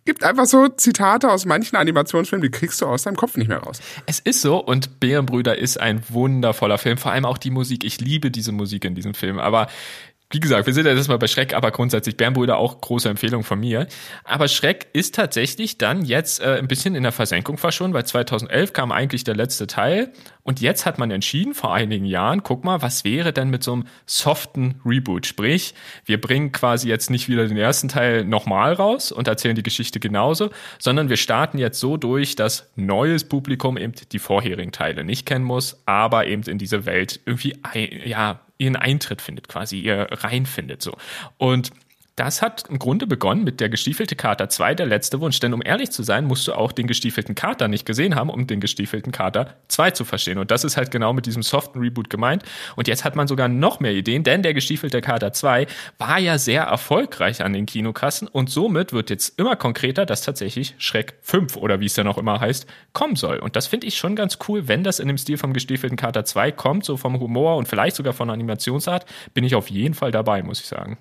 gibt 0.04 0.22
einfach 0.22 0.46
so 0.46 0.68
Zitate 0.68 1.30
aus 1.30 1.46
manchen 1.46 1.76
Animationsfilmen, 1.76 2.42
die 2.42 2.50
kriegst 2.50 2.80
du 2.80 2.86
aus 2.86 3.04
deinem 3.04 3.16
Kopf 3.16 3.36
nicht 3.36 3.48
mehr 3.48 3.58
raus. 3.58 3.80
Es 4.06 4.20
ist 4.20 4.42
so 4.42 4.58
und 4.58 5.00
Bärenbrüder 5.00 5.56
ist 5.56 5.80
ein 5.80 6.02
wundervoller 6.08 6.78
Film, 6.78 6.98
vor 6.98 7.12
allem 7.12 7.24
auch 7.24 7.38
die 7.38 7.50
Musik. 7.50 7.84
Ich 7.84 8.00
liebe 8.00 8.30
diese 8.30 8.52
Musik 8.52 8.84
in 8.84 8.94
diesem 8.94 9.14
Film, 9.14 9.38
aber 9.38 9.68
wie 10.30 10.40
gesagt, 10.40 10.66
wir 10.66 10.74
sind 10.74 10.86
ja 10.86 10.92
jetzt 10.92 11.08
mal 11.08 11.18
bei 11.18 11.28
Schreck, 11.28 11.54
aber 11.54 11.70
grundsätzlich 11.70 12.16
Bärenbrüder 12.16 12.56
auch 12.56 12.80
große 12.80 13.08
Empfehlung 13.08 13.44
von 13.44 13.60
mir. 13.60 13.86
Aber 14.24 14.48
Schreck 14.48 14.88
ist 14.92 15.14
tatsächlich 15.14 15.78
dann 15.78 16.04
jetzt 16.04 16.40
äh, 16.40 16.58
ein 16.58 16.66
bisschen 16.66 16.94
in 16.96 17.04
der 17.04 17.12
Versenkung 17.12 17.56
verschwunden, 17.56 17.94
weil 17.94 18.04
2011 18.04 18.72
kam 18.72 18.90
eigentlich 18.90 19.22
der 19.22 19.36
letzte 19.36 19.66
Teil 19.66 20.12
Und 20.44 20.60
jetzt 20.60 20.84
hat 20.84 20.98
man 20.98 21.10
entschieden, 21.10 21.54
vor 21.54 21.74
einigen 21.74 22.04
Jahren, 22.04 22.42
guck 22.42 22.64
mal, 22.64 22.82
was 22.82 23.02
wäre 23.02 23.32
denn 23.32 23.48
mit 23.48 23.62
so 23.62 23.72
einem 23.72 23.86
soften 24.04 24.80
Reboot? 24.84 25.26
Sprich, 25.26 25.74
wir 26.04 26.20
bringen 26.20 26.52
quasi 26.52 26.86
jetzt 26.86 27.10
nicht 27.10 27.28
wieder 27.28 27.48
den 27.48 27.56
ersten 27.56 27.88
Teil 27.88 28.24
nochmal 28.24 28.74
raus 28.74 29.10
und 29.10 29.26
erzählen 29.26 29.56
die 29.56 29.62
Geschichte 29.62 30.00
genauso, 30.00 30.50
sondern 30.78 31.08
wir 31.08 31.16
starten 31.16 31.56
jetzt 31.56 31.80
so 31.80 31.96
durch, 31.96 32.36
dass 32.36 32.70
neues 32.76 33.24
Publikum 33.24 33.78
eben 33.78 33.94
die 34.12 34.18
vorherigen 34.18 34.70
Teile 34.70 35.02
nicht 35.02 35.24
kennen 35.24 35.46
muss, 35.46 35.80
aber 35.86 36.26
eben 36.26 36.42
in 36.42 36.58
diese 36.58 36.84
Welt 36.84 37.20
irgendwie, 37.24 37.56
ja, 38.04 38.40
ihren 38.58 38.76
Eintritt 38.76 39.22
findet, 39.22 39.48
quasi 39.48 39.80
ihr 39.80 40.08
reinfindet, 40.10 40.82
so. 40.82 40.96
Und 41.38 41.70
das 42.16 42.42
hat 42.42 42.64
im 42.68 42.78
Grunde 42.78 43.06
begonnen 43.08 43.42
mit 43.42 43.58
der 43.58 43.68
gestiefelte 43.68 44.14
Kater 44.14 44.48
2, 44.48 44.76
der 44.76 44.86
letzte 44.86 45.20
Wunsch. 45.20 45.40
Denn 45.40 45.52
um 45.52 45.62
ehrlich 45.64 45.90
zu 45.90 46.04
sein, 46.04 46.26
musst 46.26 46.46
du 46.46 46.52
auch 46.52 46.70
den 46.70 46.86
gestiefelten 46.86 47.34
Kater 47.34 47.66
nicht 47.66 47.86
gesehen 47.86 48.14
haben, 48.14 48.30
um 48.30 48.46
den 48.46 48.60
gestiefelten 48.60 49.10
Kater 49.10 49.56
2 49.66 49.90
zu 49.90 50.04
verstehen. 50.04 50.38
Und 50.38 50.52
das 50.52 50.62
ist 50.62 50.76
halt 50.76 50.92
genau 50.92 51.12
mit 51.12 51.26
diesem 51.26 51.42
soften 51.42 51.80
Reboot 51.80 52.10
gemeint. 52.10 52.44
Und 52.76 52.86
jetzt 52.86 53.04
hat 53.04 53.16
man 53.16 53.26
sogar 53.26 53.48
noch 53.48 53.80
mehr 53.80 53.92
Ideen, 53.92 54.22
denn 54.22 54.42
der 54.42 54.54
gestiefelte 54.54 55.00
Kater 55.00 55.32
2 55.32 55.66
war 55.98 56.18
ja 56.20 56.38
sehr 56.38 56.62
erfolgreich 56.62 57.42
an 57.42 57.52
den 57.52 57.66
Kinokassen 57.66 58.28
und 58.28 58.48
somit 58.48 58.92
wird 58.92 59.10
jetzt 59.10 59.36
immer 59.38 59.56
konkreter, 59.56 60.06
dass 60.06 60.22
tatsächlich 60.22 60.74
Schreck 60.78 61.14
5 61.22 61.56
oder 61.56 61.80
wie 61.80 61.86
es 61.86 61.94
dann 61.94 62.06
auch 62.06 62.18
immer 62.18 62.38
heißt, 62.38 62.66
kommen 62.92 63.16
soll. 63.16 63.38
Und 63.38 63.56
das 63.56 63.66
finde 63.66 63.88
ich 63.88 63.98
schon 63.98 64.14
ganz 64.14 64.38
cool, 64.48 64.68
wenn 64.68 64.84
das 64.84 65.00
in 65.00 65.08
dem 65.08 65.18
Stil 65.18 65.36
vom 65.36 65.52
gestiefelten 65.52 65.96
Kater 65.96 66.24
2 66.24 66.52
kommt, 66.52 66.84
so 66.84 66.96
vom 66.96 67.18
Humor 67.18 67.56
und 67.56 67.66
vielleicht 67.66 67.96
sogar 67.96 68.12
von 68.12 68.28
der 68.28 68.34
Animationsart, 68.34 69.04
bin 69.34 69.42
ich 69.42 69.56
auf 69.56 69.68
jeden 69.68 69.94
Fall 69.94 70.12
dabei, 70.12 70.42
muss 70.44 70.60
ich 70.60 70.66
sagen. 70.66 70.96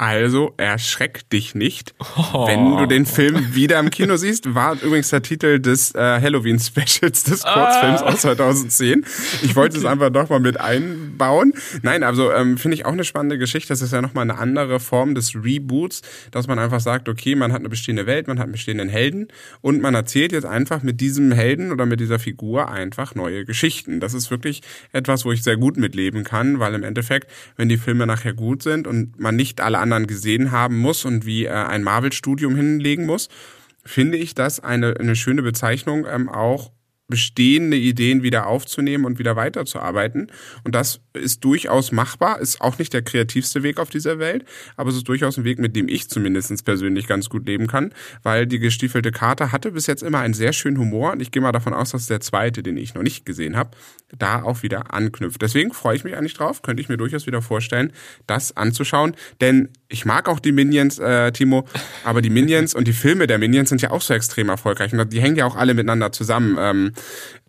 Also 0.00 0.54
erschreck 0.56 1.28
dich 1.28 1.54
nicht, 1.54 1.94
oh. 2.16 2.46
wenn 2.46 2.78
du 2.78 2.86
den 2.86 3.04
Film 3.04 3.54
wieder 3.54 3.78
im 3.78 3.90
Kino 3.90 4.16
siehst. 4.16 4.54
War 4.54 4.82
übrigens 4.82 5.10
der 5.10 5.20
Titel 5.20 5.58
des 5.58 5.94
äh, 5.94 5.98
Halloween-Specials 5.98 7.24
des 7.24 7.42
Kurzfilms 7.42 8.00
ah. 8.00 8.06
aus 8.06 8.22
2010. 8.22 9.04
Ich 9.42 9.56
wollte 9.56 9.76
es 9.76 9.84
einfach 9.84 10.08
doch 10.08 10.30
mal 10.30 10.40
mit 10.40 10.58
einbauen. 10.58 11.52
Nein, 11.82 12.02
also 12.02 12.32
ähm, 12.32 12.56
finde 12.56 12.76
ich 12.76 12.86
auch 12.86 12.94
eine 12.94 13.04
spannende 13.04 13.36
Geschichte. 13.36 13.68
Das 13.68 13.82
ist 13.82 13.92
ja 13.92 14.00
nochmal 14.00 14.22
eine 14.22 14.38
andere 14.38 14.80
Form 14.80 15.14
des 15.14 15.34
Reboots, 15.34 16.00
dass 16.30 16.46
man 16.46 16.58
einfach 16.58 16.80
sagt, 16.80 17.06
okay, 17.10 17.34
man 17.34 17.52
hat 17.52 17.60
eine 17.60 17.68
bestehende 17.68 18.06
Welt, 18.06 18.26
man 18.26 18.38
hat 18.38 18.44
einen 18.44 18.52
bestehenden 18.52 18.88
Helden 18.88 19.28
und 19.60 19.82
man 19.82 19.94
erzählt 19.94 20.32
jetzt 20.32 20.46
einfach 20.46 20.82
mit 20.82 21.02
diesem 21.02 21.30
Helden 21.30 21.72
oder 21.72 21.84
mit 21.84 22.00
dieser 22.00 22.18
Figur 22.18 22.70
einfach 22.70 23.14
neue 23.14 23.44
Geschichten. 23.44 24.00
Das 24.00 24.14
ist 24.14 24.30
wirklich 24.30 24.62
etwas, 24.92 25.26
wo 25.26 25.32
ich 25.32 25.42
sehr 25.42 25.58
gut 25.58 25.76
mitleben 25.76 26.24
kann, 26.24 26.58
weil 26.58 26.72
im 26.72 26.84
Endeffekt, 26.84 27.30
wenn 27.58 27.68
die 27.68 27.76
Filme 27.76 28.06
nachher 28.06 28.32
gut 28.32 28.62
sind 28.62 28.86
und 28.86 29.20
man 29.20 29.36
nicht 29.36 29.60
alle 29.60 29.76
anderen 29.76 29.89
anderen 29.92 30.06
gesehen 30.06 30.50
haben 30.50 30.78
muss 30.78 31.04
und 31.04 31.26
wie 31.26 31.46
äh, 31.46 31.50
ein 31.50 31.82
Marvel-Studium 31.82 32.54
hinlegen 32.54 33.06
muss, 33.06 33.28
finde 33.84 34.18
ich 34.18 34.34
das 34.34 34.60
eine, 34.60 34.94
eine 34.98 35.16
schöne 35.16 35.42
Bezeichnung 35.42 36.06
ähm, 36.08 36.28
auch 36.28 36.70
bestehende 37.10 37.76
Ideen 37.76 38.22
wieder 38.22 38.46
aufzunehmen 38.46 39.04
und 39.04 39.18
wieder 39.18 39.36
weiterzuarbeiten. 39.36 40.28
Und 40.64 40.74
das 40.74 41.00
ist 41.12 41.44
durchaus 41.44 41.92
machbar, 41.92 42.40
ist 42.40 42.60
auch 42.60 42.78
nicht 42.78 42.92
der 42.92 43.02
kreativste 43.02 43.62
Weg 43.62 43.78
auf 43.78 43.90
dieser 43.90 44.18
Welt, 44.18 44.44
aber 44.76 44.90
es 44.90 44.96
ist 44.96 45.08
durchaus 45.08 45.36
ein 45.36 45.44
Weg, 45.44 45.58
mit 45.58 45.76
dem 45.76 45.88
ich 45.88 46.08
zumindest 46.08 46.64
persönlich 46.64 47.06
ganz 47.06 47.28
gut 47.28 47.46
leben 47.46 47.66
kann, 47.66 47.92
weil 48.22 48.46
die 48.46 48.58
gestiefelte 48.58 49.12
Karte 49.12 49.52
hatte 49.52 49.72
bis 49.72 49.86
jetzt 49.86 50.02
immer 50.02 50.20
einen 50.20 50.34
sehr 50.34 50.52
schönen 50.52 50.78
Humor 50.78 51.12
und 51.12 51.20
ich 51.20 51.30
gehe 51.30 51.42
mal 51.42 51.52
davon 51.52 51.74
aus, 51.74 51.90
dass 51.90 52.06
der 52.06 52.20
zweite, 52.20 52.62
den 52.62 52.76
ich 52.76 52.94
noch 52.94 53.02
nicht 53.02 53.26
gesehen 53.26 53.56
habe, 53.56 53.70
da 54.16 54.42
auch 54.42 54.62
wieder 54.62 54.94
anknüpft. 54.94 55.42
Deswegen 55.42 55.72
freue 55.72 55.96
ich 55.96 56.04
mich 56.04 56.16
eigentlich 56.16 56.34
drauf, 56.34 56.62
könnte 56.62 56.80
ich 56.80 56.88
mir 56.88 56.96
durchaus 56.96 57.26
wieder 57.26 57.42
vorstellen, 57.42 57.92
das 58.26 58.56
anzuschauen, 58.56 59.14
denn 59.40 59.68
ich 59.88 60.04
mag 60.04 60.28
auch 60.28 60.38
die 60.38 60.52
Minions, 60.52 60.98
äh, 60.98 61.32
Timo, 61.32 61.66
aber 62.04 62.22
die 62.22 62.30
Minions 62.30 62.74
und 62.74 62.86
die 62.86 62.92
Filme 62.92 63.26
der 63.26 63.38
Minions 63.38 63.68
sind 63.68 63.82
ja 63.82 63.90
auch 63.90 64.02
so 64.02 64.14
extrem 64.14 64.48
erfolgreich 64.48 64.92
und 64.92 65.12
die 65.12 65.20
hängen 65.20 65.36
ja 65.36 65.46
auch 65.46 65.56
alle 65.56 65.74
miteinander 65.74 66.12
zusammen. 66.12 66.56
Ähm, 66.58 66.92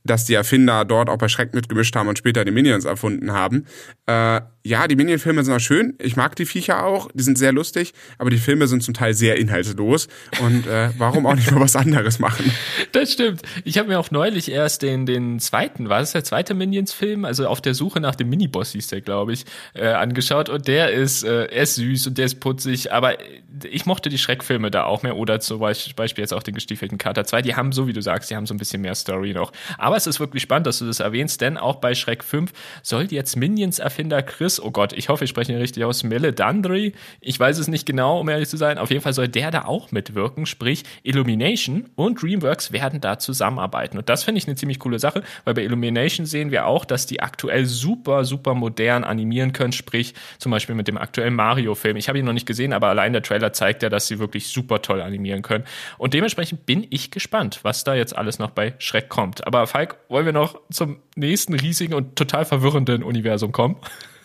dass 0.04 0.26
die 0.26 0.34
Erfinder 0.34 0.86
dort 0.86 1.10
auch 1.10 1.18
bei 1.18 1.28
Schreck 1.28 1.54
mitgemischt 1.54 1.96
haben 1.96 2.08
und 2.08 2.18
später 2.18 2.44
die 2.44 2.52
Minions 2.52 2.86
erfunden 2.86 3.32
haben. 3.32 3.66
Äh, 4.08 4.42
ja, 4.64 4.88
die 4.88 4.96
Minion-Filme 4.96 5.44
sind 5.44 5.54
auch 5.54 5.60
schön. 5.60 5.96
Ich 6.00 6.16
mag 6.16 6.36
die 6.36 6.46
Viecher 6.46 6.86
auch. 6.86 7.10
Die 7.14 7.24
sind 7.24 7.38
sehr 7.38 7.52
lustig. 7.52 7.94
Aber 8.20 8.30
die 8.30 8.38
Filme 8.38 8.68
sind 8.68 8.84
zum 8.84 8.94
Teil 8.94 9.16
sehr 9.16 9.38
inhaltslos. 9.38 10.08
Und 10.40 10.68
äh, 10.68 10.90
warum 10.98 11.26
auch 11.26 11.36
nicht 11.36 11.52
mal 11.52 11.60
was 11.60 11.76
anderes 11.76 12.20
machen? 12.20 12.52
Das 12.94 13.14
stimmt. 13.14 13.42
Ich 13.64 13.78
habe 13.78 13.88
mir 13.88 14.00
auch 14.00 14.12
neulich 14.12 14.52
erst 14.52 14.82
den, 14.82 15.06
den 15.06 15.40
zweiten, 15.40 15.88
war 15.88 16.00
das 16.00 16.12
der 16.12 16.26
zweite 16.26 16.54
Minions-Film? 16.54 17.24
Also 17.24 17.48
auf 17.48 17.62
der 17.62 17.74
Suche 17.74 18.02
nach 18.02 18.16
dem 18.16 18.30
Miniboss 18.30 18.72
hieß 18.72 18.88
der, 18.88 19.02
glaube 19.02 19.32
ich, 19.32 19.46
äh, 19.74 19.88
angeschaut. 19.88 20.50
Und 20.50 20.68
der 20.68 20.92
ist, 20.92 21.24
äh, 21.24 21.46
er 21.46 21.64
ist 21.64 21.76
süß 21.76 22.08
und 22.08 22.18
der 22.18 22.26
ist 22.26 22.40
putzig. 22.42 22.92
Aber 22.92 23.18
ich 23.64 23.86
mochte 23.86 24.10
die 24.10 24.18
Schreckfilme 24.18 24.72
da 24.72 24.84
auch 24.84 25.04
mehr. 25.04 25.16
Oder 25.16 25.40
zum 25.40 25.60
Beispiel 25.60 26.22
jetzt 26.22 26.34
auch 26.34 26.44
den 26.44 26.54
gestiefelten 26.54 26.98
Kater 26.98 27.24
2. 27.24 27.42
Die 27.44 27.56
haben, 27.56 27.72
so 27.72 27.88
wie 27.88 27.94
du 27.94 28.02
sagst, 28.02 28.30
die 28.30 28.36
haben 28.36 28.46
so 28.46 28.54
ein 28.54 28.58
bisschen 28.58 28.82
mehr 28.82 28.96
Story 28.96 29.34
noch. 29.34 29.54
Aber 29.78 29.96
es 29.96 30.06
ist 30.06 30.20
wirklich 30.20 30.44
spannend, 30.44 30.68
dass 30.68 30.80
du 30.80 30.86
das 30.86 31.00
erwähnst, 31.00 31.40
denn 31.40 31.58
auch 31.58 31.78
bei 31.78 31.96
Schreck 31.96 32.24
5 32.24 32.52
soll 32.84 33.08
jetzt 33.10 33.38
Minions-Erfinder 33.38 34.22
Chris 34.22 34.51
Chris, 34.52 34.60
oh 34.60 34.72
Gott, 34.72 34.92
ich 34.92 35.08
hoffe, 35.08 35.24
ich 35.24 35.30
spreche 35.30 35.54
ihn 35.54 35.60
richtig 35.60 35.86
aus, 35.86 36.04
Meledandri, 36.04 36.92
ich 37.22 37.40
weiß 37.40 37.58
es 37.58 37.70
nicht 37.70 37.86
genau, 37.86 38.20
um 38.20 38.28
ehrlich 38.28 38.50
zu 38.50 38.58
sein, 38.58 38.78
auf 38.80 38.90
jeden 38.90 39.02
Fall 39.02 39.14
soll 39.14 39.30
der 39.30 39.50
da 39.50 39.64
auch 39.64 39.94
mitwirken, 39.94 40.46
sprich 40.46 40.84
Illumination 41.04 41.90
und 41.96 42.22
DreamWorks 42.22 42.74
werden 42.74 43.00
da 43.00 43.18
zusammenarbeiten. 43.18 43.98
Und 43.98 44.10
das 44.10 44.26
finde 44.26 44.40
ich 44.40 44.48
eine 44.48 44.58
ziemlich 44.58 44.80
coole 44.80 45.00
Sache, 45.00 45.24
weil 45.46 45.54
bei 45.54 45.64
Illumination 45.64 46.26
sehen 46.26 46.52
wir 46.52 46.66
auch, 46.66 46.84
dass 46.84 47.06
die 47.06 47.22
aktuell 47.22 47.66
super, 47.66 48.26
super 48.26 48.54
modern 48.54 49.06
animieren 49.06 49.54
können, 49.54 49.72
sprich 49.72 50.16
zum 50.38 50.52
Beispiel 50.52 50.76
mit 50.76 50.90
dem 50.90 50.98
aktuellen 50.98 51.36
Mario-Film. 51.36 51.96
Ich 51.96 52.10
habe 52.10 52.20
ihn 52.20 52.26
noch 52.26 52.34
nicht 52.34 52.48
gesehen, 52.48 52.74
aber 52.74 52.88
allein 52.88 53.14
der 53.14 53.22
Trailer 53.22 53.54
zeigt 53.54 53.84
ja, 53.84 53.90
dass 53.90 54.08
sie 54.08 54.20
wirklich 54.20 54.50
super 54.50 54.82
toll 54.82 55.02
animieren 55.02 55.44
können. 55.44 55.64
Und 55.98 56.14
dementsprechend 56.14 56.66
bin 56.66 56.86
ich 56.90 57.10
gespannt, 57.10 57.62
was 57.64 57.86
da 57.86 57.96
jetzt 57.96 58.18
alles 58.18 58.38
noch 58.38 58.50
bei 58.50 58.74
Schreck 58.80 59.08
kommt. 59.08 59.48
Aber 59.48 59.66
Falk, 59.66 59.96
wollen 60.10 60.26
wir 60.26 60.34
noch 60.34 60.60
zum 60.70 60.98
nächsten 61.16 61.54
riesigen 61.54 61.94
und 61.94 62.18
total 62.18 62.44
verwirrenden 62.44 63.02
Universum 63.02 63.54
kommen? 63.54 63.78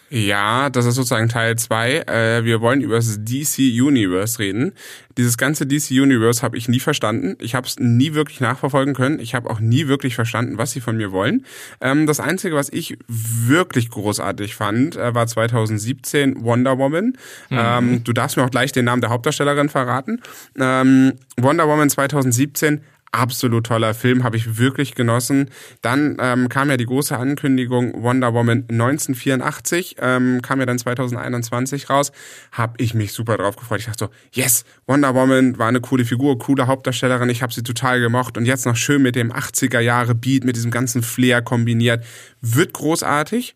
Ja, 0.09 0.71
das 0.71 0.87
ist 0.87 0.95
sozusagen 0.95 1.29
Teil 1.29 1.57
zwei. 1.57 1.99
Äh, 2.07 2.45
wir 2.45 2.61
wollen 2.61 2.81
über 2.81 2.97
das 2.97 3.19
DC 3.25 3.59
Universe 3.59 4.39
reden. 4.39 4.73
Dieses 5.19 5.37
ganze 5.37 5.67
DC 5.67 5.91
Universe 5.91 6.43
habe 6.43 6.57
ich 6.57 6.69
nie 6.69 6.79
verstanden. 6.79 7.37
Ich 7.41 7.55
habe 7.55 7.67
es 7.67 7.79
nie 7.79 8.15
wirklich 8.15 8.41
nachverfolgen 8.41 8.95
können. 8.95 9.19
Ich 9.19 9.35
habe 9.35 9.51
auch 9.51 9.59
nie 9.59 9.89
wirklich 9.89 10.15
verstanden, 10.15 10.59
was 10.59 10.71
sie 10.71 10.81
von 10.81 10.97
mir 10.97 11.11
wollen. 11.11 11.45
Ähm, 11.81 12.07
das 12.07 12.21
Einzige, 12.21 12.55
was 12.55 12.69
ich 12.69 12.99
wirklich 13.09 13.91
großartig 13.91 14.55
fand, 14.55 14.97
äh, 14.97 15.15
war 15.15 15.27
2017 15.27 16.45
Wonder 16.45 16.79
Woman. 16.79 17.15
Mhm. 17.51 17.59
Ähm, 17.59 18.05
du 18.05 18.13
darfst 18.13 18.37
mir 18.37 18.45
auch 18.45 18.51
gleich 18.51 18.71
den 18.71 18.85
Namen 18.85 19.01
der 19.01 19.11
Hauptdarstellerin 19.11 19.69
verraten. 19.69 20.21
Ähm, 20.57 21.15
Wonder 21.37 21.67
Woman 21.67 21.91
2017 21.91 22.81
absolut 23.17 23.67
toller 23.67 23.95
Film, 23.95 24.25
habe 24.25 24.37
ich 24.37 24.59
wirklich 24.59 24.95
genossen. 24.95 25.51
Dann 25.83 26.17
ähm, 26.21 26.49
kam 26.49 26.71
ja 26.71 26.77
die 26.77 26.87
große 26.87 27.17
Ankündigung 27.17 28.03
Wonder 28.03 28.35
Woman 28.35 28.65
1984, 28.69 29.97
ähm, 30.01 30.43
kam 30.43 30.61
ja 30.61 30.67
dann 30.67 30.79
2021 30.79 31.89
raus, 31.91 32.13
habe 32.53 32.75
ich 32.79 32.95
mich 32.95 33.13
super 33.13 33.37
drauf 33.37 33.57
gefreut. 33.57 33.81
Ich 33.81 33.87
dachte 33.87 34.07
so, 34.07 34.11
yes, 34.33 34.65
Wonder 34.87 35.15
Woman 35.15 35.59
war 35.59 35.69
eine 35.69 35.81
coole 35.81 36.05
Figur, 36.05 36.39
coole 36.39 36.67
Hauptdarstellerin, 36.67 37.31
ich 37.31 37.43
habe 37.43 37.53
sie 37.53 37.63
total 37.63 38.01
gemocht 38.01 38.37
und 38.37 38.45
jetzt 38.45 38.67
noch 38.67 38.77
schön 38.77 39.03
mit 39.03 39.17
dem 39.17 39.33
80er 39.33 39.81
Jahre 39.81 40.15
Beat, 40.15 40.45
mit 40.45 40.57
diesem 40.57 40.71
ganzen 40.71 41.03
Flair 41.03 41.43
kombiniert, 41.43 42.05
wird 42.41 42.73
großartig. 42.73 43.55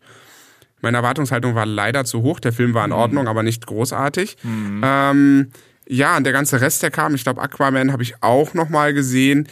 Meine 0.81 0.97
Erwartungshaltung 0.97 1.53
war 1.55 1.65
leider 1.65 2.05
zu 2.05 2.23
hoch. 2.23 2.39
Der 2.39 2.51
Film 2.51 2.73
war 2.73 2.83
in 2.83 2.91
mhm. 2.91 2.97
Ordnung, 2.97 3.27
aber 3.27 3.43
nicht 3.43 3.67
großartig. 3.67 4.37
Mhm. 4.43 4.81
Ähm, 4.83 5.51
ja, 5.93 6.15
und 6.15 6.23
der 6.23 6.31
ganze 6.31 6.61
Rest, 6.61 6.83
der 6.83 6.89
kam, 6.89 7.15
ich 7.15 7.23
glaube, 7.23 7.41
Aquaman 7.41 7.91
habe 7.91 8.01
ich 8.01 8.23
auch 8.23 8.53
nochmal 8.53 8.93
gesehen. 8.93 9.49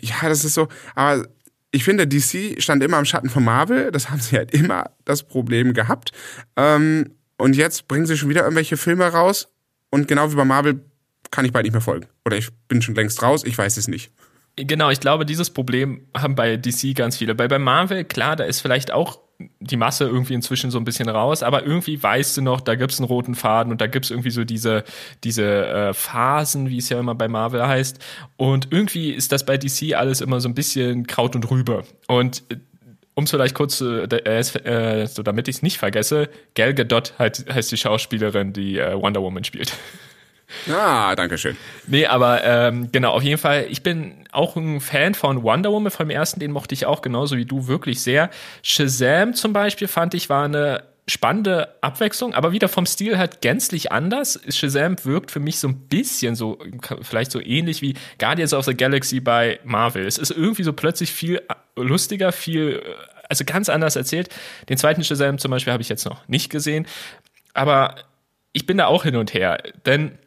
Ja, 0.00 0.28
das 0.28 0.44
ist 0.44 0.54
so, 0.54 0.68
aber 0.94 1.26
ich 1.72 1.82
finde, 1.82 2.06
DC 2.06 2.62
stand 2.62 2.84
immer 2.84 3.00
im 3.00 3.04
Schatten 3.04 3.28
von 3.28 3.42
Marvel. 3.42 3.90
Das 3.90 4.08
haben 4.08 4.20
sie 4.20 4.36
halt 4.36 4.52
immer 4.52 4.90
das 5.04 5.24
Problem 5.24 5.74
gehabt. 5.74 6.12
Ähm, 6.56 7.16
und 7.36 7.56
jetzt 7.56 7.88
bringen 7.88 8.06
sie 8.06 8.16
schon 8.16 8.28
wieder 8.28 8.42
irgendwelche 8.42 8.76
Filme 8.76 9.06
raus. 9.06 9.48
Und 9.90 10.06
genau 10.06 10.30
wie 10.30 10.36
bei 10.36 10.44
Marvel 10.44 10.84
kann 11.32 11.44
ich 11.44 11.52
bald 11.52 11.64
nicht 11.64 11.72
mehr 11.72 11.80
folgen. 11.80 12.06
Oder 12.24 12.36
ich 12.36 12.50
bin 12.68 12.80
schon 12.80 12.94
längst 12.94 13.20
raus, 13.20 13.42
ich 13.42 13.58
weiß 13.58 13.76
es 13.76 13.88
nicht. 13.88 14.12
Genau, 14.54 14.90
ich 14.90 15.00
glaube, 15.00 15.26
dieses 15.26 15.50
Problem 15.50 16.06
haben 16.16 16.36
bei 16.36 16.58
DC 16.58 16.94
ganz 16.94 17.16
viele. 17.16 17.34
Bei, 17.34 17.48
bei 17.48 17.58
Marvel, 17.58 18.04
klar, 18.04 18.36
da 18.36 18.44
ist 18.44 18.60
vielleicht 18.60 18.92
auch 18.92 19.18
die 19.60 19.76
Masse 19.76 20.04
irgendwie 20.04 20.34
inzwischen 20.34 20.70
so 20.70 20.78
ein 20.78 20.84
bisschen 20.84 21.08
raus, 21.08 21.42
aber 21.42 21.64
irgendwie 21.64 22.02
weißt 22.02 22.36
du 22.36 22.42
noch, 22.42 22.60
da 22.60 22.74
gibt's 22.74 22.98
einen 22.98 23.08
roten 23.08 23.34
Faden 23.34 23.72
und 23.72 23.80
da 23.80 23.86
gibt's 23.86 24.10
irgendwie 24.10 24.30
so 24.30 24.44
diese, 24.44 24.84
diese 25.24 25.66
äh, 25.66 25.94
Phasen, 25.94 26.68
wie 26.68 26.78
es 26.78 26.88
ja 26.88 26.98
immer 26.98 27.14
bei 27.14 27.28
Marvel 27.28 27.66
heißt. 27.66 27.98
Und 28.36 28.68
irgendwie 28.70 29.10
ist 29.10 29.32
das 29.32 29.44
bei 29.44 29.56
DC 29.56 29.94
alles 29.94 30.20
immer 30.20 30.40
so 30.40 30.48
ein 30.48 30.54
bisschen 30.54 31.06
Kraut 31.06 31.34
und 31.34 31.50
Rübe. 31.50 31.84
Und 32.08 32.42
äh, 32.48 32.56
um 33.14 33.24
es 33.24 33.30
vielleicht 33.30 33.54
kurz, 33.54 33.80
äh, 33.80 34.04
äh, 34.04 35.06
so 35.06 35.22
damit 35.22 35.48
ich 35.48 35.56
es 35.56 35.62
nicht 35.62 35.78
vergesse, 35.78 36.28
Gal 36.54 36.74
Gadot 36.74 37.14
heißt, 37.18 37.52
heißt 37.52 37.70
die 37.70 37.76
Schauspielerin, 37.76 38.52
die 38.52 38.78
äh, 38.78 38.94
Wonder 39.00 39.22
Woman 39.22 39.44
spielt. 39.44 39.76
Ah, 40.70 41.14
danke 41.14 41.38
schön. 41.38 41.56
Nee, 41.86 42.06
aber 42.06 42.44
ähm, 42.44 42.90
genau, 42.92 43.12
auf 43.12 43.22
jeden 43.22 43.38
Fall, 43.38 43.66
ich 43.68 43.82
bin 43.82 44.26
auch 44.32 44.56
ein 44.56 44.80
Fan 44.80 45.14
von 45.14 45.42
Wonder 45.42 45.72
Woman 45.72 45.90
vom 45.90 46.10
ersten, 46.10 46.40
den 46.40 46.52
mochte 46.52 46.74
ich 46.74 46.86
auch 46.86 47.02
genauso 47.02 47.36
wie 47.36 47.44
du 47.44 47.66
wirklich 47.66 48.02
sehr. 48.02 48.30
Shazam 48.62 49.34
zum 49.34 49.52
Beispiel 49.52 49.88
fand 49.88 50.14
ich 50.14 50.28
war 50.28 50.44
eine 50.44 50.84
spannende 51.08 51.74
Abwechslung, 51.80 52.32
aber 52.32 52.52
wieder 52.52 52.68
vom 52.68 52.86
Stil 52.86 53.18
halt 53.18 53.40
gänzlich 53.40 53.90
anders. 53.90 54.40
Shazam 54.48 54.96
wirkt 55.04 55.30
für 55.30 55.40
mich 55.40 55.58
so 55.58 55.68
ein 55.68 55.88
bisschen 55.88 56.36
so, 56.36 56.58
vielleicht 57.02 57.32
so 57.32 57.40
ähnlich 57.40 57.82
wie 57.82 57.94
Guardians 58.18 58.54
of 58.54 58.64
the 58.64 58.74
Galaxy 58.74 59.20
bei 59.20 59.58
Marvel. 59.64 60.06
Es 60.06 60.18
ist 60.18 60.30
irgendwie 60.30 60.62
so 60.62 60.72
plötzlich 60.72 61.12
viel 61.12 61.42
lustiger, 61.76 62.30
viel 62.32 62.82
also 63.28 63.44
ganz 63.44 63.68
anders 63.68 63.96
erzählt. 63.96 64.28
Den 64.68 64.76
zweiten 64.76 65.02
Shazam 65.02 65.38
zum 65.38 65.50
Beispiel 65.50 65.72
habe 65.72 65.82
ich 65.82 65.88
jetzt 65.88 66.04
noch 66.04 66.28
nicht 66.28 66.50
gesehen, 66.50 66.86
aber 67.54 67.96
ich 68.52 68.66
bin 68.66 68.76
da 68.76 68.86
auch 68.86 69.04
hin 69.04 69.16
und 69.16 69.34
her, 69.34 69.58
denn 69.86 70.18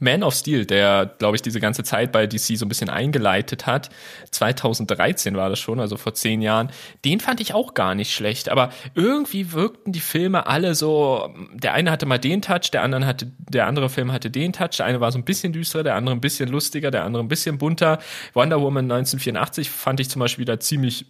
man 0.00 0.24
of 0.24 0.34
Steel, 0.34 0.66
der, 0.66 1.14
glaube 1.18 1.36
ich, 1.36 1.42
diese 1.42 1.60
ganze 1.60 1.84
Zeit 1.84 2.10
bei 2.10 2.26
DC 2.26 2.58
so 2.58 2.66
ein 2.66 2.68
bisschen 2.68 2.90
eingeleitet 2.90 3.66
hat, 3.66 3.88
2013 4.32 5.36
war 5.36 5.48
das 5.48 5.60
schon, 5.60 5.78
also 5.78 5.96
vor 5.96 6.12
zehn 6.12 6.42
Jahren, 6.42 6.70
den 7.04 7.20
fand 7.20 7.40
ich 7.40 7.54
auch 7.54 7.72
gar 7.72 7.94
nicht 7.94 8.12
schlecht, 8.12 8.48
aber 8.48 8.70
irgendwie 8.94 9.52
wirkten 9.52 9.92
die 9.92 10.00
Filme 10.00 10.48
alle 10.48 10.74
so, 10.74 11.32
der 11.52 11.74
eine 11.74 11.92
hatte 11.92 12.04
mal 12.04 12.18
den 12.18 12.42
Touch, 12.42 12.72
der 12.72 12.82
andere 12.82 13.06
hatte, 13.06 13.30
der 13.38 13.68
andere 13.68 13.88
Film 13.88 14.10
hatte 14.10 14.28
den 14.28 14.52
Touch, 14.52 14.76
der 14.78 14.86
eine 14.86 15.00
war 15.00 15.12
so 15.12 15.18
ein 15.18 15.24
bisschen 15.24 15.52
düsterer, 15.52 15.84
der 15.84 15.94
andere 15.94 16.16
ein 16.16 16.20
bisschen 16.20 16.48
lustiger, 16.48 16.90
der 16.90 17.04
andere 17.04 17.22
ein 17.22 17.28
bisschen 17.28 17.58
bunter. 17.58 17.98
Wonder 18.34 18.60
Woman 18.60 18.90
1984 18.90 19.70
fand 19.70 20.00
ich 20.00 20.10
zum 20.10 20.20
Beispiel 20.20 20.42
wieder 20.42 20.58
ziemlich 20.58 21.06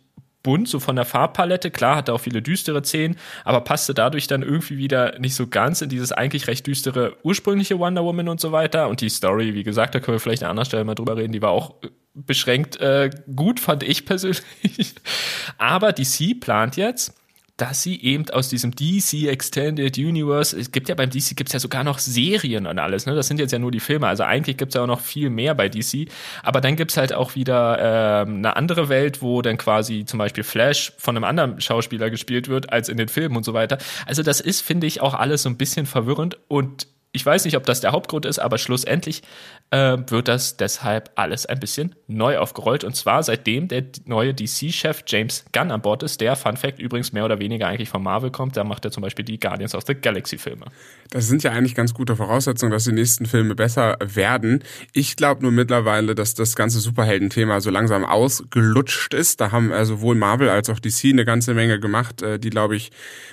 bunt, 0.46 0.68
so 0.68 0.78
von 0.78 0.94
der 0.94 1.04
Farbpalette. 1.04 1.72
Klar, 1.72 1.96
hatte 1.96 2.14
auch 2.14 2.20
viele 2.20 2.40
düstere 2.40 2.84
Szenen, 2.84 3.16
aber 3.44 3.62
passte 3.62 3.94
dadurch 3.94 4.28
dann 4.28 4.42
irgendwie 4.42 4.78
wieder 4.78 5.18
nicht 5.18 5.34
so 5.34 5.48
ganz 5.48 5.82
in 5.82 5.88
dieses 5.88 6.12
eigentlich 6.12 6.46
recht 6.46 6.64
düstere 6.68 7.16
ursprüngliche 7.24 7.80
Wonder 7.80 8.04
Woman 8.04 8.28
und 8.28 8.40
so 8.40 8.52
weiter. 8.52 8.88
Und 8.88 9.00
die 9.00 9.08
Story, 9.08 9.54
wie 9.54 9.64
gesagt, 9.64 9.96
da 9.96 10.00
können 10.00 10.14
wir 10.14 10.20
vielleicht 10.20 10.44
an 10.44 10.50
anderer 10.50 10.66
Stelle 10.66 10.84
mal 10.84 10.94
drüber 10.94 11.16
reden, 11.16 11.32
die 11.32 11.42
war 11.42 11.50
auch 11.50 11.82
äh, 11.82 11.88
beschränkt 12.14 12.76
äh, 12.76 13.10
gut, 13.34 13.58
fand 13.58 13.82
ich 13.82 14.06
persönlich. 14.06 14.94
aber 15.58 15.92
DC 15.92 16.38
plant 16.40 16.76
jetzt 16.76 17.12
dass 17.56 17.82
sie 17.82 18.02
eben 18.02 18.28
aus 18.30 18.48
diesem 18.48 18.72
DC 18.74 19.28
Extended 19.28 19.96
Universe, 19.96 20.58
es 20.58 20.72
gibt 20.72 20.88
ja 20.88 20.94
beim 20.94 21.08
DC 21.08 21.36
gibt's 21.36 21.54
ja 21.54 21.58
sogar 21.58 21.84
noch 21.84 21.98
Serien 21.98 22.66
und 22.66 22.78
alles, 22.78 23.06
ne? 23.06 23.14
Das 23.14 23.28
sind 23.28 23.40
jetzt 23.40 23.52
ja 23.52 23.58
nur 23.58 23.70
die 23.70 23.80
Filme, 23.80 24.06
also 24.06 24.24
eigentlich 24.24 24.58
gibt's 24.58 24.74
ja 24.74 24.82
auch 24.82 24.86
noch 24.86 25.00
viel 25.00 25.30
mehr 25.30 25.54
bei 25.54 25.68
DC. 25.68 26.08
Aber 26.42 26.60
dann 26.60 26.76
gibt's 26.76 26.96
halt 26.96 27.14
auch 27.14 27.34
wieder 27.34 27.78
ähm, 28.26 28.36
eine 28.36 28.56
andere 28.56 28.88
Welt, 28.88 29.22
wo 29.22 29.40
dann 29.40 29.56
quasi 29.56 30.04
zum 30.04 30.18
Beispiel 30.18 30.44
Flash 30.44 30.92
von 30.98 31.16
einem 31.16 31.24
anderen 31.24 31.60
Schauspieler 31.60 32.10
gespielt 32.10 32.48
wird 32.48 32.72
als 32.72 32.88
in 32.88 32.98
den 32.98 33.08
Filmen 33.08 33.36
und 33.36 33.44
so 33.44 33.54
weiter. 33.54 33.78
Also 34.04 34.22
das 34.22 34.40
ist, 34.40 34.60
finde 34.60 34.86
ich, 34.86 35.00
auch 35.00 35.14
alles 35.14 35.42
so 35.42 35.48
ein 35.48 35.56
bisschen 35.56 35.86
verwirrend 35.86 36.38
und 36.48 36.88
ich 37.16 37.24
weiß 37.24 37.46
nicht, 37.46 37.56
ob 37.56 37.64
das 37.64 37.80
der 37.80 37.92
Hauptgrund 37.92 38.26
ist, 38.26 38.38
aber 38.38 38.58
schlussendlich 38.58 39.22
äh, 39.70 39.96
wird 40.06 40.28
das 40.28 40.58
deshalb 40.58 41.10
alles 41.14 41.46
ein 41.46 41.58
bisschen 41.58 41.94
neu 42.06 42.38
aufgerollt. 42.38 42.84
Und 42.84 42.94
zwar 42.94 43.22
seitdem 43.22 43.68
der 43.68 43.84
neue 44.04 44.34
DC-Chef 44.34 45.02
James 45.06 45.46
Gunn 45.52 45.70
an 45.70 45.80
Bord 45.80 46.02
ist, 46.02 46.20
der, 46.20 46.36
Fun 46.36 46.58
Fact, 46.58 46.78
übrigens 46.78 47.12
mehr 47.12 47.24
oder 47.24 47.38
weniger 47.38 47.66
eigentlich 47.68 47.88
von 47.88 48.02
Marvel 48.02 48.30
kommt. 48.30 48.56
Da 48.56 48.64
macht 48.64 48.84
er 48.84 48.90
zum 48.90 49.02
Beispiel 49.02 49.24
die 49.24 49.40
Guardians 49.40 49.74
of 49.74 49.84
the 49.86 49.94
Galaxy-Filme. 49.94 50.66
Das 51.10 51.26
sind 51.26 51.42
ja 51.42 51.52
eigentlich 51.52 51.74
ganz 51.74 51.94
gute 51.94 52.16
Voraussetzungen, 52.16 52.70
dass 52.70 52.84
die 52.84 52.92
nächsten 52.92 53.24
Filme 53.24 53.54
besser 53.54 53.96
werden. 54.00 54.62
Ich 54.92 55.16
glaube 55.16 55.40
nur 55.40 55.52
mittlerweile, 55.52 56.14
dass 56.14 56.34
das 56.34 56.54
ganze 56.54 56.80
Superhelden-Thema 56.80 57.62
so 57.62 57.70
langsam 57.70 58.04
ausgelutscht 58.04 59.14
ist. 59.14 59.40
Da 59.40 59.52
haben 59.52 59.72
äh, 59.72 59.86
sowohl 59.86 60.16
Marvel 60.16 60.50
als 60.50 60.68
auch 60.68 60.78
DC 60.78 61.06
eine 61.06 61.24
ganze 61.24 61.54
Menge 61.54 61.80
gemacht, 61.80 62.20
äh, 62.20 62.38
die, 62.38 62.50
glaube 62.50 62.76
ich, 62.76 62.90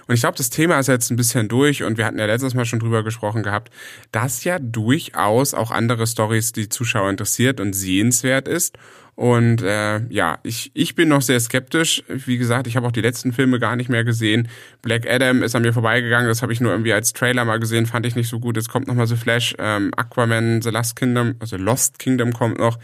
und 0.07 0.15
ich 0.15 0.21
glaube, 0.21 0.37
das 0.37 0.49
Thema 0.49 0.79
ist 0.79 0.87
jetzt 0.87 1.11
ein 1.11 1.15
bisschen 1.15 1.47
durch 1.47 1.83
und 1.83 1.97
wir 1.97 2.05
hatten 2.05 2.19
ja 2.19 2.25
letztes 2.25 2.53
Mal 2.53 2.65
schon 2.65 2.79
drüber 2.79 3.03
gesprochen 3.03 3.43
gehabt, 3.43 3.72
dass 4.11 4.43
ja 4.43 4.59
durchaus 4.59 5.53
auch 5.53 5.71
andere 5.71 6.07
Stories 6.07 6.51
die 6.51 6.69
Zuschauer 6.69 7.09
interessiert 7.09 7.59
und 7.59 7.73
sehenswert 7.73 8.47
ist. 8.47 8.77
Und 9.15 9.61
äh, 9.61 10.01
ja, 10.09 10.39
ich, 10.41 10.71
ich 10.73 10.95
bin 10.95 11.09
noch 11.09 11.21
sehr 11.21 11.39
skeptisch. 11.39 12.03
Wie 12.07 12.37
gesagt, 12.37 12.65
ich 12.65 12.75
habe 12.75 12.87
auch 12.87 12.91
die 12.91 13.01
letzten 13.01 13.31
Filme 13.31 13.59
gar 13.59 13.75
nicht 13.75 13.89
mehr 13.89 14.03
gesehen. 14.03 14.47
Black 14.81 15.07
Adam 15.07 15.43
ist 15.43 15.55
an 15.55 15.61
mir 15.61 15.73
vorbeigegangen, 15.73 16.27
das 16.27 16.41
habe 16.41 16.51
ich 16.51 16.61
nur 16.61 16.71
irgendwie 16.71 16.93
als 16.93 17.13
Trailer 17.13 17.45
mal 17.45 17.59
gesehen, 17.59 17.85
fand 17.85 18.07
ich 18.07 18.15
nicht 18.15 18.29
so 18.29 18.39
gut. 18.39 18.57
Jetzt 18.57 18.69
kommt 18.69 18.87
nochmal 18.87 19.05
The 19.05 19.15
Flash, 19.15 19.55
ähm, 19.59 19.91
Aquaman, 19.95 20.63
The 20.63 20.69
Last 20.69 20.95
Kingdom, 20.95 21.35
also 21.39 21.57
Lost 21.57 21.99
Kingdom 21.99 22.33
kommt 22.33 22.57
noch. 22.57 22.79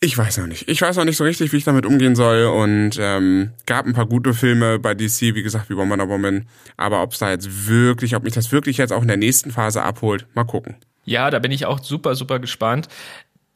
Ich 0.00 0.18
weiß 0.18 0.38
noch 0.38 0.46
nicht. 0.46 0.68
Ich 0.68 0.82
weiß 0.82 0.96
noch 0.96 1.04
nicht 1.04 1.16
so 1.16 1.24
richtig, 1.24 1.52
wie 1.52 1.56
ich 1.56 1.64
damit 1.64 1.86
umgehen 1.86 2.14
soll. 2.14 2.44
Und 2.44 2.98
ähm, 3.00 3.52
gab 3.64 3.86
ein 3.86 3.94
paar 3.94 4.06
gute 4.06 4.34
Filme 4.34 4.78
bei 4.78 4.94
DC, 4.94 5.34
wie 5.34 5.42
gesagt, 5.42 5.70
wie 5.70 5.76
Wonder 5.76 6.08
Woman. 6.08 6.46
Aber 6.76 7.02
ob 7.02 7.12
es 7.12 7.20
da 7.20 7.30
jetzt 7.30 7.66
wirklich, 7.68 8.14
ob 8.14 8.22
mich 8.22 8.34
das 8.34 8.52
wirklich 8.52 8.76
jetzt 8.76 8.92
auch 8.92 9.02
in 9.02 9.08
der 9.08 9.16
nächsten 9.16 9.50
Phase 9.50 9.82
abholt, 9.82 10.26
mal 10.34 10.44
gucken. 10.44 10.76
Ja, 11.06 11.30
da 11.30 11.38
bin 11.38 11.52
ich 11.52 11.66
auch 11.66 11.80
super, 11.82 12.14
super 12.14 12.38
gespannt. 12.38 12.88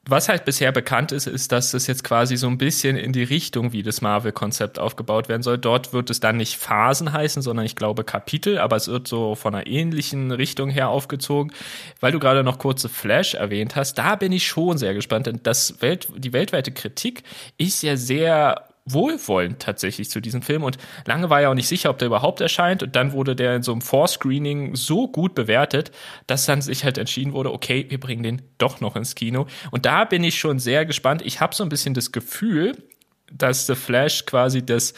Was 0.05 0.29
halt 0.29 0.45
bisher 0.45 0.71
bekannt 0.71 1.11
ist, 1.11 1.27
ist, 1.27 1.51
dass 1.51 1.73
es 1.73 1.85
jetzt 1.85 2.03
quasi 2.03 2.35
so 2.37 2.47
ein 2.47 2.57
bisschen 2.57 2.95
in 2.97 3.11
die 3.11 3.23
Richtung 3.23 3.73
wie 3.73 3.83
das 3.83 4.01
Marvel-Konzept 4.01 4.79
aufgebaut 4.79 5.29
werden 5.29 5.43
soll. 5.43 5.57
Dort 5.57 5.93
wird 5.93 6.09
es 6.09 6.19
dann 6.19 6.37
nicht 6.37 6.57
Phasen 6.57 7.13
heißen, 7.13 7.41
sondern 7.41 7.65
ich 7.65 7.75
glaube 7.75 8.03
Kapitel, 8.03 8.57
aber 8.57 8.77
es 8.77 8.87
wird 8.87 9.07
so 9.07 9.35
von 9.35 9.53
einer 9.53 9.67
ähnlichen 9.67 10.31
Richtung 10.31 10.69
her 10.69 10.89
aufgezogen. 10.89 11.51
Weil 11.99 12.11
du 12.11 12.19
gerade 12.19 12.43
noch 12.43 12.57
kurze 12.57 12.89
Flash 12.89 13.35
erwähnt 13.35 13.75
hast, 13.75 13.97
da 13.97 14.15
bin 14.15 14.31
ich 14.31 14.47
schon 14.47 14.77
sehr 14.77 14.93
gespannt, 14.93 15.27
denn 15.27 15.41
das 15.43 15.81
Welt, 15.81 16.07
die 16.15 16.33
weltweite 16.33 16.71
Kritik 16.71 17.23
ist 17.57 17.83
ja 17.83 17.95
sehr 17.95 18.68
wohlwollend 18.91 19.59
tatsächlich 19.59 20.09
zu 20.09 20.21
diesem 20.21 20.41
Film. 20.41 20.63
Und 20.63 20.77
lange 21.05 21.29
war 21.29 21.41
ja 21.41 21.49
auch 21.49 21.55
nicht 21.55 21.67
sicher, 21.67 21.89
ob 21.89 21.97
der 21.97 22.07
überhaupt 22.07 22.41
erscheint. 22.41 22.83
Und 22.83 22.95
dann 22.95 23.11
wurde 23.13 23.35
der 23.35 23.55
in 23.55 23.63
so 23.63 23.71
einem 23.71 23.81
Vorscreening 23.81 24.75
so 24.75 25.07
gut 25.07 25.35
bewertet, 25.35 25.91
dass 26.27 26.45
dann 26.45 26.61
sich 26.61 26.83
halt 26.83 26.97
entschieden 26.97 27.33
wurde, 27.33 27.53
okay, 27.53 27.85
wir 27.89 27.99
bringen 27.99 28.23
den 28.23 28.41
doch 28.57 28.81
noch 28.81 28.95
ins 28.95 29.15
Kino. 29.15 29.47
Und 29.71 29.85
da 29.85 30.05
bin 30.05 30.23
ich 30.23 30.39
schon 30.39 30.59
sehr 30.59 30.85
gespannt. 30.85 31.21
Ich 31.23 31.41
habe 31.41 31.55
so 31.55 31.63
ein 31.63 31.69
bisschen 31.69 31.93
das 31.93 32.11
Gefühl, 32.11 32.75
dass 33.31 33.67
The 33.67 33.75
Flash 33.75 34.25
quasi 34.25 34.65
das 34.65 34.93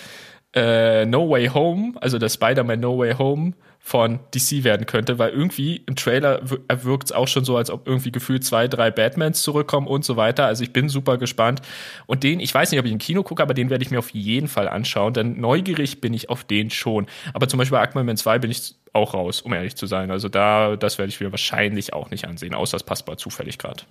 äh, 0.53 1.05
No 1.05 1.29
Way 1.29 1.47
Home, 1.47 1.93
also 2.01 2.17
das 2.17 2.35
Spider-Man 2.35 2.79
No 2.79 2.97
Way 2.97 3.13
Home 3.13 3.53
von 3.83 4.19
DC 4.33 4.63
werden 4.63 4.85
könnte, 4.85 5.17
weil 5.17 5.31
irgendwie 5.31 5.83
im 5.87 5.95
Trailer 5.95 6.39
wirkt 6.43 7.05
es 7.05 7.11
auch 7.11 7.27
schon 7.27 7.43
so, 7.43 7.57
als 7.57 7.71
ob 7.71 7.87
irgendwie 7.87 8.11
gefühlt 8.11 8.45
zwei, 8.45 8.67
drei 8.67 8.91
Batmans 8.91 9.41
zurückkommen 9.41 9.87
und 9.87 10.05
so 10.05 10.15
weiter. 10.15 10.45
Also 10.45 10.63
ich 10.63 10.71
bin 10.71 10.87
super 10.87 11.17
gespannt. 11.17 11.61
Und 12.05 12.23
den, 12.23 12.39
ich 12.39 12.53
weiß 12.53 12.71
nicht, 12.71 12.79
ob 12.79 12.85
ich 12.85 12.91
im 12.91 12.99
Kino 12.99 13.23
gucke, 13.23 13.41
aber 13.41 13.55
den 13.55 13.69
werde 13.69 13.83
ich 13.83 13.91
mir 13.91 13.99
auf 13.99 14.11
jeden 14.11 14.47
Fall 14.47 14.69
anschauen, 14.69 15.13
denn 15.13 15.41
neugierig 15.41 15.99
bin 15.99 16.13
ich 16.13 16.29
auf 16.29 16.43
den 16.43 16.69
schon. 16.69 17.07
Aber 17.33 17.47
zum 17.47 17.57
Beispiel 17.57 17.77
bei 17.77 17.83
Aquaman 17.83 18.15
2 18.17 18.39
bin 18.39 18.51
ich 18.51 18.75
auch 18.93 19.13
raus, 19.13 19.41
um 19.41 19.51
ehrlich 19.51 19.75
zu 19.75 19.87
sein. 19.87 20.11
Also 20.11 20.29
da, 20.29 20.75
das 20.75 20.97
werde 20.99 21.09
ich 21.09 21.19
mir 21.19 21.31
wahrscheinlich 21.31 21.91
auch 21.91 22.11
nicht 22.11 22.25
ansehen, 22.25 22.53
außer 22.53 22.77
es 22.77 22.83
passt 22.83 23.07
mal 23.07 23.17
zufällig 23.17 23.57
gerade. 23.57 23.83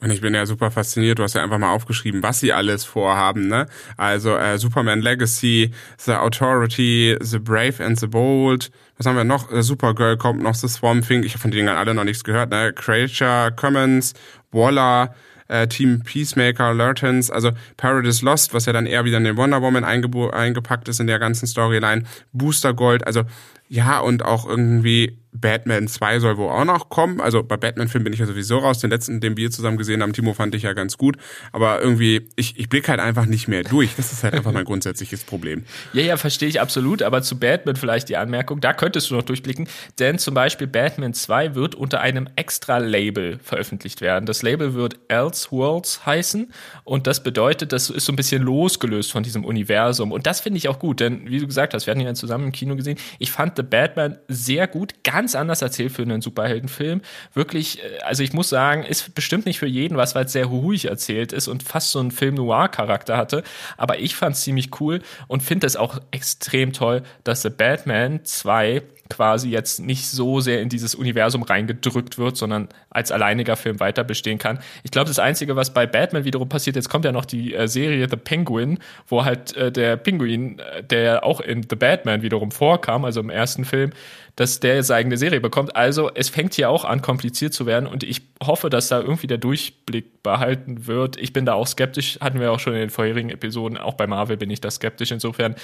Und 0.00 0.10
ich 0.10 0.20
bin 0.20 0.32
ja 0.32 0.46
super 0.46 0.70
fasziniert. 0.70 1.18
Du 1.18 1.24
hast 1.24 1.34
ja 1.34 1.42
einfach 1.42 1.58
mal 1.58 1.72
aufgeschrieben, 1.72 2.22
was 2.22 2.38
sie 2.38 2.52
alles 2.52 2.84
vorhaben. 2.84 3.48
Ne? 3.48 3.66
Also 3.96 4.36
äh, 4.36 4.56
Superman 4.58 5.00
Legacy, 5.00 5.72
The 5.98 6.12
Authority, 6.12 7.16
The 7.20 7.38
Brave 7.38 7.84
and 7.84 7.98
the 7.98 8.06
Bold. 8.06 8.70
Was 8.96 9.06
haben 9.06 9.16
wir 9.16 9.24
noch? 9.24 9.50
Äh, 9.50 9.62
Supergirl 9.62 10.16
kommt 10.16 10.42
noch, 10.42 10.54
The 10.54 10.68
Swamp 10.68 11.06
Thing. 11.06 11.24
Ich 11.24 11.32
habe 11.32 11.40
von 11.40 11.50
denen 11.50 11.68
alle 11.68 11.94
noch 11.94 12.04
nichts 12.04 12.22
gehört. 12.22 12.50
Ne? 12.50 12.72
Creature, 12.72 13.52
Commons, 13.56 14.14
Waller, 14.52 15.14
äh, 15.48 15.66
Team 15.66 16.02
Peacemaker, 16.04 16.74
Lurtons, 16.74 17.30
also 17.30 17.50
Paradise 17.76 18.24
Lost, 18.24 18.54
was 18.54 18.66
ja 18.66 18.72
dann 18.72 18.86
eher 18.86 19.04
wieder 19.04 19.16
in 19.16 19.24
den 19.24 19.36
Wonder 19.36 19.62
Woman 19.62 19.84
eingepackt 19.84 20.88
ist 20.88 21.00
in 21.00 21.08
der 21.08 21.18
ganzen 21.18 21.46
Storyline. 21.46 22.04
Booster 22.32 22.72
Gold, 22.72 23.04
also 23.06 23.24
ja, 23.68 23.98
und 23.98 24.24
auch 24.24 24.48
irgendwie 24.48 25.18
Batman 25.40 25.88
2 25.88 26.20
soll 26.20 26.36
wohl 26.36 26.50
auch 26.50 26.64
noch 26.64 26.88
kommen. 26.88 27.20
Also 27.20 27.42
bei 27.42 27.56
Batman-Filmen 27.56 28.04
bin 28.04 28.12
ich 28.12 28.20
ja 28.20 28.26
sowieso 28.26 28.58
raus. 28.58 28.78
Den 28.78 28.90
letzten, 28.90 29.20
den 29.20 29.36
wir 29.36 29.50
zusammen 29.50 29.76
gesehen 29.76 30.02
haben, 30.02 30.12
Timo, 30.12 30.34
fand 30.34 30.54
ich 30.54 30.62
ja 30.62 30.72
ganz 30.72 30.98
gut. 30.98 31.16
Aber 31.52 31.80
irgendwie, 31.80 32.28
ich, 32.36 32.58
ich 32.58 32.68
blicke 32.68 32.88
halt 32.88 33.00
einfach 33.00 33.26
nicht 33.26 33.48
mehr 33.48 33.62
durch. 33.62 33.94
Das 33.96 34.12
ist 34.12 34.24
halt 34.24 34.34
einfach 34.34 34.52
mein 34.52 34.64
grundsätzliches 34.64 35.24
Problem. 35.24 35.64
Ja, 35.92 36.02
ja, 36.02 36.16
verstehe 36.16 36.48
ich 36.48 36.60
absolut. 36.60 37.02
Aber 37.02 37.22
zu 37.22 37.38
Batman 37.38 37.76
vielleicht 37.76 38.08
die 38.08 38.16
Anmerkung, 38.16 38.60
da 38.60 38.72
könntest 38.72 39.10
du 39.10 39.14
noch 39.14 39.22
durchblicken. 39.22 39.68
Denn 39.98 40.18
zum 40.18 40.34
Beispiel 40.34 40.66
Batman 40.66 41.14
2 41.14 41.54
wird 41.54 41.74
unter 41.74 42.00
einem 42.00 42.28
Extra-Label 42.36 43.38
veröffentlicht 43.42 44.00
werden. 44.00 44.26
Das 44.26 44.42
Label 44.42 44.74
wird 44.74 44.98
Elseworlds 45.08 46.06
heißen. 46.06 46.52
Und 46.84 47.06
das 47.06 47.22
bedeutet, 47.22 47.72
das 47.72 47.90
ist 47.90 48.04
so 48.04 48.12
ein 48.12 48.16
bisschen 48.16 48.42
losgelöst 48.42 49.12
von 49.12 49.22
diesem 49.22 49.44
Universum. 49.44 50.12
Und 50.12 50.26
das 50.26 50.40
finde 50.40 50.58
ich 50.58 50.68
auch 50.68 50.78
gut. 50.78 51.00
Denn 51.00 51.28
wie 51.28 51.38
du 51.38 51.46
gesagt 51.46 51.74
hast, 51.74 51.86
wir 51.86 51.92
hatten 51.92 52.00
ihn 52.00 52.06
ja 52.06 52.14
zusammen 52.14 52.46
im 52.46 52.52
Kino 52.52 52.76
gesehen. 52.76 52.98
Ich 53.18 53.30
fand 53.30 53.56
The 53.56 53.62
Batman 53.62 54.18
sehr 54.28 54.66
gut. 54.66 54.94
Ganz 55.04 55.27
ganz 55.28 55.34
anders 55.34 55.60
erzählt 55.60 55.92
für 55.92 56.00
einen 56.00 56.22
Superheldenfilm. 56.22 57.02
Wirklich, 57.34 57.82
äh, 57.82 57.98
also 57.98 58.22
ich 58.22 58.32
muss 58.32 58.48
sagen, 58.48 58.82
ist 58.82 59.14
bestimmt 59.14 59.44
nicht 59.44 59.58
für 59.58 59.66
jeden 59.66 59.98
was, 59.98 60.14
weil 60.14 60.24
es 60.24 60.32
sehr 60.32 60.46
ruhig 60.46 60.86
erzählt 60.86 61.34
ist 61.34 61.48
und 61.48 61.62
fast 61.62 61.90
so 61.90 61.98
einen 61.98 62.12
Film-Noir-Charakter 62.12 63.18
hatte. 63.18 63.42
Aber 63.76 63.98
ich 63.98 64.16
fand 64.16 64.36
es 64.36 64.40
ziemlich 64.40 64.80
cool 64.80 65.00
und 65.26 65.42
finde 65.42 65.66
es 65.66 65.76
auch 65.76 66.00
extrem 66.12 66.72
toll, 66.72 67.02
dass 67.24 67.42
The 67.42 67.50
Batman 67.50 68.24
2 68.24 68.82
quasi 69.10 69.50
jetzt 69.50 69.80
nicht 69.80 70.06
so 70.06 70.40
sehr 70.40 70.60
in 70.60 70.68
dieses 70.68 70.94
Universum 70.94 71.42
reingedrückt 71.42 72.18
wird, 72.18 72.36
sondern 72.36 72.68
als 72.90 73.10
alleiniger 73.10 73.56
Film 73.56 73.80
weiter 73.80 74.04
bestehen 74.04 74.38
kann. 74.38 74.58
Ich 74.82 74.90
glaube, 74.90 75.08
das 75.08 75.18
Einzige, 75.18 75.56
was 75.56 75.72
bei 75.72 75.86
Batman 75.86 76.24
wiederum 76.24 76.48
passiert, 76.48 76.76
jetzt 76.76 76.88
kommt 76.88 77.04
ja 77.04 77.12
noch 77.12 77.24
die 77.24 77.54
äh, 77.54 77.68
Serie 77.68 78.06
The 78.08 78.16
Penguin, 78.16 78.78
wo 79.06 79.24
halt 79.24 79.56
äh, 79.56 79.72
der 79.72 79.96
Pinguin, 79.96 80.58
äh, 80.58 80.82
der 80.82 81.24
auch 81.24 81.40
in 81.40 81.62
The 81.62 81.76
Batman 81.76 82.22
wiederum 82.22 82.50
vorkam, 82.50 83.04
also 83.04 83.20
im 83.20 83.30
ersten 83.30 83.64
Film, 83.64 83.92
dass 84.38 84.60
der 84.60 84.76
jetzt 84.76 84.92
eigene 84.92 85.16
Serie 85.16 85.40
bekommt. 85.40 85.74
Also 85.74 86.12
es 86.14 86.28
fängt 86.28 86.54
hier 86.54 86.70
auch 86.70 86.84
an, 86.84 87.02
kompliziert 87.02 87.52
zu 87.52 87.66
werden 87.66 87.88
und 87.88 88.04
ich 88.04 88.22
hoffe, 88.40 88.70
dass 88.70 88.86
da 88.86 89.00
irgendwie 89.00 89.26
der 89.26 89.38
Durchblick 89.38 90.22
behalten 90.22 90.86
wird. 90.86 91.16
Ich 91.16 91.32
bin 91.32 91.44
da 91.44 91.54
auch 91.54 91.66
skeptisch, 91.66 92.20
hatten 92.20 92.38
wir 92.38 92.52
auch 92.52 92.60
schon 92.60 92.74
in 92.74 92.78
den 92.78 92.90
vorherigen 92.90 93.30
Episoden, 93.30 93.76
auch 93.76 93.94
bei 93.94 94.06
Marvel 94.06 94.36
bin 94.36 94.48
ich 94.48 94.60
da 94.60 94.70
skeptisch. 94.70 95.10
Insofern 95.10 95.56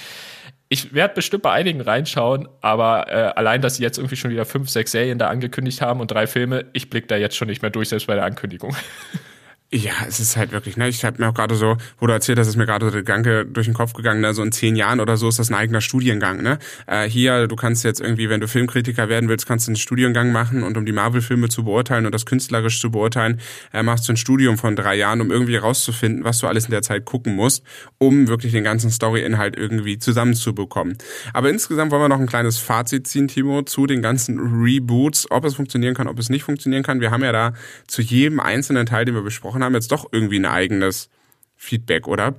ich 0.67 0.93
werde 0.93 1.13
bestimmt 1.13 1.43
bei 1.43 1.51
einigen 1.53 1.79
reinschauen, 1.79 2.49
aber 2.59 3.07
äh, 3.07 3.31
allein, 3.37 3.61
dass 3.61 3.77
sie 3.77 3.83
jetzt 3.83 3.97
irgendwie 3.97 4.17
schon 4.17 4.31
wieder 4.31 4.43
fünf, 4.43 4.69
sechs 4.69 4.91
Serien 4.91 5.19
da 5.19 5.29
angekündigt 5.29 5.81
haben 5.81 6.01
und 6.01 6.11
drei 6.11 6.27
Filme, 6.27 6.65
ich 6.73 6.89
blicke 6.89 7.07
da 7.07 7.15
jetzt 7.15 7.37
schon 7.37 7.47
nicht 7.47 7.61
mehr 7.61 7.71
durch, 7.71 7.87
selbst 7.87 8.07
bei 8.07 8.15
der 8.15 8.25
Ankündigung. 8.25 8.75
Ja, 9.75 9.91
es 10.07 10.21
ist 10.21 10.37
halt 10.37 10.53
wirklich, 10.53 10.77
ne, 10.77 10.87
ich 10.87 11.03
habe 11.03 11.21
mir 11.21 11.27
auch 11.27 11.33
gerade 11.33 11.55
so, 11.55 11.75
wo 11.99 12.07
du 12.07 12.13
erzählt 12.13 12.39
hast, 12.39 12.47
ist 12.47 12.55
mir 12.55 12.65
gerade 12.65 12.89
der 12.91 13.01
Gedanke 13.01 13.45
durch 13.45 13.67
den 13.67 13.73
Kopf 13.73 13.91
gegangen, 13.91 14.21
ne, 14.21 14.33
so 14.33 14.41
in 14.41 14.53
zehn 14.53 14.77
Jahren 14.77 15.01
oder 15.01 15.17
so 15.17 15.27
ist 15.27 15.37
das 15.37 15.49
ein 15.49 15.53
eigener 15.53 15.81
Studiengang, 15.81 16.41
ne? 16.41 16.59
Äh, 16.87 17.09
hier, 17.09 17.47
du 17.47 17.57
kannst 17.57 17.83
jetzt 17.83 17.99
irgendwie, 17.99 18.29
wenn 18.29 18.39
du 18.39 18.47
Filmkritiker 18.47 19.09
werden 19.09 19.27
willst, 19.27 19.45
kannst 19.45 19.67
du 19.67 19.71
einen 19.71 19.75
Studiengang 19.75 20.31
machen 20.31 20.63
und 20.63 20.77
um 20.77 20.85
die 20.85 20.93
Marvel-Filme 20.93 21.49
zu 21.49 21.65
beurteilen 21.65 22.05
und 22.05 22.15
das 22.15 22.25
künstlerisch 22.25 22.79
zu 22.79 22.89
beurteilen, 22.89 23.41
äh, 23.73 23.83
machst 23.83 24.07
du 24.07 24.13
ein 24.13 24.17
Studium 24.17 24.57
von 24.57 24.77
drei 24.77 24.95
Jahren, 24.95 25.19
um 25.19 25.29
irgendwie 25.29 25.57
rauszufinden, 25.57 26.23
was 26.23 26.39
du 26.39 26.47
alles 26.47 26.65
in 26.65 26.71
der 26.71 26.81
Zeit 26.81 27.03
gucken 27.03 27.35
musst, 27.35 27.61
um 27.97 28.29
wirklich 28.29 28.53
den 28.53 28.63
ganzen 28.63 28.91
Story-Inhalt 28.91 29.57
irgendwie 29.57 29.99
zusammenzubekommen. 29.99 30.97
Aber 31.33 31.49
insgesamt 31.49 31.91
wollen 31.91 32.03
wir 32.03 32.09
noch 32.09 32.21
ein 32.21 32.27
kleines 32.27 32.59
Fazit 32.59 33.07
ziehen, 33.07 33.27
Timo, 33.27 33.63
zu 33.63 33.87
den 33.87 34.01
ganzen 34.01 34.39
Reboots, 34.39 35.29
ob 35.31 35.43
es 35.43 35.55
funktionieren 35.55 35.95
kann, 35.95 36.07
ob 36.07 36.17
es 36.17 36.29
nicht 36.29 36.43
funktionieren 36.43 36.83
kann. 36.83 37.01
Wir 37.01 37.11
haben 37.11 37.23
ja 37.23 37.33
da 37.33 37.53
zu 37.87 38.01
jedem 38.01 38.39
einzelnen 38.39 38.85
Teil, 38.85 39.03
den 39.03 39.15
wir 39.15 39.21
besprochen 39.21 39.64
haben, 39.64 39.64
jetzt 39.73 39.91
doch 39.91 40.07
irgendwie 40.11 40.39
ein 40.39 40.45
eigenes 40.45 41.09
Feedback, 41.55 42.07
oder? 42.07 42.35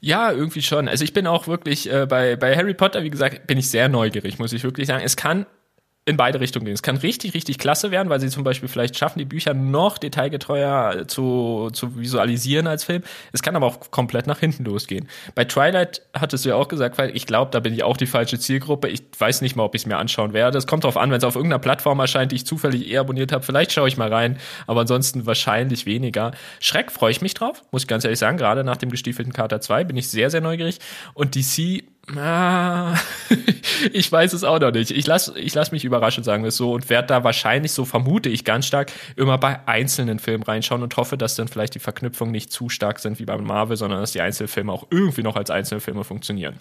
Ja, 0.00 0.30
irgendwie 0.32 0.62
schon. 0.62 0.88
Also 0.88 1.04
ich 1.04 1.12
bin 1.12 1.26
auch 1.26 1.46
wirklich 1.46 1.90
äh, 1.90 2.06
bei, 2.06 2.36
bei 2.36 2.56
Harry 2.56 2.74
Potter, 2.74 3.02
wie 3.02 3.10
gesagt, 3.10 3.46
bin 3.46 3.58
ich 3.58 3.68
sehr 3.70 3.88
neugierig, 3.88 4.38
muss 4.38 4.52
ich 4.52 4.64
wirklich 4.64 4.86
sagen. 4.86 5.02
Es 5.04 5.16
kann 5.16 5.46
in 6.08 6.16
beide 6.16 6.40
Richtungen 6.40 6.64
gehen. 6.64 6.74
Es 6.74 6.82
kann 6.82 6.96
richtig, 6.96 7.34
richtig 7.34 7.58
klasse 7.58 7.90
werden, 7.90 8.08
weil 8.08 8.18
sie 8.18 8.30
zum 8.30 8.42
Beispiel 8.42 8.68
vielleicht 8.68 8.96
schaffen, 8.96 9.18
die 9.18 9.26
Bücher 9.26 9.52
noch 9.52 9.98
detailgetreuer 9.98 11.06
zu, 11.06 11.68
zu 11.72 11.96
visualisieren 11.96 12.66
als 12.66 12.84
Film. 12.84 13.02
Es 13.32 13.42
kann 13.42 13.54
aber 13.56 13.66
auch 13.66 13.90
komplett 13.90 14.26
nach 14.26 14.38
hinten 14.38 14.64
losgehen. 14.64 15.06
Bei 15.34 15.44
Twilight 15.44 16.00
hattest 16.14 16.46
du 16.46 16.48
ja 16.48 16.54
auch 16.54 16.68
gesagt, 16.68 16.96
weil 16.96 17.14
ich 17.14 17.26
glaube, 17.26 17.50
da 17.50 17.60
bin 17.60 17.74
ich 17.74 17.82
auch 17.82 17.98
die 17.98 18.06
falsche 18.06 18.38
Zielgruppe. 18.38 18.88
Ich 18.88 19.02
weiß 19.18 19.42
nicht 19.42 19.54
mal, 19.54 19.64
ob 19.64 19.74
ich 19.74 19.82
es 19.82 19.86
mir 19.86 19.98
anschauen 19.98 20.32
werde. 20.32 20.56
Es 20.56 20.66
kommt 20.66 20.84
darauf 20.84 20.96
an, 20.96 21.10
wenn 21.10 21.18
es 21.18 21.24
auf 21.24 21.36
irgendeiner 21.36 21.60
Plattform 21.60 22.00
erscheint, 22.00 22.32
die 22.32 22.36
ich 22.36 22.46
zufällig 22.46 22.90
eh 22.90 22.96
abonniert 22.96 23.30
habe. 23.30 23.44
Vielleicht 23.44 23.72
schaue 23.72 23.88
ich 23.88 23.98
mal 23.98 24.10
rein, 24.10 24.38
aber 24.66 24.80
ansonsten 24.80 25.26
wahrscheinlich 25.26 25.84
weniger. 25.84 26.32
Schreck 26.58 26.90
freue 26.90 27.10
ich 27.10 27.20
mich 27.20 27.34
drauf, 27.34 27.62
muss 27.70 27.82
ich 27.82 27.88
ganz 27.88 28.04
ehrlich 28.04 28.18
sagen. 28.18 28.38
Gerade 28.38 28.64
nach 28.64 28.78
dem 28.78 28.90
gestiefelten 28.90 29.34
Kater 29.34 29.60
2 29.60 29.84
bin 29.84 29.96
ich 29.98 30.08
sehr, 30.08 30.30
sehr 30.30 30.40
neugierig. 30.40 30.78
Und 31.12 31.34
DC 31.34 31.84
Ah, 32.16 32.96
ich 33.92 34.10
weiß 34.10 34.32
es 34.32 34.44
auch 34.44 34.58
noch 34.58 34.72
nicht. 34.72 34.90
Ich 34.90 35.06
lasse 35.06 35.38
ich 35.38 35.54
lass 35.54 35.72
mich 35.72 35.84
überraschen, 35.84 36.24
sagen 36.24 36.42
wir 36.42 36.48
es 36.48 36.56
so, 36.56 36.72
und 36.72 36.88
werde 36.88 37.08
da 37.08 37.24
wahrscheinlich, 37.24 37.72
so 37.72 37.84
vermute 37.84 38.28
ich 38.30 38.44
ganz 38.44 38.66
stark, 38.66 38.92
immer 39.16 39.36
bei 39.36 39.60
einzelnen 39.66 40.18
Filmen 40.18 40.42
reinschauen 40.42 40.82
und 40.82 40.96
hoffe, 40.96 41.18
dass 41.18 41.34
dann 41.34 41.48
vielleicht 41.48 41.74
die 41.74 41.80
Verknüpfungen 41.80 42.32
nicht 42.32 42.50
zu 42.50 42.68
stark 42.70 42.98
sind 42.98 43.18
wie 43.18 43.26
bei 43.26 43.36
Marvel, 43.36 43.76
sondern 43.76 44.00
dass 44.00 44.12
die 44.12 44.22
Einzelfilme 44.22 44.72
auch 44.72 44.86
irgendwie 44.90 45.22
noch 45.22 45.36
als 45.36 45.50
Einzelfilme 45.50 46.04
funktionieren. 46.04 46.58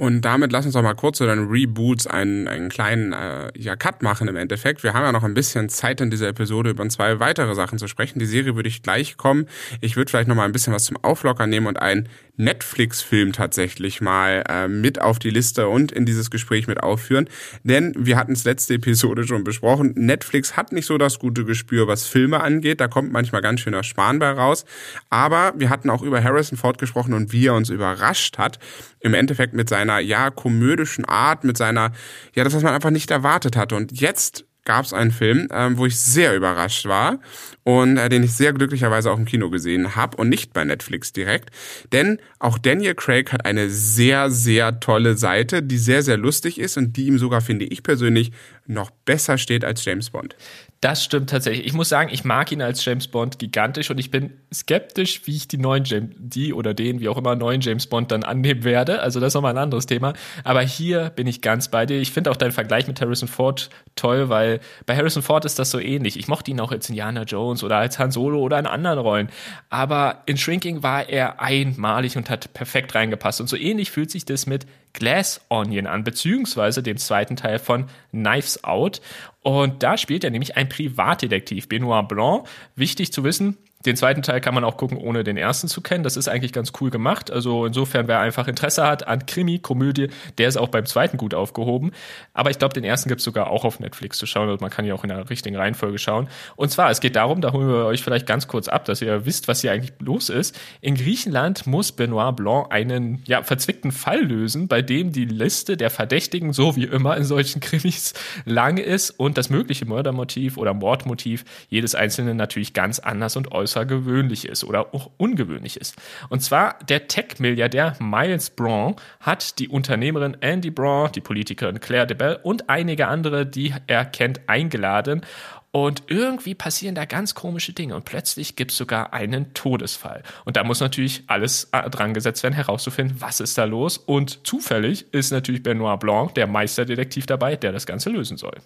Und 0.00 0.20
damit 0.20 0.52
lass 0.52 0.64
uns 0.64 0.74
doch 0.74 0.82
mal 0.82 0.94
kurz 0.94 1.18
zu 1.18 1.26
den 1.26 1.48
Reboots 1.48 2.06
einen, 2.06 2.46
einen 2.46 2.68
kleinen 2.68 3.12
äh, 3.12 3.50
ja, 3.56 3.74
Cut 3.74 4.00
machen 4.00 4.28
im 4.28 4.36
Endeffekt. 4.36 4.84
Wir 4.84 4.94
haben 4.94 5.02
ja 5.02 5.10
noch 5.10 5.24
ein 5.24 5.34
bisschen 5.34 5.68
Zeit 5.68 6.00
in 6.00 6.08
dieser 6.08 6.28
Episode 6.28 6.70
über 6.70 6.88
zwei 6.88 7.18
weitere 7.18 7.56
Sachen 7.56 7.78
zu 7.78 7.88
sprechen. 7.88 8.20
Die 8.20 8.26
Serie 8.26 8.54
würde 8.54 8.68
ich 8.68 8.84
gleich 8.84 9.16
kommen. 9.16 9.46
Ich 9.80 9.96
würde 9.96 10.08
vielleicht 10.08 10.28
noch 10.28 10.36
mal 10.36 10.44
ein 10.44 10.52
bisschen 10.52 10.72
was 10.72 10.84
zum 10.84 10.98
Auflockern 11.02 11.50
nehmen 11.50 11.66
und 11.66 11.82
einen 11.82 12.08
Netflix-Film 12.36 13.32
tatsächlich 13.32 14.00
mal 14.00 14.44
äh, 14.48 14.68
mit 14.68 15.00
auf 15.00 15.18
die 15.18 15.30
Liste 15.30 15.66
und 15.66 15.90
in 15.90 16.06
dieses 16.06 16.30
Gespräch 16.30 16.68
mit 16.68 16.80
aufführen. 16.80 17.28
Denn 17.64 17.92
wir 17.98 18.16
hatten 18.16 18.34
es 18.34 18.44
letzte 18.44 18.74
Episode 18.74 19.26
schon 19.26 19.42
besprochen. 19.42 19.94
Netflix 19.96 20.56
hat 20.56 20.70
nicht 20.70 20.86
so 20.86 20.96
das 20.96 21.18
gute 21.18 21.44
Gespür, 21.44 21.88
was 21.88 22.06
Filme 22.06 22.40
angeht. 22.40 22.80
Da 22.80 22.86
kommt 22.86 23.10
manchmal 23.10 23.42
ganz 23.42 23.62
schöner 23.62 23.82
Spahn 23.82 24.20
bei 24.20 24.30
raus. 24.30 24.64
Aber 25.10 25.54
wir 25.56 25.70
hatten 25.70 25.90
auch 25.90 26.02
über 26.02 26.22
Harrison 26.22 26.56
Ford 26.56 26.78
gesprochen 26.78 27.14
und 27.14 27.32
wie 27.32 27.48
er 27.48 27.54
uns 27.54 27.68
überrascht 27.68 28.38
hat. 28.38 28.60
Im 29.00 29.14
Endeffekt 29.14 29.54
mit 29.54 29.68
seinen 29.68 29.87
seiner 29.88 30.00
ja 30.00 30.30
komödischen 30.30 31.04
Art, 31.04 31.44
mit 31.44 31.56
seiner 31.56 31.92
ja 32.34 32.44
das, 32.44 32.54
was 32.54 32.62
man 32.62 32.74
einfach 32.74 32.90
nicht 32.90 33.10
erwartet 33.10 33.56
hatte. 33.56 33.74
Und 33.74 33.98
jetzt 34.00 34.44
gab 34.64 34.84
es 34.84 34.92
einen 34.92 35.10
Film, 35.10 35.48
ähm, 35.50 35.78
wo 35.78 35.86
ich 35.86 35.98
sehr 35.98 36.36
überrascht 36.36 36.86
war 36.86 37.20
und 37.68 37.98
äh, 37.98 38.08
den 38.08 38.22
ich 38.22 38.32
sehr 38.32 38.54
glücklicherweise 38.54 39.10
auch 39.10 39.18
im 39.18 39.26
Kino 39.26 39.50
gesehen 39.50 39.94
habe 39.94 40.16
und 40.16 40.30
nicht 40.30 40.54
bei 40.54 40.64
Netflix 40.64 41.12
direkt. 41.12 41.50
Denn 41.92 42.18
auch 42.38 42.56
Daniel 42.56 42.94
Craig 42.94 43.30
hat 43.30 43.44
eine 43.44 43.68
sehr, 43.68 44.30
sehr 44.30 44.80
tolle 44.80 45.18
Seite, 45.18 45.62
die 45.62 45.76
sehr, 45.76 46.02
sehr 46.02 46.16
lustig 46.16 46.58
ist 46.58 46.78
und 46.78 46.96
die 46.96 47.04
ihm 47.04 47.18
sogar, 47.18 47.42
finde 47.42 47.66
ich 47.66 47.82
persönlich, 47.82 48.32
noch 48.68 48.90
besser 48.90 49.36
steht 49.36 49.66
als 49.66 49.84
James 49.84 50.08
Bond. 50.10 50.34
Das 50.80 51.02
stimmt 51.02 51.30
tatsächlich. 51.30 51.66
Ich 51.66 51.72
muss 51.72 51.88
sagen, 51.88 52.10
ich 52.12 52.22
mag 52.22 52.52
ihn 52.52 52.62
als 52.62 52.84
James 52.84 53.08
Bond 53.08 53.40
gigantisch 53.40 53.90
und 53.90 53.98
ich 53.98 54.12
bin 54.12 54.34
skeptisch, 54.54 55.22
wie 55.24 55.34
ich 55.34 55.48
die 55.48 55.58
neuen 55.58 55.82
James, 55.82 56.14
die 56.18 56.52
oder 56.52 56.72
den, 56.72 57.00
wie 57.00 57.08
auch 57.08 57.18
immer, 57.18 57.34
neuen 57.34 57.60
James 57.60 57.88
Bond 57.88 58.12
dann 58.12 58.22
annehmen 58.22 58.62
werde. 58.62 59.00
Also 59.00 59.18
das 59.18 59.28
ist 59.28 59.34
nochmal 59.34 59.54
ein 59.54 59.58
anderes 59.58 59.86
Thema. 59.86 60.12
Aber 60.44 60.60
hier 60.60 61.10
bin 61.10 61.26
ich 61.26 61.40
ganz 61.40 61.68
bei 61.68 61.84
dir. 61.84 61.98
Ich 61.98 62.12
finde 62.12 62.30
auch 62.30 62.36
deinen 62.36 62.52
Vergleich 62.52 62.86
mit 62.86 63.00
Harrison 63.00 63.26
Ford 63.26 63.70
toll, 63.96 64.28
weil 64.28 64.60
bei 64.86 64.96
Harrison 64.96 65.22
Ford 65.22 65.44
ist 65.44 65.58
das 65.58 65.70
so 65.70 65.80
ähnlich. 65.80 66.16
Ich 66.16 66.28
mochte 66.28 66.52
ihn 66.52 66.60
auch 66.60 66.70
als 66.70 66.88
Indiana 66.88 67.24
Jones 67.24 67.57
oder 67.62 67.76
als 67.76 67.98
Han 67.98 68.10
Solo 68.10 68.40
oder 68.40 68.58
in 68.58 68.66
anderen 68.66 68.98
Rollen. 68.98 69.28
Aber 69.70 70.22
in 70.26 70.36
Shrinking 70.36 70.82
war 70.82 71.08
er 71.08 71.40
einmalig 71.40 72.16
und 72.16 72.30
hat 72.30 72.52
perfekt 72.54 72.94
reingepasst. 72.94 73.40
Und 73.40 73.48
so 73.48 73.56
ähnlich 73.56 73.90
fühlt 73.90 74.10
sich 74.10 74.24
das 74.24 74.46
mit 74.46 74.66
Glass 74.92 75.40
Onion 75.48 75.86
an, 75.86 76.04
beziehungsweise 76.04 76.82
dem 76.82 76.96
zweiten 76.96 77.36
Teil 77.36 77.58
von 77.58 77.86
Knives 78.10 78.64
Out. 78.64 79.00
Und 79.42 79.82
da 79.82 79.96
spielt 79.96 80.24
er 80.24 80.30
nämlich 80.30 80.56
ein 80.56 80.68
Privatdetektiv, 80.68 81.68
Benoit 81.68 82.08
Blanc. 82.08 82.46
Wichtig 82.74 83.12
zu 83.12 83.24
wissen, 83.24 83.56
den 83.86 83.96
zweiten 83.96 84.22
Teil 84.22 84.40
kann 84.40 84.54
man 84.54 84.64
auch 84.64 84.76
gucken, 84.76 84.98
ohne 84.98 85.22
den 85.22 85.36
ersten 85.36 85.68
zu 85.68 85.80
kennen. 85.80 86.02
Das 86.02 86.16
ist 86.16 86.26
eigentlich 86.26 86.52
ganz 86.52 86.72
cool 86.80 86.90
gemacht. 86.90 87.30
Also 87.30 87.64
insofern, 87.64 88.08
wer 88.08 88.18
einfach 88.18 88.48
Interesse 88.48 88.84
hat 88.84 89.06
an 89.06 89.24
Krimi, 89.26 89.60
Komödie, 89.60 90.08
der 90.36 90.48
ist 90.48 90.56
auch 90.56 90.68
beim 90.68 90.84
zweiten 90.84 91.16
gut 91.16 91.32
aufgehoben. 91.32 91.92
Aber 92.34 92.50
ich 92.50 92.58
glaube, 92.58 92.74
den 92.74 92.82
ersten 92.82 93.08
gibt 93.08 93.20
es 93.20 93.24
sogar 93.24 93.50
auch 93.50 93.64
auf 93.64 93.78
Netflix 93.78 94.18
zu 94.18 94.26
schauen. 94.26 94.48
Und 94.48 94.60
man 94.60 94.70
kann 94.70 94.84
ja 94.84 94.94
auch 94.94 95.04
in 95.04 95.10
der 95.10 95.30
richtigen 95.30 95.54
Reihenfolge 95.54 95.98
schauen. 95.98 96.28
Und 96.56 96.70
zwar, 96.70 96.90
es 96.90 96.98
geht 96.98 97.14
darum, 97.14 97.40
da 97.40 97.52
holen 97.52 97.68
wir 97.68 97.84
euch 97.84 98.02
vielleicht 98.02 98.26
ganz 98.26 98.48
kurz 98.48 98.66
ab, 98.66 98.84
dass 98.84 99.00
ihr 99.00 99.26
wisst, 99.26 99.46
was 99.46 99.60
hier 99.60 99.70
eigentlich 99.70 99.92
los 100.00 100.28
ist. 100.28 100.58
In 100.80 100.96
Griechenland 100.96 101.68
muss 101.68 101.92
Benoit 101.92 102.34
Blanc 102.34 102.72
einen 102.72 103.22
ja, 103.28 103.44
verzwickten 103.44 103.92
Fall 103.92 104.24
lösen, 104.24 104.66
bei 104.66 104.82
dem 104.82 105.12
die 105.12 105.24
Liste 105.24 105.76
der 105.76 105.90
Verdächtigen, 105.90 106.52
so 106.52 106.74
wie 106.74 106.84
immer 106.84 107.16
in 107.16 107.22
solchen 107.22 107.60
Krimis, 107.60 108.14
lang 108.44 108.78
ist 108.78 109.10
und 109.10 109.38
das 109.38 109.50
mögliche 109.50 109.86
Mördermotiv 109.86 110.56
oder 110.56 110.74
Mordmotiv 110.74 111.44
jedes 111.68 111.94
Einzelnen 111.94 112.36
natürlich 112.36 112.72
ganz 112.72 112.98
anders 112.98 113.36
und 113.36 113.52
äußerst 113.52 113.68
außergewöhnlich 113.78 114.46
ist 114.46 114.64
oder 114.64 114.94
auch 114.94 115.10
ungewöhnlich 115.16 115.76
ist. 115.78 115.96
Und 116.28 116.40
zwar 116.40 116.78
der 116.88 117.08
Tech-Milliardär 117.08 117.96
Miles 118.00 118.50
Braun 118.50 118.96
hat 119.20 119.58
die 119.58 119.68
Unternehmerin 119.68 120.36
Andy 120.40 120.70
Braun, 120.70 121.12
die 121.12 121.20
Politikerin 121.20 121.80
Claire 121.80 122.06
DeBell 122.06 122.40
und 122.42 122.68
einige 122.68 123.08
andere, 123.08 123.46
die 123.46 123.74
er 123.86 124.04
kennt, 124.04 124.48
eingeladen. 124.48 125.22
Und 125.70 126.04
irgendwie 126.06 126.54
passieren 126.54 126.94
da 126.94 127.04
ganz 127.04 127.34
komische 127.34 127.74
Dinge 127.74 127.94
und 127.94 128.06
plötzlich 128.06 128.56
gibt 128.56 128.70
es 128.70 128.78
sogar 128.78 129.12
einen 129.12 129.52
Todesfall. 129.52 130.22
Und 130.46 130.56
da 130.56 130.64
muss 130.64 130.80
natürlich 130.80 131.24
alles 131.26 131.68
äh, 131.72 131.90
dran 131.90 132.14
gesetzt 132.14 132.42
werden, 132.42 132.54
herauszufinden, 132.54 133.20
was 133.20 133.40
ist 133.40 133.58
da 133.58 133.64
los. 133.64 133.98
Und 133.98 134.46
zufällig 134.46 135.12
ist 135.12 135.30
natürlich 135.30 135.62
Benoit 135.62 136.00
Blanc, 136.00 136.34
der 136.34 136.46
Meisterdetektiv 136.46 137.26
dabei, 137.26 137.54
der 137.54 137.72
das 137.72 137.84
Ganze 137.84 138.08
lösen 138.08 138.38
soll. 138.38 138.56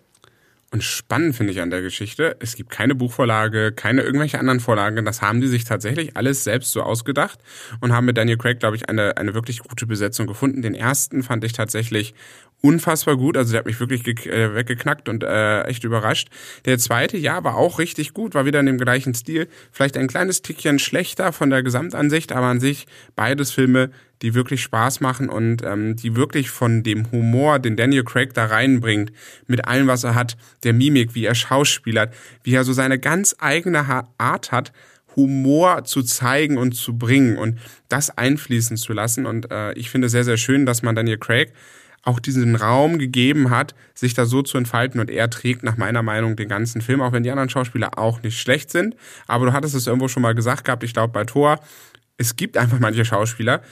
Und 0.72 0.82
spannend 0.82 1.36
finde 1.36 1.52
ich 1.52 1.60
an 1.60 1.68
der 1.68 1.82
Geschichte, 1.82 2.34
es 2.40 2.56
gibt 2.56 2.70
keine 2.70 2.94
Buchvorlage, 2.94 3.72
keine 3.72 4.00
irgendwelche 4.00 4.38
anderen 4.38 4.58
Vorlagen. 4.58 5.04
Das 5.04 5.20
haben 5.20 5.42
die 5.42 5.46
sich 5.46 5.64
tatsächlich 5.64 6.16
alles 6.16 6.44
selbst 6.44 6.72
so 6.72 6.82
ausgedacht 6.82 7.38
und 7.82 7.92
haben 7.92 8.06
mit 8.06 8.16
Daniel 8.16 8.38
Craig, 8.38 8.58
glaube 8.58 8.76
ich, 8.76 8.88
eine, 8.88 9.18
eine 9.18 9.34
wirklich 9.34 9.58
gute 9.58 9.86
Besetzung 9.86 10.26
gefunden. 10.26 10.62
Den 10.62 10.74
ersten 10.74 11.22
fand 11.22 11.44
ich 11.44 11.52
tatsächlich 11.52 12.14
unfassbar 12.62 13.18
gut. 13.18 13.36
Also 13.36 13.52
der 13.52 13.58
hat 13.58 13.66
mich 13.66 13.80
wirklich 13.80 14.06
äh, 14.26 14.54
weggeknackt 14.54 15.10
und 15.10 15.24
äh, 15.24 15.64
echt 15.64 15.84
überrascht. 15.84 16.28
Der 16.64 16.78
zweite, 16.78 17.18
ja, 17.18 17.44
war 17.44 17.56
auch 17.56 17.78
richtig 17.78 18.14
gut, 18.14 18.34
war 18.34 18.46
wieder 18.46 18.60
in 18.60 18.66
dem 18.66 18.78
gleichen 18.78 19.14
Stil. 19.14 19.48
Vielleicht 19.72 19.98
ein 19.98 20.06
kleines 20.06 20.40
Tickchen 20.40 20.78
schlechter 20.78 21.34
von 21.34 21.50
der 21.50 21.62
Gesamtansicht, 21.62 22.32
aber 22.32 22.46
an 22.46 22.60
sich 22.60 22.86
beides 23.14 23.50
Filme, 23.50 23.90
die 24.22 24.34
wirklich 24.34 24.62
Spaß 24.62 25.00
machen 25.00 25.28
und 25.28 25.62
ähm, 25.64 25.96
die 25.96 26.16
wirklich 26.16 26.50
von 26.50 26.82
dem 26.82 27.10
Humor, 27.10 27.58
den 27.58 27.76
Daniel 27.76 28.04
Craig 28.04 28.32
da 28.34 28.46
reinbringt, 28.46 29.12
mit 29.46 29.66
allem, 29.66 29.88
was 29.88 30.04
er 30.04 30.14
hat, 30.14 30.36
der 30.62 30.72
Mimik, 30.72 31.14
wie 31.14 31.24
er 31.24 31.34
schauspielert, 31.34 32.14
wie 32.44 32.54
er 32.54 32.64
so 32.64 32.72
seine 32.72 32.98
ganz 32.98 33.36
eigene 33.38 34.06
Art 34.18 34.52
hat, 34.52 34.72
Humor 35.16 35.84
zu 35.84 36.02
zeigen 36.02 36.56
und 36.56 36.72
zu 36.72 36.96
bringen 36.96 37.36
und 37.36 37.58
das 37.88 38.16
einfließen 38.16 38.76
zu 38.76 38.92
lassen. 38.92 39.26
Und 39.26 39.50
äh, 39.50 39.72
ich 39.74 39.90
finde 39.90 40.08
sehr, 40.08 40.24
sehr 40.24 40.38
schön, 40.38 40.64
dass 40.64 40.82
man 40.82 40.94
Daniel 40.94 41.18
Craig 41.18 41.52
auch 42.04 42.18
diesen 42.18 42.56
Raum 42.56 42.98
gegeben 42.98 43.50
hat, 43.50 43.74
sich 43.94 44.14
da 44.14 44.24
so 44.26 44.42
zu 44.42 44.58
entfalten 44.58 45.00
und 45.00 45.08
er 45.08 45.30
trägt 45.30 45.62
nach 45.62 45.76
meiner 45.76 46.02
Meinung 46.02 46.34
den 46.34 46.48
ganzen 46.48 46.80
Film, 46.80 47.00
auch 47.00 47.12
wenn 47.12 47.22
die 47.22 47.30
anderen 47.30 47.48
Schauspieler 47.48 47.96
auch 47.96 48.22
nicht 48.22 48.40
schlecht 48.40 48.70
sind. 48.70 48.96
Aber 49.28 49.46
du 49.46 49.52
hattest 49.52 49.74
es 49.74 49.86
irgendwo 49.86 50.08
schon 50.08 50.22
mal 50.22 50.34
gesagt 50.34 50.64
gehabt, 50.64 50.82
ich 50.82 50.94
glaube 50.94 51.12
bei 51.12 51.24
Thor, 51.24 51.60
es 52.16 52.34
gibt 52.36 52.56
einfach 52.56 52.80
manche 52.80 53.04
Schauspieler, 53.04 53.62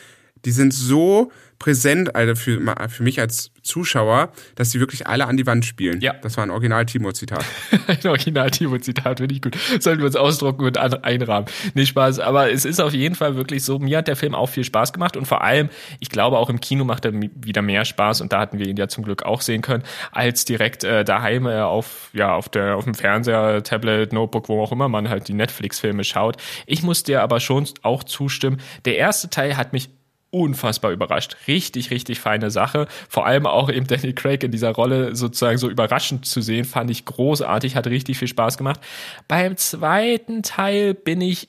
die 0.45 0.53
sind 0.53 0.73
so 0.73 1.31
präsent, 1.61 2.17
also 2.17 2.35
für, 2.35 2.61
für 2.89 3.03
mich 3.03 3.21
als 3.21 3.53
Zuschauer, 3.63 4.33
dass 4.55 4.71
die 4.71 4.81
wirklich 4.81 5.07
alle 5.07 5.27
an 5.27 5.37
die 5.37 5.47
Wand 5.47 5.65
spielen. 5.67 6.01
Ja. 6.01 6.15
Das 6.23 6.37
war 6.39 6.45
ein 6.45 6.51
Original-Timo-Zitat. 6.51 7.45
ein 7.87 8.07
Original-Timo-Zitat, 8.07 9.19
finde 9.19 9.35
ich 9.35 9.43
gut. 9.43 9.57
Sollten 9.79 10.01
wir 10.01 10.07
uns 10.07 10.17
ausdrucken 10.17 10.65
und 10.65 10.79
einrahmen. 10.79 11.47
Nee, 11.75 11.85
Spaß. 11.85 12.19
Aber 12.19 12.51
es 12.51 12.65
ist 12.65 12.81
auf 12.81 12.95
jeden 12.95 13.15
Fall 13.15 13.37
wirklich 13.37 13.63
so, 13.63 13.79
mir 13.79 13.99
hat 13.99 14.09
der 14.09 14.17
Film 14.17 14.35
auch 14.35 14.49
viel 14.49 14.65
Spaß 14.65 14.95
gemacht 14.95 15.17
und 15.19 15.27
vor 15.27 15.45
allem, 15.45 15.69
ich 16.01 16.09
glaube 16.09 16.39
auch 16.39 16.49
im 16.49 16.61
Kino 16.61 16.85
macht 16.85 17.05
er 17.05 17.13
wieder 17.13 17.61
mehr 17.61 17.85
Spaß 17.85 18.23
und 18.23 18.33
da 18.33 18.41
hatten 18.41 18.59
wir 18.59 18.67
ihn 18.67 18.79
ja 18.79 18.89
zum 18.89 19.05
Glück 19.05 19.23
auch 19.25 19.43
sehen 19.43 19.61
können, 19.61 19.85
als 20.13 20.47
direkt 20.47 20.83
äh, 20.83 21.05
daheim 21.05 21.47
äh, 21.47 21.61
auf, 21.61 22.09
ja, 22.15 22.35
auf 22.35 22.49
der, 22.49 22.77
auf 22.77 22.85
dem 22.85 22.95
Fernseher, 22.95 23.63
Tablet, 23.63 24.15
Notebook, 24.15 24.49
wo 24.49 24.63
auch 24.63 24.73
immer 24.73 24.89
man 24.89 25.11
halt 25.11 25.29
die 25.29 25.35
Netflix-Filme 25.35 26.05
schaut. 26.05 26.39
Ich 26.65 26.83
muss 26.83 27.03
dir 27.03 27.23
aber 27.23 27.39
schon 27.39 27.69
auch 27.83 28.03
zustimmen. 28.03 28.63
Der 28.87 28.97
erste 28.97 29.29
Teil 29.29 29.59
hat 29.59 29.75
mich 29.75 29.91
unfassbar 30.31 30.93
überrascht. 30.93 31.37
Richtig, 31.49 31.91
richtig 31.91 32.21
feine 32.21 32.51
Sache. 32.51 32.87
Vor 33.09 33.27
allem 33.27 33.47
auch 33.47 33.71
eben 33.71 33.87
Danny 33.87 34.13
Craig 34.13 34.43
in 34.43 34.53
dieser 34.53 34.71
Rolle 34.71 35.15
sozusagen 35.15 35.59
so 35.59 35.69
überraschend 35.69 36.27
zu 36.27 36.41
sehen, 36.41 36.65
fand 36.65 36.91
ich 36.91 37.05
großartig, 37.05 37.77
hat 37.77 37.87
richtig 37.87 38.19
viel 38.19 38.29
Spaß 38.29 38.57
gemacht. 38.57 38.81
Beim 39.29 39.57
zweiten 39.57 40.43
Teil 40.43 40.95
bin 40.95 41.21
ich 41.21 41.49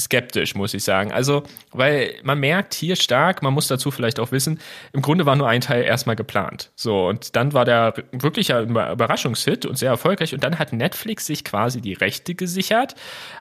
skeptisch, 0.00 0.54
muss 0.54 0.74
ich 0.74 0.82
sagen. 0.82 1.12
Also, 1.12 1.42
weil 1.72 2.14
man 2.22 2.40
merkt 2.40 2.74
hier 2.74 2.96
stark, 2.96 3.42
man 3.42 3.54
muss 3.54 3.68
dazu 3.68 3.90
vielleicht 3.90 4.18
auch 4.18 4.32
wissen, 4.32 4.58
im 4.92 5.02
Grunde 5.02 5.26
war 5.26 5.36
nur 5.36 5.48
ein 5.48 5.60
Teil 5.60 5.84
erstmal 5.84 6.16
geplant. 6.16 6.70
So, 6.74 7.08
und 7.08 7.36
dann 7.36 7.52
war 7.52 7.64
der 7.64 7.94
wirklich 8.12 8.52
ein 8.52 8.70
Überraschungshit 8.70 9.66
und 9.66 9.76
sehr 9.76 9.90
erfolgreich. 9.90 10.34
Und 10.34 10.42
dann 10.42 10.58
hat 10.58 10.72
Netflix 10.72 11.26
sich 11.26 11.44
quasi 11.44 11.80
die 11.80 11.92
Rechte 11.92 12.34
gesichert 12.34 12.94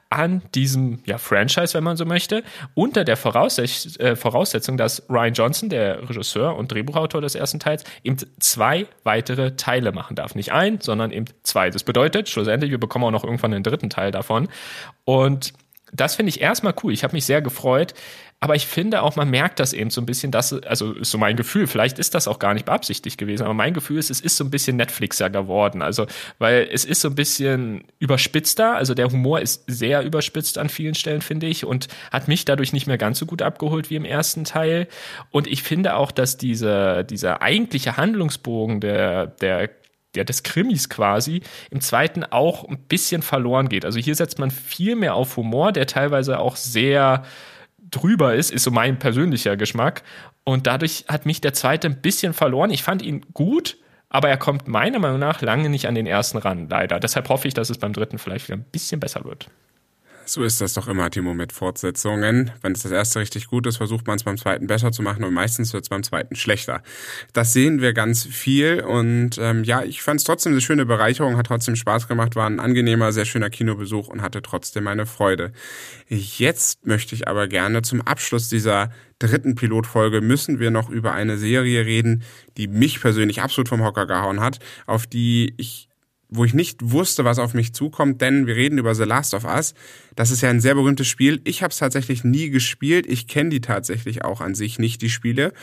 an 0.09 0.41
diesem 0.55 0.99
ja, 1.05 1.17
Franchise, 1.17 1.73
wenn 1.75 1.83
man 1.83 1.95
so 1.95 2.05
möchte, 2.05 2.43
unter 2.73 3.03
der 3.03 3.15
Voraussetz 3.15 3.97
äh, 3.99 4.15
Voraussetzung, 4.15 4.75
dass 4.75 5.03
Ryan 5.09 5.33
Johnson, 5.33 5.69
der 5.69 6.09
Regisseur 6.09 6.55
und 6.55 6.71
Drehbuchautor 6.71 7.21
des 7.21 7.35
ersten 7.35 7.59
Teils, 7.59 7.83
eben 8.03 8.17
zwei 8.39 8.87
weitere 9.03 9.55
Teile 9.55 9.91
machen 9.91 10.15
darf. 10.15 10.33
Nicht 10.33 10.51
ein, 10.51 10.81
sondern 10.81 11.11
eben 11.11 11.25
zwei. 11.43 11.69
Das 11.69 11.83
bedeutet, 11.83 12.27
schlussendlich, 12.27 12.71
wir 12.71 12.79
bekommen 12.79 13.05
auch 13.05 13.11
noch 13.11 13.23
irgendwann 13.23 13.53
einen 13.53 13.63
dritten 13.63 13.89
Teil 13.89 14.11
davon. 14.11 14.49
Und 15.05 15.53
das 15.91 16.15
finde 16.15 16.29
ich 16.29 16.41
erstmal 16.41 16.73
cool. 16.83 16.93
Ich 16.93 17.03
habe 17.03 17.13
mich 17.13 17.25
sehr 17.25 17.41
gefreut. 17.41 17.93
Aber 18.41 18.55
ich 18.55 18.67
finde 18.67 19.01
auch, 19.01 19.17
man 19.17 19.29
merkt 19.29 19.59
das 19.59 19.73
eben 19.73 19.89
so 19.89 19.99
ein 19.99 20.05
bisschen, 20.05 20.31
dass, 20.31 20.53
also 20.53 20.93
ist 20.93 21.11
so 21.11 21.17
mein 21.17 21.35
Gefühl, 21.35 21.67
vielleicht 21.67 21.99
ist 21.99 22.15
das 22.15 22.25
auch 22.25 22.39
gar 22.39 22.53
nicht 22.53 22.65
beabsichtigt 22.65 23.17
gewesen, 23.17 23.43
aber 23.43 23.53
mein 23.53 23.73
Gefühl 23.73 23.97
ist, 23.99 24.09
es 24.09 24.21
ist 24.21 24.37
so 24.37 24.45
ein 24.45 24.49
bisschen 24.49 24.77
Netflixer 24.77 25.29
geworden. 25.29 25.81
Also, 25.81 26.07
weil 26.37 26.69
es 26.71 26.85
ist 26.85 27.01
so 27.01 27.09
ein 27.09 27.15
bisschen 27.15 27.83
überspitzter, 27.99 28.75
also 28.75 28.93
der 28.93 29.11
Humor 29.11 29.41
ist 29.41 29.65
sehr 29.67 30.03
überspitzt 30.03 30.57
an 30.57 30.69
vielen 30.69 30.95
Stellen, 30.95 31.19
finde 31.19 31.47
ich, 31.47 31.65
und 31.65 31.89
hat 32.13 32.29
mich 32.29 32.45
dadurch 32.45 32.71
nicht 32.71 32.87
mehr 32.87 32.97
ganz 32.97 33.19
so 33.19 33.25
gut 33.25 33.41
abgeholt 33.41 33.89
wie 33.89 33.95
im 33.95 34.05
ersten 34.05 34.45
Teil. 34.45 34.87
Und 35.31 35.45
ich 35.45 35.61
finde 35.61 35.95
auch, 35.95 36.11
dass 36.11 36.37
diese, 36.37 37.03
dieser 37.03 37.41
eigentliche 37.41 37.97
Handlungsbogen 37.97 38.79
der, 38.79 39.27
der 39.27 39.69
der 40.15 40.25
des 40.25 40.43
Krimis 40.43 40.89
quasi 40.89 41.41
im 41.69 41.81
zweiten 41.81 42.23
auch 42.23 42.67
ein 42.67 42.79
bisschen 42.79 43.21
verloren 43.21 43.69
geht. 43.69 43.85
Also 43.85 43.99
hier 43.99 44.15
setzt 44.15 44.39
man 44.39 44.51
viel 44.51 44.95
mehr 44.95 45.15
auf 45.15 45.37
Humor, 45.37 45.71
der 45.71 45.87
teilweise 45.87 46.39
auch 46.39 46.55
sehr 46.55 47.23
drüber 47.77 48.35
ist, 48.35 48.51
ist 48.51 48.63
so 48.63 48.71
mein 48.71 48.99
persönlicher 48.99 49.57
Geschmack. 49.57 50.03
Und 50.43 50.67
dadurch 50.67 51.05
hat 51.07 51.25
mich 51.25 51.41
der 51.41 51.53
zweite 51.53 51.87
ein 51.87 52.01
bisschen 52.01 52.33
verloren. 52.33 52.71
Ich 52.71 52.83
fand 52.83 53.01
ihn 53.01 53.25
gut, 53.33 53.77
aber 54.09 54.29
er 54.29 54.37
kommt 54.37 54.67
meiner 54.67 54.99
Meinung 54.99 55.19
nach 55.19 55.41
lange 55.41 55.69
nicht 55.69 55.87
an 55.87 55.95
den 55.95 56.07
ersten 56.07 56.37
ran, 56.37 56.67
leider. 56.69 56.99
Deshalb 56.99 57.29
hoffe 57.29 57.47
ich, 57.47 57.53
dass 57.53 57.69
es 57.69 57.77
beim 57.77 57.93
dritten 57.93 58.17
vielleicht 58.17 58.47
wieder 58.47 58.57
ein 58.57 58.65
bisschen 58.71 58.99
besser 58.99 59.23
wird. 59.25 59.49
So 60.29 60.43
ist 60.43 60.61
das 60.61 60.75
doch 60.75 60.87
immer, 60.87 61.09
Timo, 61.09 61.33
mit 61.33 61.51
Fortsetzungen. 61.51 62.51
Wenn 62.61 62.73
es 62.73 62.83
das 62.83 62.91
erste 62.91 63.19
richtig 63.19 63.47
gut 63.47 63.65
ist, 63.65 63.77
versucht 63.77 64.05
man 64.05 64.17
es 64.17 64.23
beim 64.23 64.37
zweiten 64.37 64.67
besser 64.67 64.91
zu 64.91 65.01
machen 65.01 65.23
und 65.23 65.33
meistens 65.33 65.73
wird 65.73 65.81
es 65.81 65.89
beim 65.89 66.03
zweiten 66.03 66.35
schlechter. 66.35 66.83
Das 67.33 67.51
sehen 67.51 67.81
wir 67.81 67.93
ganz 67.93 68.27
viel 68.27 68.81
und 68.81 69.39
ähm, 69.39 69.63
ja, 69.63 69.81
ich 69.81 70.03
fand 70.03 70.19
es 70.19 70.25
trotzdem 70.25 70.51
eine 70.51 70.61
schöne 70.61 70.85
Bereicherung, 70.85 71.35
hat 71.35 71.47
trotzdem 71.47 71.75
Spaß 71.75 72.07
gemacht, 72.07 72.35
war 72.35 72.45
ein 72.45 72.59
angenehmer, 72.59 73.11
sehr 73.11 73.25
schöner 73.25 73.49
Kinobesuch 73.49 74.07
und 74.07 74.21
hatte 74.21 74.43
trotzdem 74.43 74.83
meine 74.83 75.07
Freude. 75.07 75.51
Jetzt 76.07 76.85
möchte 76.85 77.15
ich 77.15 77.27
aber 77.27 77.47
gerne 77.47 77.81
zum 77.81 78.01
Abschluss 78.01 78.49
dieser 78.49 78.91
dritten 79.17 79.55
Pilotfolge 79.55 80.21
müssen 80.21 80.59
wir 80.59 80.69
noch 80.69 80.91
über 80.91 81.13
eine 81.13 81.39
Serie 81.39 81.85
reden, 81.85 82.21
die 82.55 82.67
mich 82.67 83.01
persönlich 83.01 83.41
absolut 83.41 83.67
vom 83.67 83.83
Hocker 83.83 84.05
gehauen 84.05 84.41
hat, 84.41 84.59
auf 84.85 85.07
die 85.07 85.55
ich 85.57 85.88
wo 86.29 86.45
ich 86.45 86.53
nicht 86.53 86.91
wusste, 86.91 87.25
was 87.25 87.39
auf 87.39 87.53
mich 87.53 87.73
zukommt, 87.73 88.21
denn 88.21 88.45
wir 88.45 88.55
reden 88.55 88.77
über 88.77 88.93
The 88.93 89.03
Last 89.03 89.33
of 89.33 89.45
Us. 89.45 89.73
Das 90.15 90.31
ist 90.31 90.41
ja 90.41 90.49
ein 90.49 90.61
sehr 90.61 90.75
berühmtes 90.75 91.07
Spiel. 91.07 91.41
Ich 91.43 91.63
habe 91.63 91.71
es 91.71 91.77
tatsächlich 91.77 92.23
nie 92.23 92.49
gespielt. 92.49 93.07
Ich 93.07 93.27
kenne 93.27 93.49
die 93.49 93.61
tatsächlich 93.61 94.23
auch 94.23 94.39
an 94.39 94.53
sich 94.53 94.77
nicht, 94.77 95.01
die 95.01 95.09
Spiele. 95.09 95.53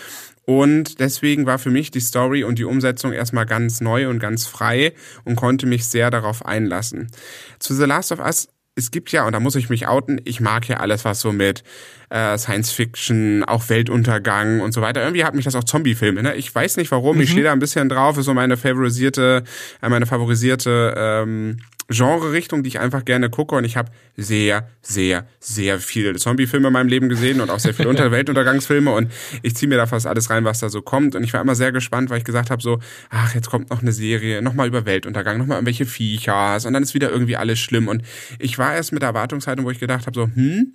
Und 0.44 1.00
deswegen 1.00 1.46
war 1.46 1.58
für 1.58 1.70
mich 1.70 1.90
die 1.90 2.00
Story 2.00 2.42
und 2.44 2.58
die 2.58 2.64
Umsetzung 2.64 3.12
erstmal 3.12 3.46
ganz 3.46 3.80
neu 3.80 4.08
und 4.08 4.18
ganz 4.18 4.46
frei 4.46 4.92
und 5.24 5.36
konnte 5.36 5.66
mich 5.66 5.86
sehr 5.86 6.10
darauf 6.10 6.44
einlassen. 6.44 7.10
Zu 7.58 7.74
The 7.74 7.84
Last 7.84 8.12
of 8.12 8.18
Us 8.20 8.48
es 8.76 8.90
gibt 8.90 9.10
ja, 9.10 9.26
und 9.26 9.32
da 9.32 9.40
muss 9.40 9.56
ich 9.56 9.70
mich 9.70 9.88
outen, 9.88 10.20
ich 10.24 10.40
mag 10.40 10.68
ja 10.68 10.76
alles, 10.76 11.06
was 11.06 11.20
so 11.20 11.32
mit 11.32 11.64
äh, 12.10 12.36
Science 12.36 12.70
Fiction, 12.70 13.42
auch 13.42 13.70
Weltuntergang 13.70 14.60
und 14.60 14.72
so 14.72 14.82
weiter. 14.82 15.02
Irgendwie 15.02 15.24
hat 15.24 15.34
mich 15.34 15.46
das 15.46 15.54
auch 15.54 15.64
Zombie-Filme. 15.64 16.22
Ne? 16.22 16.34
Ich 16.34 16.54
weiß 16.54 16.76
nicht 16.76 16.90
warum, 16.90 17.16
mhm. 17.16 17.22
ich 17.22 17.30
stehe 17.30 17.44
da 17.44 17.52
ein 17.52 17.58
bisschen 17.58 17.88
drauf, 17.88 18.18
ist 18.18 18.26
so 18.26 18.34
meine 18.34 18.58
favorisierte, 18.58 19.44
äh, 19.80 19.88
meine 19.88 20.04
favorisierte 20.04 20.94
ähm, 20.96 21.56
Genre-Richtung, 21.88 22.62
die 22.62 22.68
ich 22.68 22.80
einfach 22.80 23.04
gerne 23.04 23.30
gucke. 23.30 23.54
Und 23.54 23.64
ich 23.64 23.76
habe 23.76 23.90
sehr, 24.16 24.68
sehr, 24.82 25.26
sehr 25.40 25.78
viele 25.78 26.14
Zombie-Filme 26.16 26.68
in 26.68 26.72
meinem 26.72 26.88
Leben 26.88 27.08
gesehen 27.08 27.40
und 27.40 27.50
auch 27.50 27.58
sehr 27.58 27.74
viele 27.74 27.88
Unter 27.96 28.10
Weltuntergangsfilme. 28.10 28.92
Und 28.92 29.12
ich 29.42 29.54
ziehe 29.56 29.68
mir 29.68 29.76
da 29.76 29.86
fast 29.86 30.06
alles 30.06 30.30
rein, 30.30 30.44
was 30.44 30.60
da 30.60 30.68
so 30.68 30.82
kommt. 30.82 31.14
Und 31.14 31.24
ich 31.24 31.32
war 31.32 31.40
immer 31.40 31.54
sehr 31.54 31.72
gespannt, 31.72 32.10
weil 32.10 32.18
ich 32.18 32.24
gesagt 32.24 32.50
habe, 32.50 32.62
so, 32.62 32.80
ach, 33.10 33.34
jetzt 33.34 33.48
kommt 33.48 33.70
noch 33.70 33.82
eine 33.82 33.92
Serie, 33.92 34.42
nochmal 34.42 34.66
über 34.66 34.84
Weltuntergang, 34.86 35.38
nochmal 35.38 35.58
irgendwelche 35.58 35.86
Viecher. 35.86 36.56
Und 36.66 36.72
dann 36.72 36.82
ist 36.82 36.94
wieder 36.94 37.10
irgendwie 37.10 37.36
alles 37.36 37.58
schlimm. 37.58 37.88
Und 37.88 38.02
ich 38.38 38.58
war 38.58 38.74
erst 38.74 38.92
mit 38.92 39.02
der 39.02 39.10
Erwartungshaltung, 39.10 39.64
wo 39.64 39.70
ich 39.70 39.80
gedacht 39.80 40.06
habe, 40.06 40.14
so, 40.14 40.24
hm. 40.24 40.74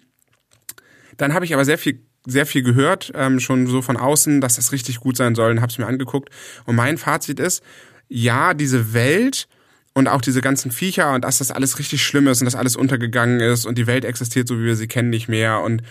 Dann 1.17 1.33
habe 1.33 1.45
ich 1.45 1.53
aber 1.53 1.65
sehr 1.65 1.77
viel 1.77 2.01
sehr 2.25 2.45
viel 2.45 2.61
gehört, 2.61 3.11
ähm, 3.15 3.39
schon 3.39 3.67
so 3.67 3.81
von 3.81 3.97
außen, 3.97 4.41
dass 4.41 4.55
das 4.55 4.71
richtig 4.71 4.99
gut 4.99 5.17
sein 5.17 5.35
soll 5.35 5.51
und 5.51 5.61
habe 5.61 5.71
es 5.71 5.77
mir 5.77 5.87
angeguckt. 5.87 6.29
Und 6.65 6.75
mein 6.75 6.97
Fazit 6.97 7.39
ist, 7.39 7.63
ja, 8.07 8.53
diese 8.53 8.93
Welt 8.93 9.47
und 9.93 10.07
auch 10.07 10.21
diese 10.21 10.41
ganzen 10.41 10.71
Viecher 10.71 11.13
und 11.13 11.25
dass 11.25 11.39
das 11.39 11.51
alles 11.51 11.79
richtig 11.79 12.03
schlimm 12.03 12.27
ist 12.27 12.41
und 12.41 12.45
dass 12.45 12.55
alles 12.55 12.75
untergegangen 12.75 13.39
ist 13.39 13.65
und 13.65 13.77
die 13.77 13.87
Welt 13.87 14.05
existiert 14.05 14.47
so, 14.47 14.59
wie 14.59 14.65
wir 14.65 14.75
sie 14.75 14.87
kennen, 14.87 15.09
nicht 15.09 15.27
mehr. 15.27 15.61
Und 15.61 15.81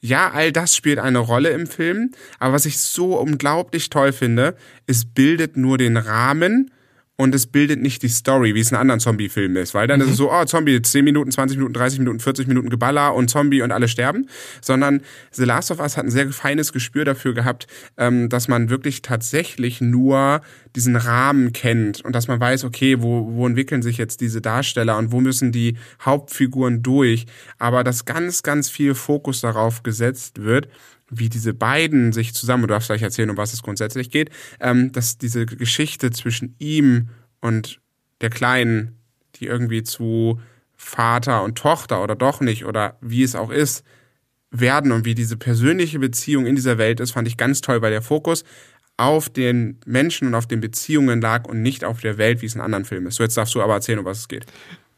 ja, 0.00 0.30
all 0.30 0.52
das 0.52 0.76
spielt 0.76 0.98
eine 0.98 1.18
Rolle 1.18 1.50
im 1.50 1.66
Film, 1.66 2.10
aber 2.38 2.54
was 2.54 2.66
ich 2.66 2.78
so 2.78 3.18
unglaublich 3.18 3.90
toll 3.90 4.12
finde, 4.12 4.56
es 4.86 5.04
bildet 5.04 5.56
nur 5.56 5.78
den 5.78 5.96
Rahmen 5.96 6.70
und 7.16 7.34
es 7.34 7.46
bildet 7.46 7.80
nicht 7.80 8.02
die 8.02 8.08
Story, 8.08 8.54
wie 8.54 8.60
es 8.60 8.70
in 8.70 8.76
anderen 8.76 8.98
Zombie-Filmen 8.98 9.56
ist. 9.56 9.74
Weil 9.74 9.86
dann 9.86 10.00
mhm. 10.00 10.06
ist 10.06 10.12
es 10.12 10.16
so, 10.16 10.32
oh, 10.32 10.44
Zombie, 10.44 10.80
10 10.80 11.04
Minuten, 11.04 11.30
20 11.30 11.58
Minuten, 11.58 11.74
30 11.74 11.98
Minuten, 11.98 12.20
40 12.20 12.46
Minuten 12.46 12.70
Geballer 12.70 13.14
und 13.14 13.28
Zombie 13.28 13.62
und 13.62 13.70
alle 13.70 13.86
sterben. 13.86 14.28
Sondern 14.60 15.02
The 15.30 15.44
Last 15.44 15.70
of 15.70 15.78
Us 15.78 15.96
hat 15.96 16.04
ein 16.04 16.10
sehr 16.10 16.30
feines 16.30 16.72
Gespür 16.72 17.04
dafür 17.04 17.34
gehabt, 17.34 17.66
ähm, 17.98 18.28
dass 18.28 18.48
man 18.48 18.70
wirklich 18.70 19.02
tatsächlich 19.02 19.80
nur 19.80 20.40
diesen 20.74 20.96
Rahmen 20.96 21.52
kennt 21.52 22.02
und 22.02 22.14
dass 22.14 22.28
man 22.28 22.40
weiß, 22.40 22.64
okay, 22.64 23.02
wo, 23.02 23.28
wo 23.34 23.46
entwickeln 23.46 23.82
sich 23.82 23.98
jetzt 23.98 24.20
diese 24.22 24.40
Darsteller 24.40 24.96
und 24.96 25.12
wo 25.12 25.20
müssen 25.20 25.52
die 25.52 25.76
Hauptfiguren 26.02 26.82
durch. 26.82 27.26
Aber 27.58 27.84
dass 27.84 28.06
ganz, 28.06 28.42
ganz 28.42 28.70
viel 28.70 28.94
Fokus 28.94 29.42
darauf 29.42 29.82
gesetzt 29.82 30.42
wird, 30.42 30.68
wie 31.14 31.28
diese 31.28 31.54
beiden 31.54 32.12
sich 32.12 32.34
zusammen, 32.34 32.62
du 32.62 32.68
darfst 32.68 32.88
gleich 32.88 33.02
erzählen, 33.02 33.30
um 33.30 33.36
was 33.36 33.52
es 33.52 33.62
grundsätzlich 33.62 34.10
geht, 34.10 34.30
ähm, 34.60 34.92
dass 34.92 35.18
diese 35.18 35.46
Geschichte 35.46 36.10
zwischen 36.10 36.54
ihm 36.58 37.10
und 37.40 37.80
der 38.22 38.30
Kleinen, 38.30 38.98
die 39.36 39.46
irgendwie 39.46 39.82
zu 39.82 40.40
Vater 40.74 41.42
und 41.44 41.56
Tochter 41.56 42.02
oder 42.02 42.16
doch 42.16 42.40
nicht 42.40 42.64
oder 42.64 42.96
wie 43.00 43.22
es 43.22 43.34
auch 43.34 43.50
ist, 43.50 43.84
werden 44.50 44.92
und 44.92 45.04
wie 45.04 45.14
diese 45.14 45.36
persönliche 45.36 45.98
Beziehung 45.98 46.46
in 46.46 46.56
dieser 46.56 46.78
Welt 46.78 47.00
ist, 47.00 47.12
fand 47.12 47.28
ich 47.28 47.36
ganz 47.36 47.60
toll, 47.60 47.82
weil 47.82 47.90
der 47.90 48.02
Fokus 48.02 48.44
auf 48.96 49.28
den 49.28 49.78
Menschen 49.86 50.28
und 50.28 50.34
auf 50.34 50.46
den 50.46 50.60
Beziehungen 50.60 51.20
lag 51.20 51.46
und 51.46 51.62
nicht 51.62 51.84
auf 51.84 52.00
der 52.00 52.18
Welt, 52.18 52.42
wie 52.42 52.46
es 52.46 52.54
in 52.54 52.60
anderen 52.60 52.84
Filmen 52.84 53.06
ist. 53.06 53.16
So, 53.16 53.22
jetzt 53.22 53.36
darfst 53.36 53.54
du 53.54 53.62
aber 53.62 53.74
erzählen, 53.74 53.98
um 53.98 54.04
was 54.04 54.18
es 54.18 54.28
geht. 54.28 54.46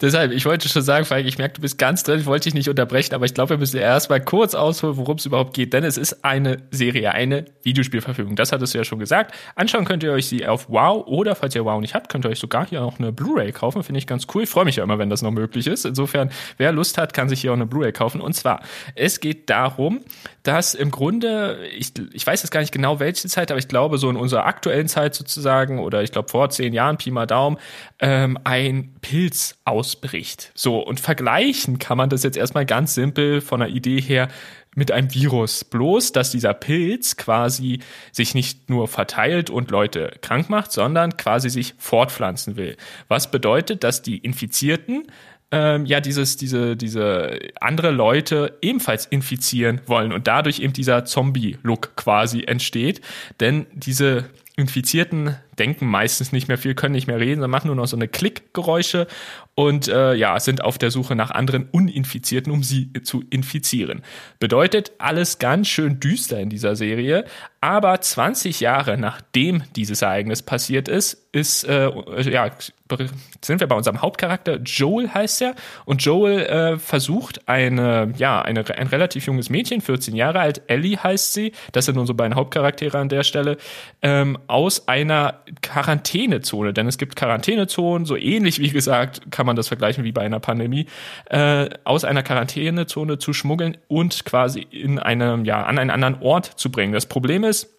Deshalb, 0.04 0.32
ich 0.32 0.44
wollte 0.44 0.68
schon 0.68 0.82
sagen, 0.82 1.06
Falk, 1.06 1.26
ich 1.26 1.38
merke, 1.38 1.54
du 1.54 1.60
bist 1.62 1.78
ganz 1.78 2.02
drin, 2.02 2.20
ich 2.20 2.26
wollte 2.26 2.44
dich 2.44 2.54
nicht 2.54 2.68
unterbrechen, 2.68 3.14
aber 3.14 3.24
ich 3.24 3.32
glaube, 3.32 3.50
wir 3.50 3.56
müssen 3.56 3.78
erst 3.78 4.10
mal 4.10 4.20
kurz 4.20 4.54
ausholen, 4.54 4.98
worum 4.98 5.16
es 5.16 5.24
überhaupt 5.24 5.54
geht, 5.54 5.72
denn 5.72 5.82
es 5.82 5.96
ist 5.96 6.24
eine 6.24 6.58
Serie, 6.70 7.12
eine 7.12 7.46
Videospielverfügung. 7.62 8.36
Das 8.36 8.52
hattest 8.52 8.74
du 8.74 8.78
ja 8.78 8.84
schon 8.84 8.98
gesagt. 8.98 9.34
Anschauen 9.54 9.86
könnt 9.86 10.02
ihr 10.02 10.12
euch 10.12 10.26
sie 10.26 10.46
auf 10.46 10.68
Wow 10.68 11.06
oder 11.06 11.34
falls 11.34 11.54
ihr 11.54 11.64
Wow 11.64 11.80
nicht 11.80 11.94
habt, 11.94 12.10
könnt 12.10 12.26
ihr 12.26 12.28
euch 12.28 12.38
sogar 12.38 12.66
hier 12.66 12.82
auch 12.82 12.98
eine 12.98 13.12
Blu-ray 13.12 13.52
kaufen. 13.52 13.82
Finde 13.82 13.98
ich 13.98 14.06
ganz 14.06 14.26
cool. 14.34 14.42
Ich 14.42 14.50
freue 14.50 14.66
mich 14.66 14.76
ja 14.76 14.84
immer, 14.84 14.98
wenn 14.98 15.08
das 15.08 15.22
noch 15.22 15.30
möglich 15.30 15.66
ist. 15.66 15.86
Insofern, 15.86 16.30
wer 16.58 16.70
Lust 16.70 16.98
hat, 16.98 17.14
kann 17.14 17.30
sich 17.30 17.40
hier 17.40 17.52
auch 17.52 17.56
eine 17.56 17.66
Blu-ray 17.66 17.92
kaufen. 17.92 18.20
Und 18.20 18.34
zwar, 18.34 18.62
es 18.94 19.20
geht 19.20 19.48
darum, 19.48 20.00
dass 20.44 20.74
im 20.74 20.90
Grunde, 20.90 21.66
ich, 21.76 21.92
ich 22.12 22.26
weiß 22.26 22.42
jetzt 22.42 22.50
gar 22.50 22.60
nicht 22.60 22.72
genau 22.72 23.00
welche 23.00 23.28
Zeit, 23.28 23.50
aber 23.50 23.58
ich 23.58 23.68
glaube, 23.68 23.98
so 23.98 24.08
in 24.08 24.16
unserer 24.16 24.46
aktuellen 24.46 24.88
Zeit 24.88 25.14
sozusagen, 25.14 25.78
oder 25.78 26.02
ich 26.02 26.12
glaube 26.12 26.28
vor 26.28 26.50
zehn 26.50 26.72
Jahren, 26.72 26.96
Pi 26.96 27.10
mal 27.10 27.26
Daumen, 27.26 27.58
ähm, 28.00 28.38
ein 28.44 28.94
Pilz 29.00 29.56
aus 29.64 29.84
ausbricht. 29.84 30.50
So, 30.54 30.78
und 30.78 31.00
vergleichen 31.00 31.78
kann 31.78 31.98
man 31.98 32.08
das 32.08 32.22
jetzt 32.22 32.36
erstmal 32.36 32.64
ganz 32.64 32.94
simpel 32.94 33.40
von 33.40 33.60
der 33.60 33.68
Idee 33.68 34.00
her 34.00 34.28
mit 34.74 34.90
einem 34.90 35.12
Virus. 35.12 35.64
Bloß, 35.64 36.12
dass 36.12 36.30
dieser 36.30 36.54
Pilz 36.54 37.16
quasi 37.16 37.80
sich 38.12 38.34
nicht 38.34 38.70
nur 38.70 38.88
verteilt 38.88 39.50
und 39.50 39.70
Leute 39.70 40.12
krank 40.20 40.48
macht, 40.48 40.72
sondern 40.72 41.16
quasi 41.16 41.50
sich 41.50 41.74
fortpflanzen 41.78 42.56
will. 42.56 42.76
Was 43.08 43.30
bedeutet, 43.30 43.84
dass 43.84 44.02
die 44.02 44.18
Infizierten 44.18 45.06
ähm, 45.54 45.86
ja 45.86 46.00
dieses, 46.00 46.36
diese, 46.36 46.76
diese 46.76 47.38
andere 47.60 47.90
Leute 47.90 48.58
ebenfalls 48.60 49.06
infizieren 49.06 49.80
wollen 49.86 50.12
und 50.12 50.26
dadurch 50.26 50.60
eben 50.60 50.72
dieser 50.72 51.04
Zombie-Look 51.04 51.96
quasi 51.96 52.42
entsteht. 52.42 53.00
Denn 53.40 53.66
diese 53.72 54.24
Infizierten 54.56 55.36
denken 55.58 55.86
meistens 55.86 56.32
nicht 56.32 56.48
mehr 56.48 56.58
viel, 56.58 56.74
können 56.74 56.94
nicht 56.94 57.06
mehr 57.06 57.20
reden, 57.20 57.36
sondern 57.36 57.50
machen 57.50 57.66
nur 57.68 57.76
noch 57.76 57.86
so 57.86 57.96
eine 57.96 58.08
Klickgeräusche 58.08 59.06
und 59.54 59.88
äh, 59.88 60.14
ja, 60.14 60.38
sind 60.40 60.64
auf 60.64 60.78
der 60.78 60.90
Suche 60.90 61.14
nach 61.14 61.30
anderen 61.30 61.68
Uninfizierten, 61.70 62.52
um 62.52 62.62
sie 62.62 62.92
zu 63.04 63.22
infizieren. 63.30 64.02
Bedeutet 64.40 64.92
alles 64.98 65.38
ganz 65.38 65.68
schön 65.68 66.00
düster 66.00 66.40
in 66.40 66.50
dieser 66.50 66.76
Serie, 66.76 67.24
aber 67.60 68.00
20 68.00 68.60
Jahre 68.60 68.98
nachdem 68.98 69.62
dieses 69.76 70.02
Ereignis 70.02 70.42
passiert 70.42 70.88
ist, 70.88 71.28
ist 71.32 71.64
äh, 71.64 71.90
ja 72.30 72.50
sind 73.42 73.60
wir 73.60 73.66
bei 73.66 73.74
unserem 73.74 74.02
Hauptcharakter 74.02 74.56
Joel 74.58 75.12
heißt 75.12 75.42
er 75.42 75.54
und 75.84 76.04
Joel 76.04 76.40
äh, 76.40 76.78
versucht 76.78 77.48
eine 77.48 78.12
ja 78.18 78.42
eine 78.42 78.64
ein 78.76 78.86
relativ 78.86 79.26
junges 79.26 79.48
Mädchen 79.48 79.80
14 79.80 80.14
Jahre 80.14 80.40
alt 80.40 80.62
Ellie 80.66 80.96
heißt 80.96 81.32
sie 81.32 81.52
das 81.72 81.86
sind 81.86 81.96
unsere 81.96 82.14
beiden 82.14 82.34
Hauptcharaktere 82.34 82.98
an 82.98 83.08
der 83.08 83.24
Stelle 83.24 83.56
ähm, 84.02 84.38
aus 84.46 84.86
einer 84.86 85.40
Quarantänezone, 85.62 86.72
denn 86.72 86.86
es 86.86 86.98
gibt 86.98 87.16
Quarantänezonen, 87.16 88.06
so 88.06 88.16
ähnlich 88.16 88.58
wie 88.58 88.70
gesagt, 88.70 89.30
kann 89.30 89.46
man 89.46 89.56
das 89.56 89.68
vergleichen 89.68 90.04
wie 90.04 90.12
bei 90.12 90.22
einer 90.22 90.40
Pandemie, 90.40 90.86
äh, 91.26 91.70
aus 91.84 92.04
einer 92.04 92.22
Quarantänezone 92.22 93.18
zu 93.18 93.32
schmuggeln 93.32 93.76
und 93.88 94.24
quasi 94.24 94.60
in 94.60 94.98
einem, 94.98 95.44
ja, 95.44 95.62
an 95.64 95.78
einen 95.78 95.90
anderen 95.90 96.20
Ort 96.20 96.46
zu 96.46 96.70
bringen. 96.70 96.92
Das 96.92 97.06
Problem 97.06 97.44
ist, 97.44 97.74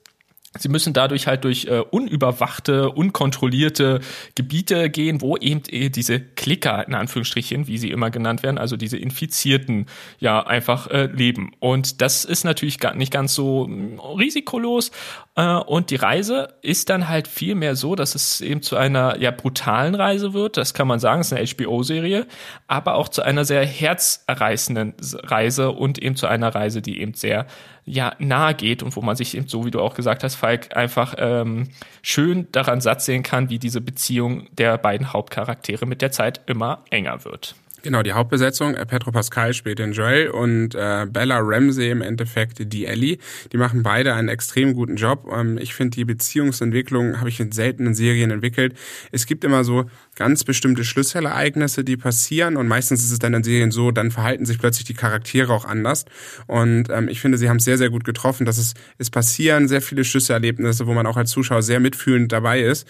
Sie 0.57 0.69
müssen 0.69 0.93
dadurch 0.93 1.27
halt 1.27 1.43
durch 1.43 1.65
äh, 1.65 1.79
unüberwachte, 1.79 2.89
unkontrollierte 2.89 3.99
Gebiete 4.35 4.89
gehen, 4.89 5.21
wo 5.21 5.35
eben 5.37 5.61
äh, 5.69 5.89
diese 5.89 6.19
Klicker, 6.19 6.87
in 6.87 6.93
Anführungsstrichen, 6.93 7.67
wie 7.67 7.77
sie 7.77 7.91
immer 7.91 8.09
genannt 8.09 8.43
werden, 8.43 8.57
also 8.57 8.77
diese 8.77 8.97
Infizierten, 8.97 9.87
ja, 10.19 10.45
einfach 10.45 10.87
äh, 10.87 11.07
leben. 11.07 11.51
Und 11.59 12.01
das 12.01 12.25
ist 12.25 12.45
natürlich 12.45 12.79
gar 12.79 12.95
nicht 12.95 13.11
ganz 13.11 13.35
so 13.35 13.67
mh, 13.67 14.01
risikolos. 14.17 14.91
Äh, 15.35 15.55
und 15.57 15.89
die 15.89 15.95
Reise 15.95 16.53
ist 16.61 16.89
dann 16.89 17.09
halt 17.09 17.27
viel 17.27 17.55
mehr 17.55 17.75
so, 17.75 17.95
dass 17.95 18.15
es 18.15 18.41
eben 18.41 18.61
zu 18.61 18.77
einer 18.77 19.19
ja 19.19 19.31
brutalen 19.31 19.95
Reise 19.95 20.33
wird. 20.33 20.57
Das 20.57 20.73
kann 20.73 20.87
man 20.87 20.99
sagen, 20.99 21.21
es 21.21 21.31
ist 21.31 21.37
eine 21.37 21.47
HBO-Serie, 21.47 22.25
aber 22.67 22.95
auch 22.95 23.09
zu 23.09 23.21
einer 23.21 23.45
sehr 23.45 23.65
herzerreißenden 23.65 24.93
Reise 25.23 25.71
und 25.71 25.99
eben 25.99 26.15
zu 26.15 26.27
einer 26.27 26.55
Reise, 26.55 26.81
die 26.81 27.01
eben 27.01 27.13
sehr 27.13 27.45
ja 27.87 28.13
nahe 28.17 28.55
geht 28.55 28.81
und 28.81 28.95
wo 28.95 29.01
man 29.01 29.15
sich 29.15 29.37
eben 29.37 29.47
so, 29.47 29.65
wie 29.65 29.71
du 29.71 29.79
auch 29.79 29.93
gesagt 29.93 30.23
hast, 30.23 30.35
Falk, 30.35 30.75
einfach 30.75 31.15
ähm, 31.17 31.69
schön 32.01 32.47
daran 32.51 32.81
satt 32.81 33.01
sehen 33.01 33.21
kann, 33.21 33.49
wie 33.49 33.59
diese 33.59 33.81
Beziehung 33.81 34.47
der 34.55 34.77
beiden 34.77 35.13
Hauptcharaktere 35.13 35.85
mit 35.85 36.01
der 36.01 36.11
Zeit 36.11 36.41
immer 36.47 36.83
enger 36.89 37.25
wird. 37.25 37.55
Genau, 37.85 38.01
die 38.01 38.13
Hauptbesetzung, 38.13 38.73
äh, 38.73 38.83
Petro 38.87 39.11
Pascal 39.11 39.53
spielt 39.53 39.77
den 39.77 39.91
Joel 39.91 40.29
und 40.29 40.73
äh, 40.73 41.05
Bella 41.07 41.37
Ramsey 41.39 41.91
im 41.91 42.01
Endeffekt 42.01 42.73
die 42.73 42.87
Ellie. 42.87 43.19
Die 43.51 43.57
machen 43.57 43.83
beide 43.83 44.15
einen 44.15 44.27
extrem 44.27 44.73
guten 44.73 44.95
Job. 44.95 45.31
Ähm, 45.31 45.59
ich 45.59 45.75
finde, 45.75 45.91
die 45.91 46.03
Beziehungsentwicklung 46.03 47.19
habe 47.19 47.29
ich 47.29 47.39
in 47.39 47.51
seltenen 47.51 47.93
Serien 47.93 48.31
entwickelt. 48.31 48.73
Es 49.11 49.27
gibt 49.27 49.43
immer 49.43 49.63
so 49.63 49.85
ganz 50.15 50.43
bestimmte 50.43 50.83
Schlüsselereignisse, 50.83 51.83
die 51.83 51.95
passieren 51.95 52.57
und 52.57 52.67
meistens 52.67 53.03
ist 53.03 53.11
es 53.11 53.19
dann 53.19 53.35
in 53.35 53.43
Serien 53.43 53.69
so, 53.69 53.91
dann 53.91 54.09
verhalten 54.09 54.47
sich 54.47 54.57
plötzlich 54.57 54.85
die 54.85 54.95
Charaktere 54.95 55.53
auch 55.53 55.65
anders. 55.65 56.05
Und 56.47 56.89
ähm, 56.89 57.07
ich 57.07 57.21
finde, 57.21 57.37
sie 57.37 57.49
haben 57.49 57.57
es 57.57 57.65
sehr, 57.65 57.77
sehr 57.77 57.91
gut 57.91 58.03
getroffen, 58.03 58.47
dass 58.47 58.57
es, 58.57 58.73
es 58.97 59.11
passieren 59.11 59.67
sehr 59.67 59.83
viele 59.83 60.03
Schlüsselerlebnisse, 60.03 60.87
wo 60.87 60.93
man 60.95 61.05
auch 61.05 61.17
als 61.17 61.29
Zuschauer 61.29 61.61
sehr 61.61 61.79
mitfühlend 61.79 62.31
dabei 62.31 62.61
ist. 62.61 62.87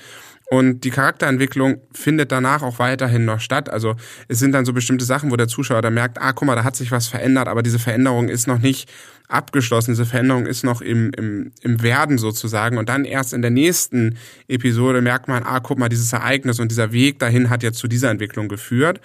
Und 0.49 0.81
die 0.81 0.91
Charakterentwicklung 0.91 1.81
findet 1.91 2.31
danach 2.31 2.61
auch 2.61 2.77
weiterhin 2.77 3.25
noch 3.25 3.39
statt. 3.39 3.69
Also 3.69 3.95
es 4.27 4.39
sind 4.39 4.51
dann 4.51 4.65
so 4.65 4.73
bestimmte 4.73 5.03
Sachen, 5.03 5.31
wo 5.31 5.35
der 5.35 5.47
Zuschauer 5.47 5.81
da 5.81 5.89
merkt, 5.89 6.21
ah, 6.21 6.33
guck 6.33 6.45
mal, 6.45 6.55
da 6.55 6.63
hat 6.63 6.75
sich 6.75 6.91
was 6.91 7.07
verändert, 7.07 7.47
aber 7.47 7.63
diese 7.63 7.79
Veränderung 7.79 8.29
ist 8.29 8.47
noch 8.47 8.59
nicht 8.59 8.91
abgeschlossen. 9.27 9.91
Diese 9.91 10.05
Veränderung 10.05 10.45
ist 10.45 10.63
noch 10.63 10.81
im, 10.81 11.11
im, 11.17 11.51
im 11.61 11.81
Werden 11.81 12.19
sozusagen. 12.19 12.77
Und 12.77 12.89
dann 12.89 13.05
erst 13.05 13.33
in 13.33 13.41
der 13.41 13.51
nächsten 13.51 14.17
Episode 14.47 15.01
merkt 15.01 15.27
man, 15.27 15.43
ah, 15.43 15.59
guck 15.61 15.79
mal, 15.79 15.89
dieses 15.89 16.13
Ereignis 16.13 16.59
und 16.59 16.69
dieser 16.69 16.91
Weg 16.91 17.17
dahin 17.17 17.49
hat 17.49 17.63
jetzt 17.63 17.79
zu 17.79 17.87
dieser 17.87 18.11
Entwicklung 18.11 18.47
geführt. 18.47 19.01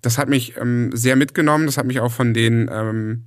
Das 0.00 0.16
hat 0.16 0.28
mich 0.28 0.56
ähm, 0.56 0.90
sehr 0.94 1.16
mitgenommen. 1.16 1.66
Das 1.66 1.76
hat 1.76 1.86
mich 1.86 2.00
auch 2.00 2.12
von 2.12 2.32
den 2.32 2.70
ähm, 2.72 3.24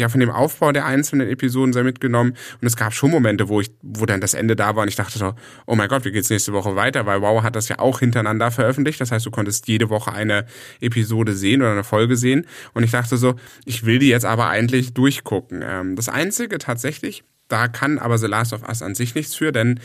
ja 0.00 0.08
von 0.08 0.20
dem 0.20 0.30
Aufbau 0.30 0.72
der 0.72 0.86
einzelnen 0.86 1.28
Episoden 1.28 1.72
sehr 1.72 1.84
mitgenommen 1.84 2.36
und 2.60 2.66
es 2.66 2.76
gab 2.76 2.92
schon 2.92 3.10
Momente, 3.10 3.48
wo 3.48 3.60
ich, 3.60 3.70
wo 3.82 4.06
dann 4.06 4.20
das 4.20 4.34
Ende 4.34 4.56
da 4.56 4.74
war 4.74 4.82
und 4.82 4.88
ich 4.88 4.96
dachte 4.96 5.18
so, 5.18 5.34
oh 5.66 5.76
mein 5.76 5.88
Gott, 5.88 6.04
wie 6.04 6.10
geht's 6.10 6.30
nächste 6.30 6.52
Woche 6.52 6.74
weiter? 6.74 7.06
Weil 7.06 7.22
Wow 7.22 7.42
hat 7.42 7.54
das 7.54 7.68
ja 7.68 7.78
auch 7.78 8.00
hintereinander 8.00 8.50
veröffentlicht. 8.50 9.00
Das 9.00 9.12
heißt, 9.12 9.24
du 9.24 9.30
konntest 9.30 9.68
jede 9.68 9.90
Woche 9.90 10.12
eine 10.12 10.46
Episode 10.80 11.34
sehen 11.34 11.60
oder 11.60 11.72
eine 11.72 11.84
Folge 11.84 12.16
sehen 12.16 12.46
und 12.74 12.82
ich 12.82 12.90
dachte 12.90 13.16
so, 13.16 13.34
ich 13.64 13.84
will 13.84 13.98
die 13.98 14.08
jetzt 14.08 14.24
aber 14.24 14.48
eigentlich 14.48 14.94
durchgucken. 14.94 15.62
Ähm, 15.64 15.96
das 15.96 16.08
einzige 16.08 16.58
tatsächlich, 16.58 17.22
da 17.48 17.68
kann 17.68 17.98
aber 17.98 18.16
The 18.16 18.26
Last 18.26 18.52
of 18.52 18.66
Us 18.66 18.82
an 18.82 18.94
sich 18.94 19.14
nichts 19.14 19.34
für, 19.34 19.52
denn 19.52 19.80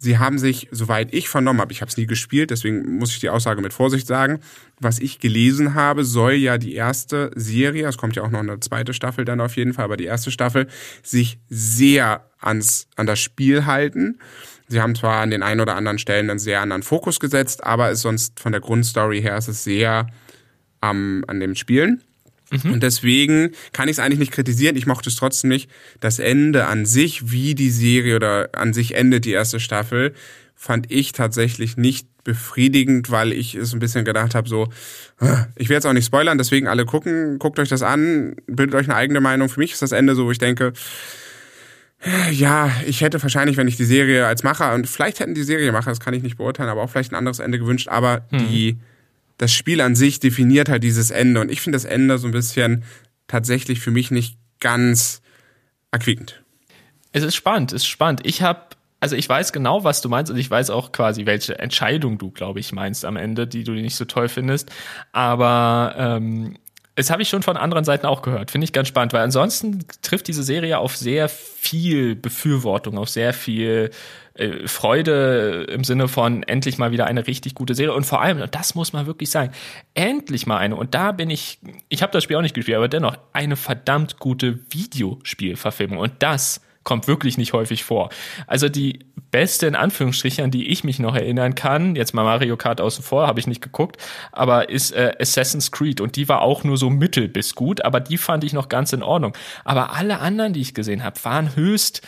sie 0.00 0.18
haben 0.18 0.38
sich, 0.38 0.66
soweit 0.70 1.12
ich 1.12 1.28
vernommen 1.28 1.60
habe, 1.60 1.72
ich 1.72 1.82
habe 1.82 1.90
es 1.90 1.96
nie 1.98 2.06
gespielt, 2.06 2.50
deswegen 2.50 2.96
muss 2.96 3.12
ich 3.12 3.20
die 3.20 3.28
Aussage 3.28 3.60
mit 3.60 3.74
Vorsicht 3.74 4.06
sagen, 4.06 4.40
was 4.80 4.98
ich 4.98 5.18
gelesen 5.18 5.74
habe, 5.74 6.04
soll 6.04 6.32
ja 6.32 6.56
die 6.56 6.74
erste 6.74 7.30
Serie, 7.36 7.86
es 7.86 7.98
kommt 7.98 8.16
ja 8.16 8.22
auch 8.22 8.30
noch 8.30 8.40
eine 8.40 8.58
zweite 8.60 8.94
Staffel 8.94 9.26
dann 9.26 9.42
auf 9.42 9.56
jeden 9.56 9.74
Fall, 9.74 9.84
aber 9.84 9.98
die 9.98 10.06
erste 10.06 10.30
Staffel 10.30 10.68
sich 11.02 11.38
sehr 11.50 12.24
ans, 12.40 12.88
an 12.96 13.06
das 13.06 13.20
Spiel 13.20 13.66
halten. 13.66 14.18
Sie 14.68 14.80
haben 14.80 14.94
zwar 14.94 15.20
an 15.20 15.30
den 15.30 15.42
einen 15.42 15.60
oder 15.60 15.76
anderen 15.76 15.98
Stellen 15.98 16.30
einen 16.30 16.38
sehr 16.38 16.62
anderen 16.62 16.82
Fokus 16.82 17.20
gesetzt, 17.20 17.62
aber 17.62 17.90
ist 17.90 18.00
sonst 18.00 18.40
von 18.40 18.52
der 18.52 18.62
Grundstory 18.62 19.20
her 19.20 19.36
ist 19.36 19.48
es 19.48 19.64
sehr 19.64 20.06
am, 20.80 21.24
an 21.26 21.40
dem 21.40 21.54
Spielen. 21.54 22.02
Mhm. 22.50 22.72
Und 22.72 22.82
deswegen 22.82 23.50
kann 23.72 23.88
ich 23.88 23.96
es 23.96 23.98
eigentlich 23.98 24.18
nicht 24.18 24.32
kritisieren. 24.32 24.76
Ich 24.76 24.86
mochte 24.86 25.08
es 25.08 25.16
trotzdem 25.16 25.48
nicht. 25.48 25.70
Das 26.00 26.18
Ende 26.18 26.66
an 26.66 26.86
sich, 26.86 27.30
wie 27.30 27.54
die 27.54 27.70
Serie 27.70 28.16
oder 28.16 28.50
an 28.52 28.72
sich 28.72 28.94
endet 28.94 29.24
die 29.24 29.32
erste 29.32 29.60
Staffel, 29.60 30.14
fand 30.54 30.90
ich 30.90 31.12
tatsächlich 31.12 31.76
nicht 31.76 32.06
befriedigend, 32.22 33.10
weil 33.10 33.32
ich 33.32 33.54
es 33.54 33.72
ein 33.72 33.78
bisschen 33.78 34.04
gedacht 34.04 34.34
habe, 34.34 34.48
so, 34.48 34.68
ich 35.56 35.68
werde 35.68 35.74
jetzt 35.74 35.86
auch 35.86 35.94
nicht 35.94 36.04
spoilern, 36.04 36.36
deswegen 36.36 36.68
alle 36.68 36.84
gucken, 36.84 37.38
guckt 37.38 37.58
euch 37.58 37.70
das 37.70 37.82
an, 37.82 38.36
bildet 38.46 38.74
euch 38.74 38.86
eine 38.86 38.96
eigene 38.96 39.20
Meinung. 39.20 39.48
Für 39.48 39.60
mich 39.60 39.72
ist 39.72 39.80
das 39.80 39.92
Ende 39.92 40.14
so, 40.14 40.26
wo 40.26 40.30
ich 40.30 40.38
denke, 40.38 40.74
ja, 42.30 42.70
ich 42.86 43.00
hätte 43.02 43.22
wahrscheinlich, 43.22 43.56
wenn 43.56 43.68
ich 43.68 43.76
die 43.76 43.84
Serie 43.84 44.26
als 44.26 44.42
Macher, 44.42 44.74
und 44.74 44.88
vielleicht 44.88 45.20
hätten 45.20 45.34
die 45.34 45.42
Serie 45.42 45.72
Macher, 45.72 45.90
das 45.90 46.00
kann 46.00 46.14
ich 46.14 46.22
nicht 46.22 46.38
beurteilen, 46.38 46.70
aber 46.70 46.82
auch 46.82 46.90
vielleicht 46.90 47.12
ein 47.12 47.16
anderes 47.16 47.38
Ende 47.38 47.58
gewünscht, 47.58 47.88
aber 47.88 48.26
hm. 48.30 48.38
die 48.38 48.78
das 49.40 49.54
Spiel 49.54 49.80
an 49.80 49.94
sich 49.94 50.20
definiert 50.20 50.68
halt 50.68 50.84
dieses 50.84 51.10
Ende. 51.10 51.40
Und 51.40 51.50
ich 51.50 51.62
finde 51.62 51.76
das 51.76 51.86
Ende 51.86 52.18
so 52.18 52.28
ein 52.28 52.32
bisschen 52.32 52.84
tatsächlich 53.26 53.80
für 53.80 53.90
mich 53.90 54.10
nicht 54.10 54.36
ganz 54.60 55.22
erquickend. 55.90 56.42
Es 57.12 57.22
ist 57.22 57.36
spannend, 57.36 57.72
es 57.72 57.82
ist 57.82 57.86
spannend. 57.88 58.20
Ich 58.24 58.42
habe, 58.42 58.60
also 59.00 59.16
ich 59.16 59.26
weiß 59.26 59.54
genau, 59.54 59.82
was 59.82 60.02
du 60.02 60.10
meinst 60.10 60.30
und 60.30 60.36
ich 60.36 60.50
weiß 60.50 60.68
auch 60.68 60.92
quasi, 60.92 61.24
welche 61.24 61.58
Entscheidung 61.58 62.18
du, 62.18 62.30
glaube 62.30 62.60
ich, 62.60 62.72
meinst 62.72 63.06
am 63.06 63.16
Ende, 63.16 63.46
die 63.46 63.64
du 63.64 63.72
nicht 63.72 63.96
so 63.96 64.04
toll 64.04 64.28
findest. 64.28 64.70
Aber 65.12 65.94
ähm, 65.96 66.58
das 67.00 67.10
habe 67.10 67.22
ich 67.22 67.30
schon 67.30 67.42
von 67.42 67.56
anderen 67.56 67.84
Seiten 67.84 68.04
auch 68.04 68.20
gehört. 68.20 68.50
Finde 68.50 68.66
ich 68.66 68.74
ganz 68.74 68.88
spannend, 68.88 69.14
weil 69.14 69.22
ansonsten 69.22 69.86
trifft 70.02 70.28
diese 70.28 70.42
Serie 70.42 70.78
auf 70.78 70.96
sehr 70.98 71.30
viel 71.30 72.14
Befürwortung, 72.14 72.98
auf 72.98 73.08
sehr 73.08 73.32
viel 73.32 73.90
äh, 74.34 74.68
Freude 74.68 75.66
im 75.70 75.82
Sinne 75.82 76.08
von 76.08 76.42
endlich 76.42 76.76
mal 76.76 76.92
wieder 76.92 77.06
eine 77.06 77.26
richtig 77.26 77.54
gute 77.54 77.74
Serie 77.74 77.94
und 77.94 78.04
vor 78.04 78.20
allem, 78.20 78.42
und 78.42 78.54
das 78.54 78.74
muss 78.74 78.92
man 78.92 79.06
wirklich 79.06 79.30
sagen, 79.30 79.52
endlich 79.94 80.46
mal 80.46 80.58
eine, 80.58 80.76
und 80.76 80.94
da 80.94 81.12
bin 81.12 81.30
ich, 81.30 81.58
ich 81.88 82.02
habe 82.02 82.12
das 82.12 82.22
Spiel 82.22 82.36
auch 82.36 82.42
nicht 82.42 82.54
gespielt, 82.54 82.76
aber 82.76 82.88
dennoch 82.88 83.16
eine 83.32 83.56
verdammt 83.56 84.18
gute 84.18 84.58
Videospielverfilmung 84.70 85.98
und 85.98 86.12
das 86.18 86.60
kommt 86.84 87.06
wirklich 87.06 87.38
nicht 87.38 87.52
häufig 87.52 87.84
vor. 87.84 88.10
Also 88.46 88.68
die 88.68 89.00
beste 89.30 89.66
in 89.66 89.74
Anführungsstrichen, 89.74 90.44
an 90.44 90.50
die 90.50 90.68
ich 90.68 90.82
mich 90.82 90.98
noch 90.98 91.14
erinnern 91.14 91.54
kann, 91.54 91.94
jetzt 91.94 92.14
mal 92.14 92.24
Mario 92.24 92.56
Kart 92.56 92.80
außen 92.80 93.04
vor, 93.04 93.26
habe 93.26 93.38
ich 93.38 93.46
nicht 93.46 93.60
geguckt, 93.60 93.96
aber 94.32 94.70
ist 94.70 94.92
äh, 94.92 95.12
Assassin's 95.20 95.70
Creed 95.70 96.00
und 96.00 96.16
die 96.16 96.28
war 96.28 96.42
auch 96.42 96.64
nur 96.64 96.76
so 96.76 96.90
mittel 96.90 97.28
bis 97.28 97.54
gut, 97.54 97.84
aber 97.84 98.00
die 98.00 98.18
fand 98.18 98.44
ich 98.44 98.52
noch 98.52 98.68
ganz 98.68 98.92
in 98.92 99.02
Ordnung. 99.02 99.36
Aber 99.64 99.92
alle 99.94 100.20
anderen, 100.20 100.52
die 100.52 100.60
ich 100.60 100.74
gesehen 100.74 101.04
habe, 101.04 101.22
waren 101.22 101.54
höchst 101.54 102.02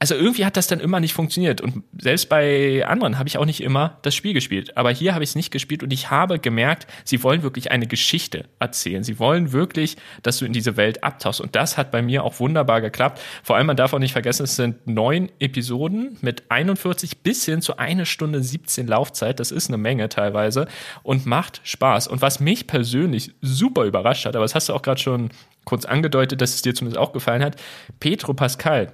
also 0.00 0.14
irgendwie 0.14 0.44
hat 0.44 0.56
das 0.56 0.68
dann 0.68 0.78
immer 0.78 1.00
nicht 1.00 1.12
funktioniert. 1.12 1.60
Und 1.60 1.82
selbst 1.98 2.28
bei 2.28 2.86
anderen 2.86 3.18
habe 3.18 3.28
ich 3.28 3.36
auch 3.36 3.44
nicht 3.44 3.60
immer 3.60 3.98
das 4.02 4.14
Spiel 4.14 4.32
gespielt. 4.32 4.76
Aber 4.76 4.90
hier 4.90 5.12
habe 5.14 5.24
ich 5.24 5.30
es 5.30 5.36
nicht 5.36 5.50
gespielt 5.50 5.82
und 5.82 5.92
ich 5.92 6.10
habe 6.10 6.38
gemerkt, 6.38 6.86
sie 7.04 7.22
wollen 7.24 7.42
wirklich 7.42 7.72
eine 7.72 7.88
Geschichte 7.88 8.44
erzählen. 8.60 9.02
Sie 9.02 9.18
wollen 9.18 9.52
wirklich, 9.52 9.96
dass 10.22 10.38
du 10.38 10.44
in 10.44 10.52
diese 10.52 10.76
Welt 10.76 11.02
abtauchst. 11.02 11.40
Und 11.40 11.56
das 11.56 11.76
hat 11.76 11.90
bei 11.90 12.00
mir 12.00 12.22
auch 12.22 12.38
wunderbar 12.38 12.80
geklappt. 12.80 13.20
Vor 13.42 13.56
allem, 13.56 13.66
man 13.66 13.76
darf 13.76 13.92
auch 13.92 13.98
nicht 13.98 14.12
vergessen, 14.12 14.44
es 14.44 14.54
sind 14.54 14.86
neun 14.86 15.30
Episoden 15.40 16.16
mit 16.20 16.44
41 16.48 17.18
bis 17.22 17.44
hin 17.44 17.60
zu 17.60 17.78
eine 17.78 18.06
Stunde 18.06 18.40
17 18.40 18.86
Laufzeit. 18.86 19.40
Das 19.40 19.50
ist 19.50 19.68
eine 19.68 19.78
Menge 19.78 20.08
teilweise 20.08 20.68
und 21.02 21.26
macht 21.26 21.60
Spaß. 21.64 22.06
Und 22.06 22.22
was 22.22 22.38
mich 22.38 22.68
persönlich 22.68 23.32
super 23.40 23.84
überrascht 23.84 24.26
hat, 24.26 24.36
aber 24.36 24.44
das 24.44 24.54
hast 24.54 24.68
du 24.68 24.74
auch 24.74 24.82
gerade 24.82 25.00
schon 25.00 25.30
kurz 25.64 25.84
angedeutet, 25.84 26.40
dass 26.40 26.54
es 26.54 26.62
dir 26.62 26.74
zumindest 26.74 26.98
auch 26.98 27.12
gefallen 27.12 27.42
hat, 27.42 27.56
Petro 27.98 28.32
Pascal 28.32 28.92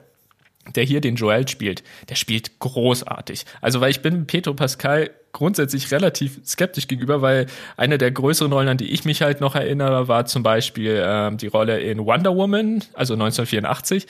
der 0.75 0.85
hier 0.85 1.01
den 1.01 1.17
Joel 1.17 1.47
spielt, 1.49 1.83
der 2.09 2.15
spielt 2.15 2.59
großartig. 2.59 3.45
Also, 3.61 3.81
weil 3.81 3.91
ich 3.91 4.03
bin 4.03 4.27
Petro 4.27 4.55
Pascal 4.55 5.11
grundsätzlich 5.33 5.91
relativ 5.91 6.41
skeptisch 6.47 6.89
gegenüber, 6.89 7.21
weil 7.21 7.47
eine 7.77 7.99
der 7.99 8.11
größeren 8.11 8.53
Rollen, 8.53 8.69
an 8.69 8.79
die 8.79 8.91
ich 8.91 9.05
mich 9.05 9.21
halt 9.21 9.41
noch 9.41 9.55
erinnere, 9.55 10.09
war 10.09 10.27
zum 10.27 10.43
Beispiel 10.43 11.03
ähm, 11.05 11.37
die 11.37 11.49
Rolle 11.49 11.81
in 11.81 11.99
Wonder 11.99 12.35
Woman, 12.35 12.83
also 12.95 13.15
1984. 13.15 14.07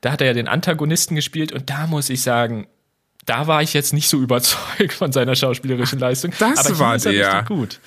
Da 0.00 0.12
hat 0.12 0.20
er 0.20 0.28
ja 0.28 0.32
den 0.32 0.48
Antagonisten 0.48 1.16
gespielt 1.16 1.52
und 1.52 1.68
da 1.68 1.86
muss 1.86 2.08
ich 2.08 2.22
sagen, 2.22 2.68
da 3.26 3.46
war 3.46 3.62
ich 3.62 3.74
jetzt 3.74 3.92
nicht 3.92 4.08
so 4.08 4.18
überzeugt 4.18 4.92
von 4.92 5.12
seiner 5.12 5.36
schauspielerischen 5.36 5.98
Leistung. 5.98 6.32
Das 6.38 6.66
aber 6.66 6.78
war 6.78 6.98
der. 6.98 7.42
gut. 7.46 7.80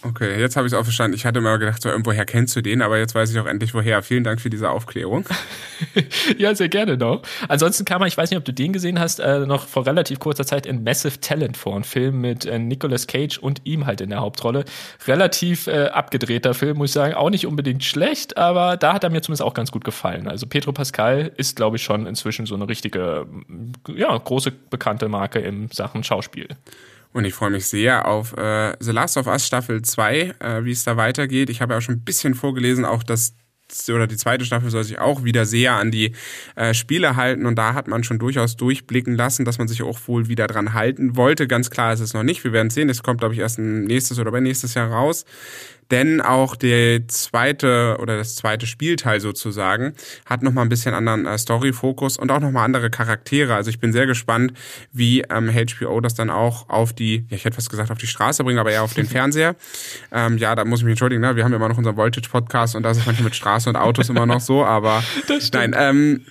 Okay, 0.00 0.38
jetzt 0.38 0.54
habe 0.54 0.64
ich 0.64 0.72
es 0.72 0.78
auch 0.78 0.84
verstanden. 0.84 1.16
Ich 1.16 1.26
hatte 1.26 1.40
immer 1.40 1.58
gedacht, 1.58 1.82
so 1.82 1.88
irgendwoher 1.88 2.24
kennst 2.24 2.54
du 2.54 2.60
den, 2.60 2.82
aber 2.82 2.98
jetzt 2.98 3.16
weiß 3.16 3.32
ich 3.32 3.38
auch 3.40 3.46
endlich 3.46 3.74
woher. 3.74 4.00
Vielen 4.04 4.22
Dank 4.22 4.40
für 4.40 4.48
diese 4.48 4.70
Aufklärung. 4.70 5.24
ja, 6.38 6.54
sehr 6.54 6.68
gerne 6.68 6.96
noch. 6.96 7.22
Ansonsten 7.48 7.84
kam 7.84 8.02
er, 8.02 8.06
ich 8.06 8.16
weiß 8.16 8.30
nicht, 8.30 8.38
ob 8.38 8.44
du 8.44 8.52
den 8.52 8.72
gesehen 8.72 9.00
hast, 9.00 9.18
äh, 9.18 9.40
noch 9.40 9.66
vor 9.66 9.86
relativ 9.86 10.20
kurzer 10.20 10.46
Zeit 10.46 10.66
in 10.66 10.84
Massive 10.84 11.18
Talent 11.18 11.56
vor, 11.56 11.74
ein 11.74 11.82
Film 11.82 12.20
mit 12.20 12.46
äh, 12.46 12.60
Nicolas 12.60 13.08
Cage 13.08 13.38
und 13.38 13.62
ihm 13.64 13.86
halt 13.86 14.00
in 14.00 14.10
der 14.10 14.20
Hauptrolle. 14.20 14.64
Relativ 15.08 15.66
äh, 15.66 15.86
abgedrehter 15.86 16.54
Film, 16.54 16.78
muss 16.78 16.90
ich 16.90 16.94
sagen. 16.94 17.14
Auch 17.14 17.30
nicht 17.30 17.46
unbedingt 17.46 17.82
schlecht, 17.82 18.36
aber 18.36 18.76
da 18.76 18.92
hat 18.92 19.02
er 19.02 19.10
mir 19.10 19.20
zumindest 19.20 19.42
auch 19.42 19.54
ganz 19.54 19.72
gut 19.72 19.82
gefallen. 19.82 20.28
Also 20.28 20.46
Pedro 20.46 20.70
Pascal 20.70 21.32
ist, 21.36 21.56
glaube 21.56 21.76
ich, 21.76 21.82
schon 21.82 22.06
inzwischen 22.06 22.46
so 22.46 22.54
eine 22.54 22.68
richtige, 22.68 23.26
ja, 23.88 24.16
große 24.16 24.52
bekannte 24.70 25.08
Marke 25.08 25.40
im 25.40 25.72
Sachen 25.72 26.04
Schauspiel. 26.04 26.46
Und 27.12 27.24
ich 27.24 27.34
freue 27.34 27.50
mich 27.50 27.66
sehr 27.66 28.06
auf 28.06 28.36
äh, 28.36 28.74
The 28.80 28.92
Last 28.92 29.16
of 29.16 29.26
Us 29.26 29.46
Staffel 29.46 29.82
2, 29.82 30.34
äh, 30.38 30.64
wie 30.64 30.72
es 30.72 30.84
da 30.84 30.96
weitergeht. 30.96 31.50
Ich 31.50 31.60
habe 31.60 31.72
ja 31.72 31.78
auch 31.78 31.82
schon 31.82 31.96
ein 31.96 32.04
bisschen 32.04 32.34
vorgelesen, 32.34 32.84
auch 32.84 33.02
dass 33.02 33.34
oder 33.90 34.06
die 34.06 34.16
zweite 34.16 34.46
Staffel 34.46 34.70
soll 34.70 34.84
sich 34.84 34.98
auch 34.98 35.24
wieder 35.24 35.44
sehr 35.44 35.74
an 35.74 35.90
die 35.90 36.12
äh, 36.56 36.72
Spiele 36.72 37.16
halten 37.16 37.44
und 37.44 37.56
da 37.56 37.74
hat 37.74 37.86
man 37.86 38.02
schon 38.02 38.18
durchaus 38.18 38.56
durchblicken 38.56 39.14
lassen, 39.14 39.44
dass 39.44 39.58
man 39.58 39.68
sich 39.68 39.82
auch 39.82 39.98
wohl 40.06 40.28
wieder 40.28 40.46
dran 40.46 40.72
halten 40.72 41.16
wollte. 41.16 41.46
Ganz 41.46 41.68
klar 41.70 41.92
ist 41.92 42.00
es 42.00 42.14
noch 42.14 42.22
nicht. 42.22 42.44
Wir 42.44 42.52
werden 42.52 42.70
sehen. 42.70 42.88
Es 42.88 43.02
kommt, 43.02 43.20
glaube 43.20 43.34
ich, 43.34 43.40
erst 43.40 43.58
nächstes 43.58 44.18
oder 44.18 44.30
bei 44.30 44.40
nächstes 44.40 44.74
Jahr 44.74 44.90
raus 44.90 45.26
denn 45.90 46.20
auch 46.20 46.56
der 46.56 47.08
zweite 47.08 47.96
oder 48.00 48.16
das 48.16 48.36
zweite 48.36 48.66
Spielteil 48.66 49.20
sozusagen 49.20 49.94
hat 50.26 50.42
nochmal 50.42 50.64
ein 50.64 50.68
bisschen 50.68 50.94
anderen 50.94 51.26
äh, 51.26 51.38
Story-Fokus 51.38 52.16
und 52.18 52.30
auch 52.30 52.40
nochmal 52.40 52.64
andere 52.64 52.90
Charaktere. 52.90 53.54
Also 53.54 53.70
ich 53.70 53.80
bin 53.80 53.92
sehr 53.92 54.06
gespannt, 54.06 54.52
wie 54.92 55.22
ähm, 55.22 55.50
HBO 55.50 56.00
das 56.00 56.14
dann 56.14 56.30
auch 56.30 56.68
auf 56.68 56.92
die, 56.92 57.26
ja 57.28 57.36
ich 57.36 57.44
hätte 57.44 57.54
fast 57.54 57.70
gesagt 57.70 57.90
auf 57.90 57.98
die 57.98 58.06
Straße 58.06 58.44
bringt, 58.44 58.58
aber 58.58 58.70
eher 58.70 58.82
auf 58.82 58.94
den 58.94 59.06
Fernseher. 59.08 59.56
Ähm, 60.12 60.38
ja, 60.38 60.54
da 60.54 60.64
muss 60.64 60.80
ich 60.80 60.84
mich 60.84 60.92
entschuldigen, 60.92 61.22
ne? 61.22 61.36
wir 61.36 61.44
haben 61.44 61.52
ja 61.52 61.56
immer 61.56 61.68
noch 61.68 61.78
unseren 61.78 61.96
Voltage-Podcast 61.96 62.76
und 62.76 62.82
da 62.82 62.90
ist 62.90 62.98
es 62.98 63.06
manchmal 63.06 63.24
mit 63.24 63.36
Straße 63.36 63.68
und 63.68 63.76
Autos 63.76 64.08
immer 64.08 64.26
noch 64.26 64.40
so, 64.40 64.64
aber 64.64 65.02
nein, 65.52 65.74
ähm, 65.76 66.26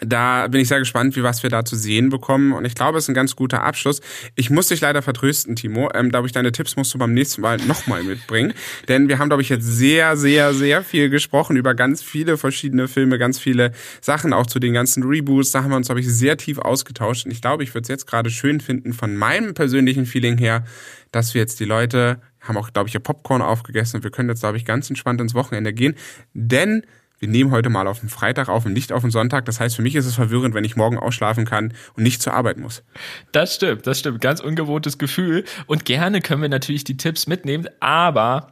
da 0.00 0.48
bin 0.48 0.60
ich 0.60 0.68
sehr 0.68 0.78
gespannt, 0.78 1.16
wie 1.16 1.22
was 1.22 1.42
wir 1.42 1.50
da 1.50 1.64
zu 1.64 1.76
sehen 1.76 2.08
bekommen. 2.08 2.52
Und 2.52 2.64
ich 2.64 2.74
glaube, 2.74 2.98
es 2.98 3.04
ist 3.04 3.08
ein 3.08 3.14
ganz 3.14 3.36
guter 3.36 3.62
Abschluss. 3.62 4.00
Ich 4.34 4.50
muss 4.50 4.68
dich 4.68 4.80
leider 4.80 5.02
vertrösten, 5.02 5.56
Timo. 5.56 5.90
Ähm, 5.94 6.10
glaube 6.10 6.26
ich, 6.26 6.32
deine 6.32 6.52
Tipps 6.52 6.76
musst 6.76 6.94
du 6.94 6.98
beim 6.98 7.12
nächsten 7.12 7.42
Mal 7.42 7.58
nochmal 7.58 8.02
mitbringen. 8.02 8.54
Denn 8.88 9.08
wir 9.08 9.18
haben, 9.18 9.28
glaube 9.28 9.42
ich, 9.42 9.48
jetzt 9.48 9.66
sehr, 9.66 10.16
sehr, 10.16 10.54
sehr 10.54 10.82
viel 10.82 11.10
gesprochen 11.10 11.56
über 11.56 11.74
ganz 11.74 12.02
viele 12.02 12.36
verschiedene 12.36 12.88
Filme, 12.88 13.18
ganz 13.18 13.38
viele 13.38 13.72
Sachen, 14.00 14.32
auch 14.32 14.46
zu 14.46 14.58
den 14.58 14.72
ganzen 14.72 15.02
Reboots. 15.02 15.50
Da 15.50 15.62
haben 15.62 15.70
wir 15.70 15.76
uns, 15.76 15.88
glaube 15.88 16.00
ich, 16.00 16.08
sehr 16.08 16.36
tief 16.36 16.58
ausgetauscht. 16.58 17.26
Und 17.26 17.32
ich 17.32 17.42
glaube, 17.42 17.62
ich 17.62 17.74
würde 17.74 17.82
es 17.82 17.88
jetzt 17.88 18.06
gerade 18.06 18.30
schön 18.30 18.60
finden, 18.60 18.92
von 18.92 19.16
meinem 19.16 19.54
persönlichen 19.54 20.06
Feeling 20.06 20.38
her, 20.38 20.64
dass 21.12 21.34
wir 21.34 21.40
jetzt 21.40 21.60
die 21.60 21.64
Leute 21.64 22.20
haben 22.40 22.56
auch, 22.56 22.72
glaube 22.72 22.88
ich, 22.88 22.94
ihr 22.94 23.00
Popcorn 23.00 23.42
aufgegessen 23.42 23.98
und 23.98 24.04
wir 24.04 24.10
können 24.10 24.30
jetzt, 24.30 24.40
glaube 24.40 24.56
ich, 24.56 24.64
ganz 24.64 24.88
entspannt 24.88 25.20
ins 25.20 25.34
Wochenende 25.34 25.72
gehen. 25.74 25.94
Denn 26.32 26.84
wir 27.20 27.28
nehmen 27.28 27.52
heute 27.52 27.68
mal 27.68 27.86
auf 27.86 28.00
den 28.00 28.08
Freitag 28.08 28.48
auf 28.48 28.64
und 28.64 28.72
nicht 28.72 28.92
auf 28.92 29.02
den 29.02 29.10
Sonntag. 29.10 29.44
Das 29.44 29.60
heißt, 29.60 29.76
für 29.76 29.82
mich 29.82 29.94
ist 29.94 30.06
es 30.06 30.14
verwirrend, 30.14 30.54
wenn 30.54 30.64
ich 30.64 30.74
morgen 30.74 30.98
ausschlafen 30.98 31.44
kann 31.44 31.74
und 31.94 32.02
nicht 32.02 32.22
zur 32.22 32.32
Arbeit 32.34 32.56
muss. 32.56 32.82
Das 33.30 33.54
stimmt, 33.54 33.86
das 33.86 34.00
stimmt. 34.00 34.20
Ganz 34.20 34.40
ungewohntes 34.40 34.96
Gefühl. 34.98 35.44
Und 35.66 35.84
gerne 35.84 36.22
können 36.22 36.40
wir 36.40 36.48
natürlich 36.48 36.82
die 36.84 36.96
Tipps 36.96 37.26
mitnehmen, 37.26 37.68
aber 37.78 38.48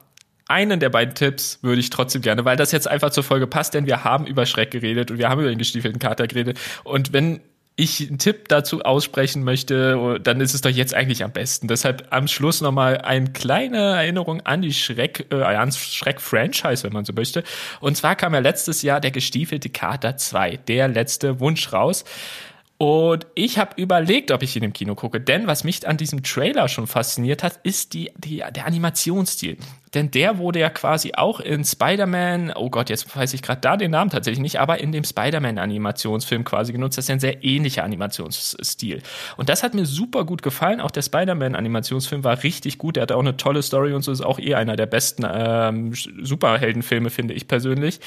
einen 0.48 0.80
der 0.80 0.90
beiden 0.90 1.14
Tipps 1.14 1.58
würde 1.62 1.80
ich 1.80 1.90
trotzdem 1.90 2.22
gerne, 2.22 2.44
weil 2.44 2.56
das 2.56 2.72
jetzt 2.72 2.88
einfach 2.88 3.10
zur 3.10 3.24
Folge 3.24 3.46
passt, 3.46 3.74
denn 3.74 3.86
wir 3.86 4.04
haben 4.04 4.26
über 4.26 4.46
Schreck 4.46 4.70
geredet 4.70 5.10
und 5.10 5.18
wir 5.18 5.28
haben 5.30 5.40
über 5.40 5.50
den 5.50 5.58
gestiefelten 5.58 5.98
Kater 5.98 6.26
geredet. 6.26 6.58
Und 6.84 7.12
wenn 7.12 7.40
ich 7.78 8.08
einen 8.08 8.18
Tipp 8.18 8.48
dazu 8.48 8.82
aussprechen 8.82 9.44
möchte, 9.44 10.18
dann 10.20 10.40
ist 10.40 10.52
es 10.52 10.62
doch 10.62 10.70
jetzt 10.70 10.94
eigentlich 10.94 11.22
am 11.22 11.30
besten. 11.30 11.68
Deshalb 11.68 12.08
am 12.10 12.26
Schluss 12.26 12.60
nochmal 12.60 12.98
eine 12.98 13.30
kleine 13.30 13.78
Erinnerung 13.78 14.40
an 14.40 14.62
die 14.62 14.74
Schreck, 14.74 15.26
äh, 15.30 15.36
ans 15.36 15.78
Schreck-Franchise, 15.78 16.82
wenn 16.82 16.92
man 16.92 17.04
so 17.04 17.12
möchte. 17.12 17.44
Und 17.78 17.96
zwar 17.96 18.16
kam 18.16 18.34
ja 18.34 18.40
letztes 18.40 18.82
Jahr 18.82 19.00
der 19.00 19.12
gestiefelte 19.12 19.70
Kater 19.70 20.16
2, 20.16 20.56
der 20.56 20.88
letzte 20.88 21.38
Wunsch 21.38 21.72
raus. 21.72 22.04
Und 22.80 23.26
ich 23.34 23.58
habe 23.58 23.72
überlegt, 23.74 24.30
ob 24.30 24.44
ich 24.44 24.54
ihn 24.54 24.62
im 24.62 24.72
Kino 24.72 24.94
gucke, 24.94 25.20
denn 25.20 25.48
was 25.48 25.64
mich 25.64 25.86
an 25.88 25.96
diesem 25.96 26.22
Trailer 26.22 26.68
schon 26.68 26.86
fasziniert 26.86 27.42
hat, 27.42 27.58
ist 27.64 27.92
die, 27.92 28.12
die, 28.16 28.36
der 28.54 28.66
Animationsstil. 28.66 29.56
Denn 29.94 30.12
der 30.12 30.38
wurde 30.38 30.60
ja 30.60 30.70
quasi 30.70 31.12
auch 31.14 31.40
in 31.40 31.64
Spider-Man, 31.64 32.52
oh 32.54 32.70
Gott, 32.70 32.88
jetzt 32.88 33.16
weiß 33.16 33.34
ich 33.34 33.42
gerade 33.42 33.60
da 33.60 33.76
den 33.76 33.90
Namen 33.90 34.10
tatsächlich 34.10 34.40
nicht, 34.40 34.60
aber 34.60 34.78
in 34.78 34.92
dem 34.92 35.02
Spider-Man-Animationsfilm 35.02 36.44
quasi 36.44 36.72
genutzt. 36.72 36.98
Das 36.98 37.06
ist 37.06 37.08
ja 37.08 37.16
ein 37.16 37.20
sehr 37.20 37.42
ähnlicher 37.42 37.82
Animationsstil. 37.82 39.02
Und 39.36 39.48
das 39.48 39.64
hat 39.64 39.74
mir 39.74 39.84
super 39.84 40.24
gut 40.24 40.42
gefallen. 40.42 40.80
Auch 40.80 40.92
der 40.92 41.02
Spider-Man-Animationsfilm 41.02 42.22
war 42.22 42.44
richtig 42.44 42.78
gut. 42.78 42.96
Er 42.96 43.02
hatte 43.02 43.16
auch 43.16 43.20
eine 43.20 43.36
tolle 43.36 43.62
Story 43.62 43.92
und 43.92 44.02
so 44.02 44.12
ist 44.12 44.20
auch 44.20 44.38
eh 44.38 44.54
einer 44.54 44.76
der 44.76 44.86
besten 44.86 45.26
ähm, 45.28 45.94
Superheldenfilme, 45.94 47.10
finde 47.10 47.34
ich 47.34 47.48
persönlich. 47.48 47.98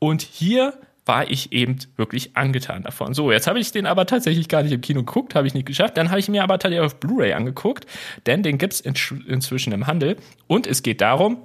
Und 0.00 0.22
hier 0.22 0.72
war 1.06 1.30
ich 1.30 1.52
eben 1.52 1.78
wirklich 1.96 2.36
angetan 2.36 2.82
davon. 2.82 3.14
So, 3.14 3.32
jetzt 3.32 3.46
habe 3.46 3.58
ich 3.58 3.72
den 3.72 3.86
aber 3.86 4.06
tatsächlich 4.06 4.48
gar 4.48 4.62
nicht 4.62 4.72
im 4.72 4.80
Kino 4.80 5.00
geguckt, 5.00 5.34
habe 5.34 5.46
ich 5.46 5.54
nicht 5.54 5.66
geschafft. 5.66 5.96
Dann 5.96 6.10
habe 6.10 6.20
ich 6.20 6.28
mir 6.28 6.42
aber 6.42 6.58
tatsächlich 6.58 6.86
auf 6.86 7.00
Blu-ray 7.00 7.32
angeguckt, 7.32 7.86
denn 8.26 8.42
den 8.42 8.58
gibt's 8.58 8.80
in, 8.80 8.94
inzwischen 9.26 9.72
im 9.72 9.86
Handel. 9.86 10.16
Und 10.46 10.66
es 10.66 10.82
geht 10.82 11.00
darum, 11.00 11.38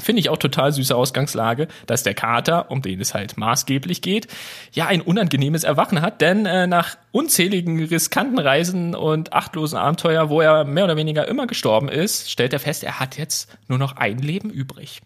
Finde 0.00 0.20
ich 0.20 0.28
auch 0.28 0.36
total 0.36 0.72
süße 0.72 0.94
Ausgangslage, 0.94 1.66
dass 1.86 2.04
der 2.04 2.14
Kater, 2.14 2.70
um 2.70 2.82
den 2.82 3.00
es 3.00 3.14
halt 3.14 3.36
maßgeblich 3.36 4.00
geht, 4.00 4.28
ja 4.72 4.86
ein 4.86 5.00
unangenehmes 5.00 5.64
Erwachen 5.64 6.00
hat, 6.00 6.20
denn 6.20 6.46
äh, 6.46 6.68
nach 6.68 6.96
unzähligen 7.10 7.82
riskanten 7.84 8.38
Reisen 8.38 8.94
und 8.94 9.32
achtlosen 9.32 9.76
Abenteuer, 9.76 10.30
wo 10.30 10.40
er 10.40 10.64
mehr 10.64 10.84
oder 10.84 10.96
weniger 10.96 11.26
immer 11.26 11.48
gestorben 11.48 11.88
ist, 11.88 12.30
stellt 12.30 12.52
er 12.52 12.60
fest, 12.60 12.84
er 12.84 13.00
hat 13.00 13.18
jetzt 13.18 13.58
nur 13.66 13.78
noch 13.78 13.96
ein 13.96 14.18
Leben 14.18 14.50
übrig. 14.50 15.00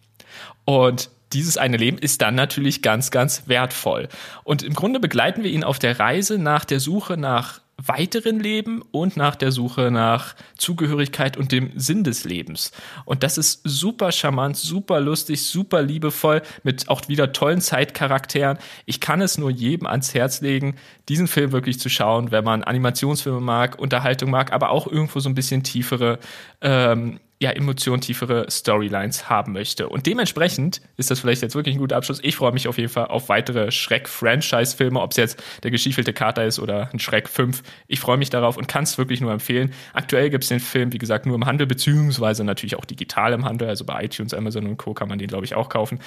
Und 0.66 1.09
dieses 1.33 1.57
eine 1.57 1.76
Leben 1.76 1.99
ist 1.99 2.22
dann 2.22 2.35
natürlich 2.35 2.83
ganz, 2.83 3.11
ganz 3.11 3.45
wertvoll. 3.47 4.09
Und 4.45 4.62
im 4.62 4.74
Grunde 4.74 5.01
begleiten 5.01 5.43
wir 5.43 5.51
ihn 5.51 5.64
auf 5.64 5.78
der 5.78 5.99
Reise 5.99 6.39
nach 6.39 6.64
der 6.64 6.80
Suche 6.80 7.16
nach 7.16 7.61
weiteren 7.87 8.39
Leben 8.39 8.83
und 8.91 9.16
nach 9.16 9.35
der 9.35 9.51
Suche 9.51 9.91
nach 9.91 10.35
Zugehörigkeit 10.57 11.37
und 11.37 11.53
dem 11.53 11.72
Sinn 11.74 12.05
des 12.05 12.24
Lebens. 12.24 12.70
Und 13.05 13.22
das 13.22 13.39
ist 13.39 13.61
super 13.64 14.12
charmant, 14.12 14.57
super 14.57 15.01
lustig, 15.01 15.45
super 15.45 15.83
liebevoll, 15.83 16.43
mit 16.62 16.89
auch 16.89 17.09
wieder 17.09 17.33
tollen 17.33 17.61
Zeitcharakteren. 17.61 18.59
Ich 18.87 19.01
kann 19.01 19.20
es 19.20 19.39
nur 19.39 19.51
jedem 19.51 19.87
ans 19.87 20.14
Herz 20.14 20.41
legen, 20.41 20.76
diesen 21.09 21.26
Film 21.26 21.53
wirklich 21.53 21.80
zu 21.80 21.89
schauen, 21.89 22.30
wenn 22.30 22.45
man 22.45 22.62
Animationsfilme 22.62 23.41
mag, 23.41 23.78
Unterhaltung 23.78 24.30
mag, 24.30 24.53
aber 24.53 24.70
auch 24.70 24.87
irgendwo 24.87 25.20
so 25.20 25.28
ein 25.28 25.35
bisschen 25.35 25.62
tiefere 25.62 26.18
ähm, 26.61 27.18
ja, 27.43 27.51
emotiontiefere 27.51 28.47
Storylines 28.49 29.28
haben 29.28 29.53
möchte. 29.53 29.88
Und 29.88 30.07
dementsprechend 30.07 30.80
ist 30.97 31.11
das 31.11 31.18
vielleicht 31.18 31.43
jetzt 31.43 31.57
wirklich 31.57 31.74
ein 31.74 31.80
guter 31.80 31.97
Abschluss. 31.97 32.20
Ich 32.22 32.36
freue 32.36 32.53
mich 32.53 32.68
auf 32.68 32.78
jeden 32.78 32.88
Fall 32.88 33.07
auf 33.07 33.28
weitere 33.28 33.72
Schreck-Franchise-Filme, 33.72 35.01
ob 35.01 35.11
es 35.11 35.16
jetzt 35.16 35.43
der 35.64 35.72
geschiefelte 35.72 36.12
Kater 36.12 36.45
ist 36.45 36.61
oder 36.61 36.88
ein 36.93 37.01
Schreck 37.01 37.28
5. 37.28 37.64
Ich 37.88 37.99
freue 37.99 38.16
mich 38.16 38.30
darauf 38.30 38.57
und 38.57 38.68
kann 38.68 38.84
es 38.84 38.97
wirklich 38.97 39.20
nur 39.20 39.32
empfehlen. 39.32 39.72
Aktuell 39.93 40.30
gibt 40.30 40.45
es 40.45 40.49
den 40.51 40.61
Film, 40.61 40.93
wie 40.93 40.99
gesagt, 40.99 41.26
nur 41.26 41.34
im 41.34 41.45
Handel, 41.45 41.66
beziehungsweise 41.66 42.45
natürlich 42.45 42.76
auch 42.76 42.84
digital 42.84 43.32
im 43.32 43.45
Handel. 43.45 43.68
Also 43.68 43.84
bei 43.84 44.05
iTunes, 44.05 44.34
Amazon 44.34 44.68
und 44.68 44.76
Co. 44.76 44.95
kann 44.95 45.09
man 45.09 45.18
den, 45.18 45.26
glaube 45.26 45.45
ich, 45.45 45.57
auch 45.57 45.68
kaufen. 45.68 45.99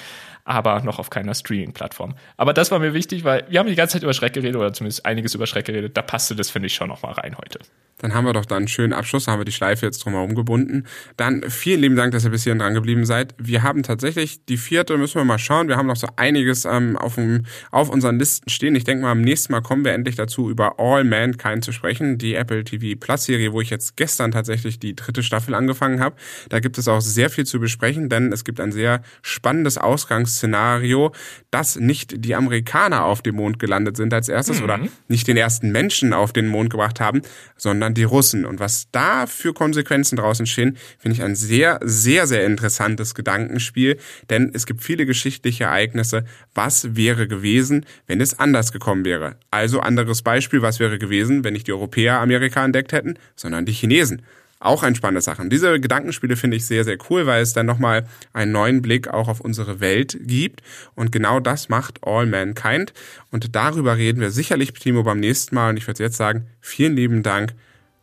Aber 0.44 0.80
noch 0.80 0.98
auf 0.98 1.10
keiner 1.10 1.34
Streaming-Plattform. 1.34 2.14
Aber 2.38 2.54
das 2.54 2.70
war 2.70 2.78
mir 2.78 2.94
wichtig, 2.94 3.24
weil 3.24 3.44
wir 3.50 3.60
haben 3.60 3.68
die 3.68 3.74
ganze 3.74 3.92
Zeit 3.92 4.04
über 4.04 4.14
Schreck 4.14 4.32
geredet 4.32 4.56
oder 4.56 4.72
zumindest 4.72 5.04
einiges 5.04 5.34
über 5.34 5.46
Schreck 5.46 5.66
geredet. 5.66 5.98
Da 5.98 6.02
passte 6.02 6.34
das, 6.34 6.48
finde 6.48 6.68
ich, 6.68 6.74
schon 6.74 6.88
noch 6.88 7.02
mal 7.02 7.12
rein 7.12 7.36
heute. 7.36 7.58
Dann 7.98 8.12
haben 8.12 8.26
wir 8.26 8.34
doch 8.34 8.44
dann 8.44 8.58
einen 8.58 8.68
schönen 8.68 8.92
Abschluss, 8.92 9.26
haben 9.26 9.40
wir 9.40 9.44
die 9.44 9.52
Schleife 9.52 9.86
jetzt 9.86 10.04
drumherum 10.04 10.34
gebunden. 10.34 10.84
Dann 11.16 11.42
vielen 11.48 11.80
lieben 11.80 11.96
Dank, 11.96 12.12
dass 12.12 12.24
ihr 12.24 12.30
bis 12.30 12.42
hierhin 12.42 12.58
dran 12.58 12.74
geblieben 12.74 13.06
seid. 13.06 13.34
Wir 13.38 13.62
haben 13.62 13.82
tatsächlich 13.82 14.44
die 14.44 14.58
vierte, 14.58 14.98
müssen 14.98 15.16
wir 15.16 15.24
mal 15.24 15.38
schauen. 15.38 15.68
Wir 15.68 15.76
haben 15.76 15.86
noch 15.86 15.96
so 15.96 16.08
einiges 16.16 16.66
ähm, 16.66 16.96
auf, 16.98 17.14
dem, 17.14 17.44
auf 17.70 17.88
unseren 17.88 18.18
Listen 18.18 18.50
stehen. 18.50 18.74
Ich 18.74 18.84
denke 18.84 19.04
mal, 19.04 19.12
am 19.12 19.22
nächsten 19.22 19.52
Mal 19.52 19.62
kommen 19.62 19.84
wir 19.84 19.92
endlich 19.92 20.14
dazu, 20.16 20.50
über 20.50 20.78
All 20.78 21.04
Mankind 21.04 21.64
zu 21.64 21.72
sprechen. 21.72 22.18
Die 22.18 22.34
Apple 22.34 22.64
TV 22.64 22.98
Plus 23.00 23.24
Serie, 23.24 23.52
wo 23.52 23.62
ich 23.62 23.70
jetzt 23.70 23.96
gestern 23.96 24.30
tatsächlich 24.30 24.78
die 24.78 24.94
dritte 24.94 25.22
Staffel 25.22 25.54
angefangen 25.54 26.00
habe. 26.00 26.16
Da 26.50 26.60
gibt 26.60 26.76
es 26.76 26.88
auch 26.88 27.00
sehr 27.00 27.30
viel 27.30 27.46
zu 27.46 27.60
besprechen, 27.60 28.10
denn 28.10 28.32
es 28.32 28.44
gibt 28.44 28.60
ein 28.60 28.72
sehr 28.72 29.00
spannendes 29.22 29.78
Ausgangsszenario, 29.78 31.12
dass 31.50 31.76
nicht 31.76 32.24
die 32.24 32.34
Amerikaner 32.34 33.04
auf 33.04 33.22
dem 33.22 33.36
Mond 33.36 33.58
gelandet 33.58 33.96
sind 33.96 34.12
als 34.12 34.28
erstes 34.28 34.58
mhm. 34.58 34.64
oder 34.64 34.80
nicht 35.08 35.26
den 35.28 35.36
ersten 35.36 35.72
Menschen 35.72 36.12
auf 36.12 36.32
den 36.32 36.48
Mond 36.48 36.70
gebracht 36.70 37.00
haben, 37.00 37.22
sondern 37.56 37.85
die 37.94 38.04
Russen. 38.04 38.44
Und 38.44 38.60
was 38.60 38.88
da 38.92 39.26
für 39.26 39.52
Konsequenzen 39.52 40.16
draußen 40.16 40.42
entstehen, 40.42 40.76
finde 40.98 41.16
ich 41.16 41.22
ein 41.22 41.34
sehr, 41.34 41.80
sehr, 41.82 42.26
sehr 42.26 42.44
interessantes 42.44 43.14
Gedankenspiel, 43.14 43.98
denn 44.30 44.50
es 44.54 44.66
gibt 44.66 44.82
viele 44.82 45.06
geschichtliche 45.06 45.64
Ereignisse. 45.64 46.24
Was 46.54 46.96
wäre 46.96 47.28
gewesen, 47.28 47.86
wenn 48.06 48.20
es 48.20 48.38
anders 48.38 48.72
gekommen 48.72 49.04
wäre? 49.04 49.36
Also 49.50 49.80
anderes 49.80 50.22
Beispiel, 50.22 50.62
was 50.62 50.80
wäre 50.80 50.98
gewesen, 50.98 51.44
wenn 51.44 51.52
nicht 51.52 51.66
die 51.66 51.72
Europäer 51.72 52.20
Amerika 52.20 52.64
entdeckt 52.64 52.92
hätten, 52.92 53.18
sondern 53.36 53.66
die 53.66 53.72
Chinesen? 53.72 54.22
Auch 54.58 54.82
ein 54.82 54.94
spannende 54.94 55.20
Sache. 55.20 55.46
Diese 55.48 55.78
Gedankenspiele 55.78 56.34
finde 56.34 56.56
ich 56.56 56.64
sehr, 56.64 56.84
sehr 56.84 56.96
cool, 57.10 57.26
weil 57.26 57.42
es 57.42 57.52
dann 57.52 57.66
nochmal 57.66 58.06
einen 58.32 58.52
neuen 58.52 58.80
Blick 58.80 59.08
auch 59.08 59.28
auf 59.28 59.40
unsere 59.40 59.80
Welt 59.80 60.16
gibt. 60.22 60.62
Und 60.94 61.12
genau 61.12 61.40
das 61.40 61.68
macht 61.68 62.00
All 62.02 62.24
Mankind. 62.24 62.94
Und 63.30 63.54
darüber 63.54 63.98
reden 63.98 64.20
wir 64.20 64.30
sicherlich, 64.30 64.72
Timo, 64.72 65.02
beim 65.02 65.20
nächsten 65.20 65.54
Mal. 65.54 65.70
Und 65.70 65.76
ich 65.76 65.86
würde 65.86 66.02
jetzt 66.02 66.16
sagen, 66.16 66.46
vielen 66.60 66.96
lieben 66.96 67.22
Dank. 67.22 67.54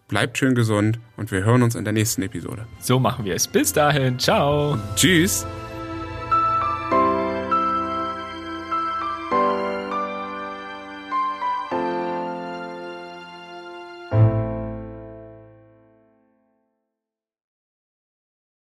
Bleibt 0.07 0.37
schön 0.37 0.53
gesund 0.55 0.99
und 1.17 1.31
wir 1.31 1.43
hören 1.43 1.63
uns 1.63 1.75
in 1.75 1.83
der 1.83 1.93
nächsten 1.93 2.21
Episode. 2.21 2.67
So 2.79 2.99
machen 2.99 3.25
wir 3.25 3.35
es. 3.35 3.47
Bis 3.47 3.73
dahin. 3.73 4.19
Ciao. 4.19 4.77
Tschüss. 4.95 5.45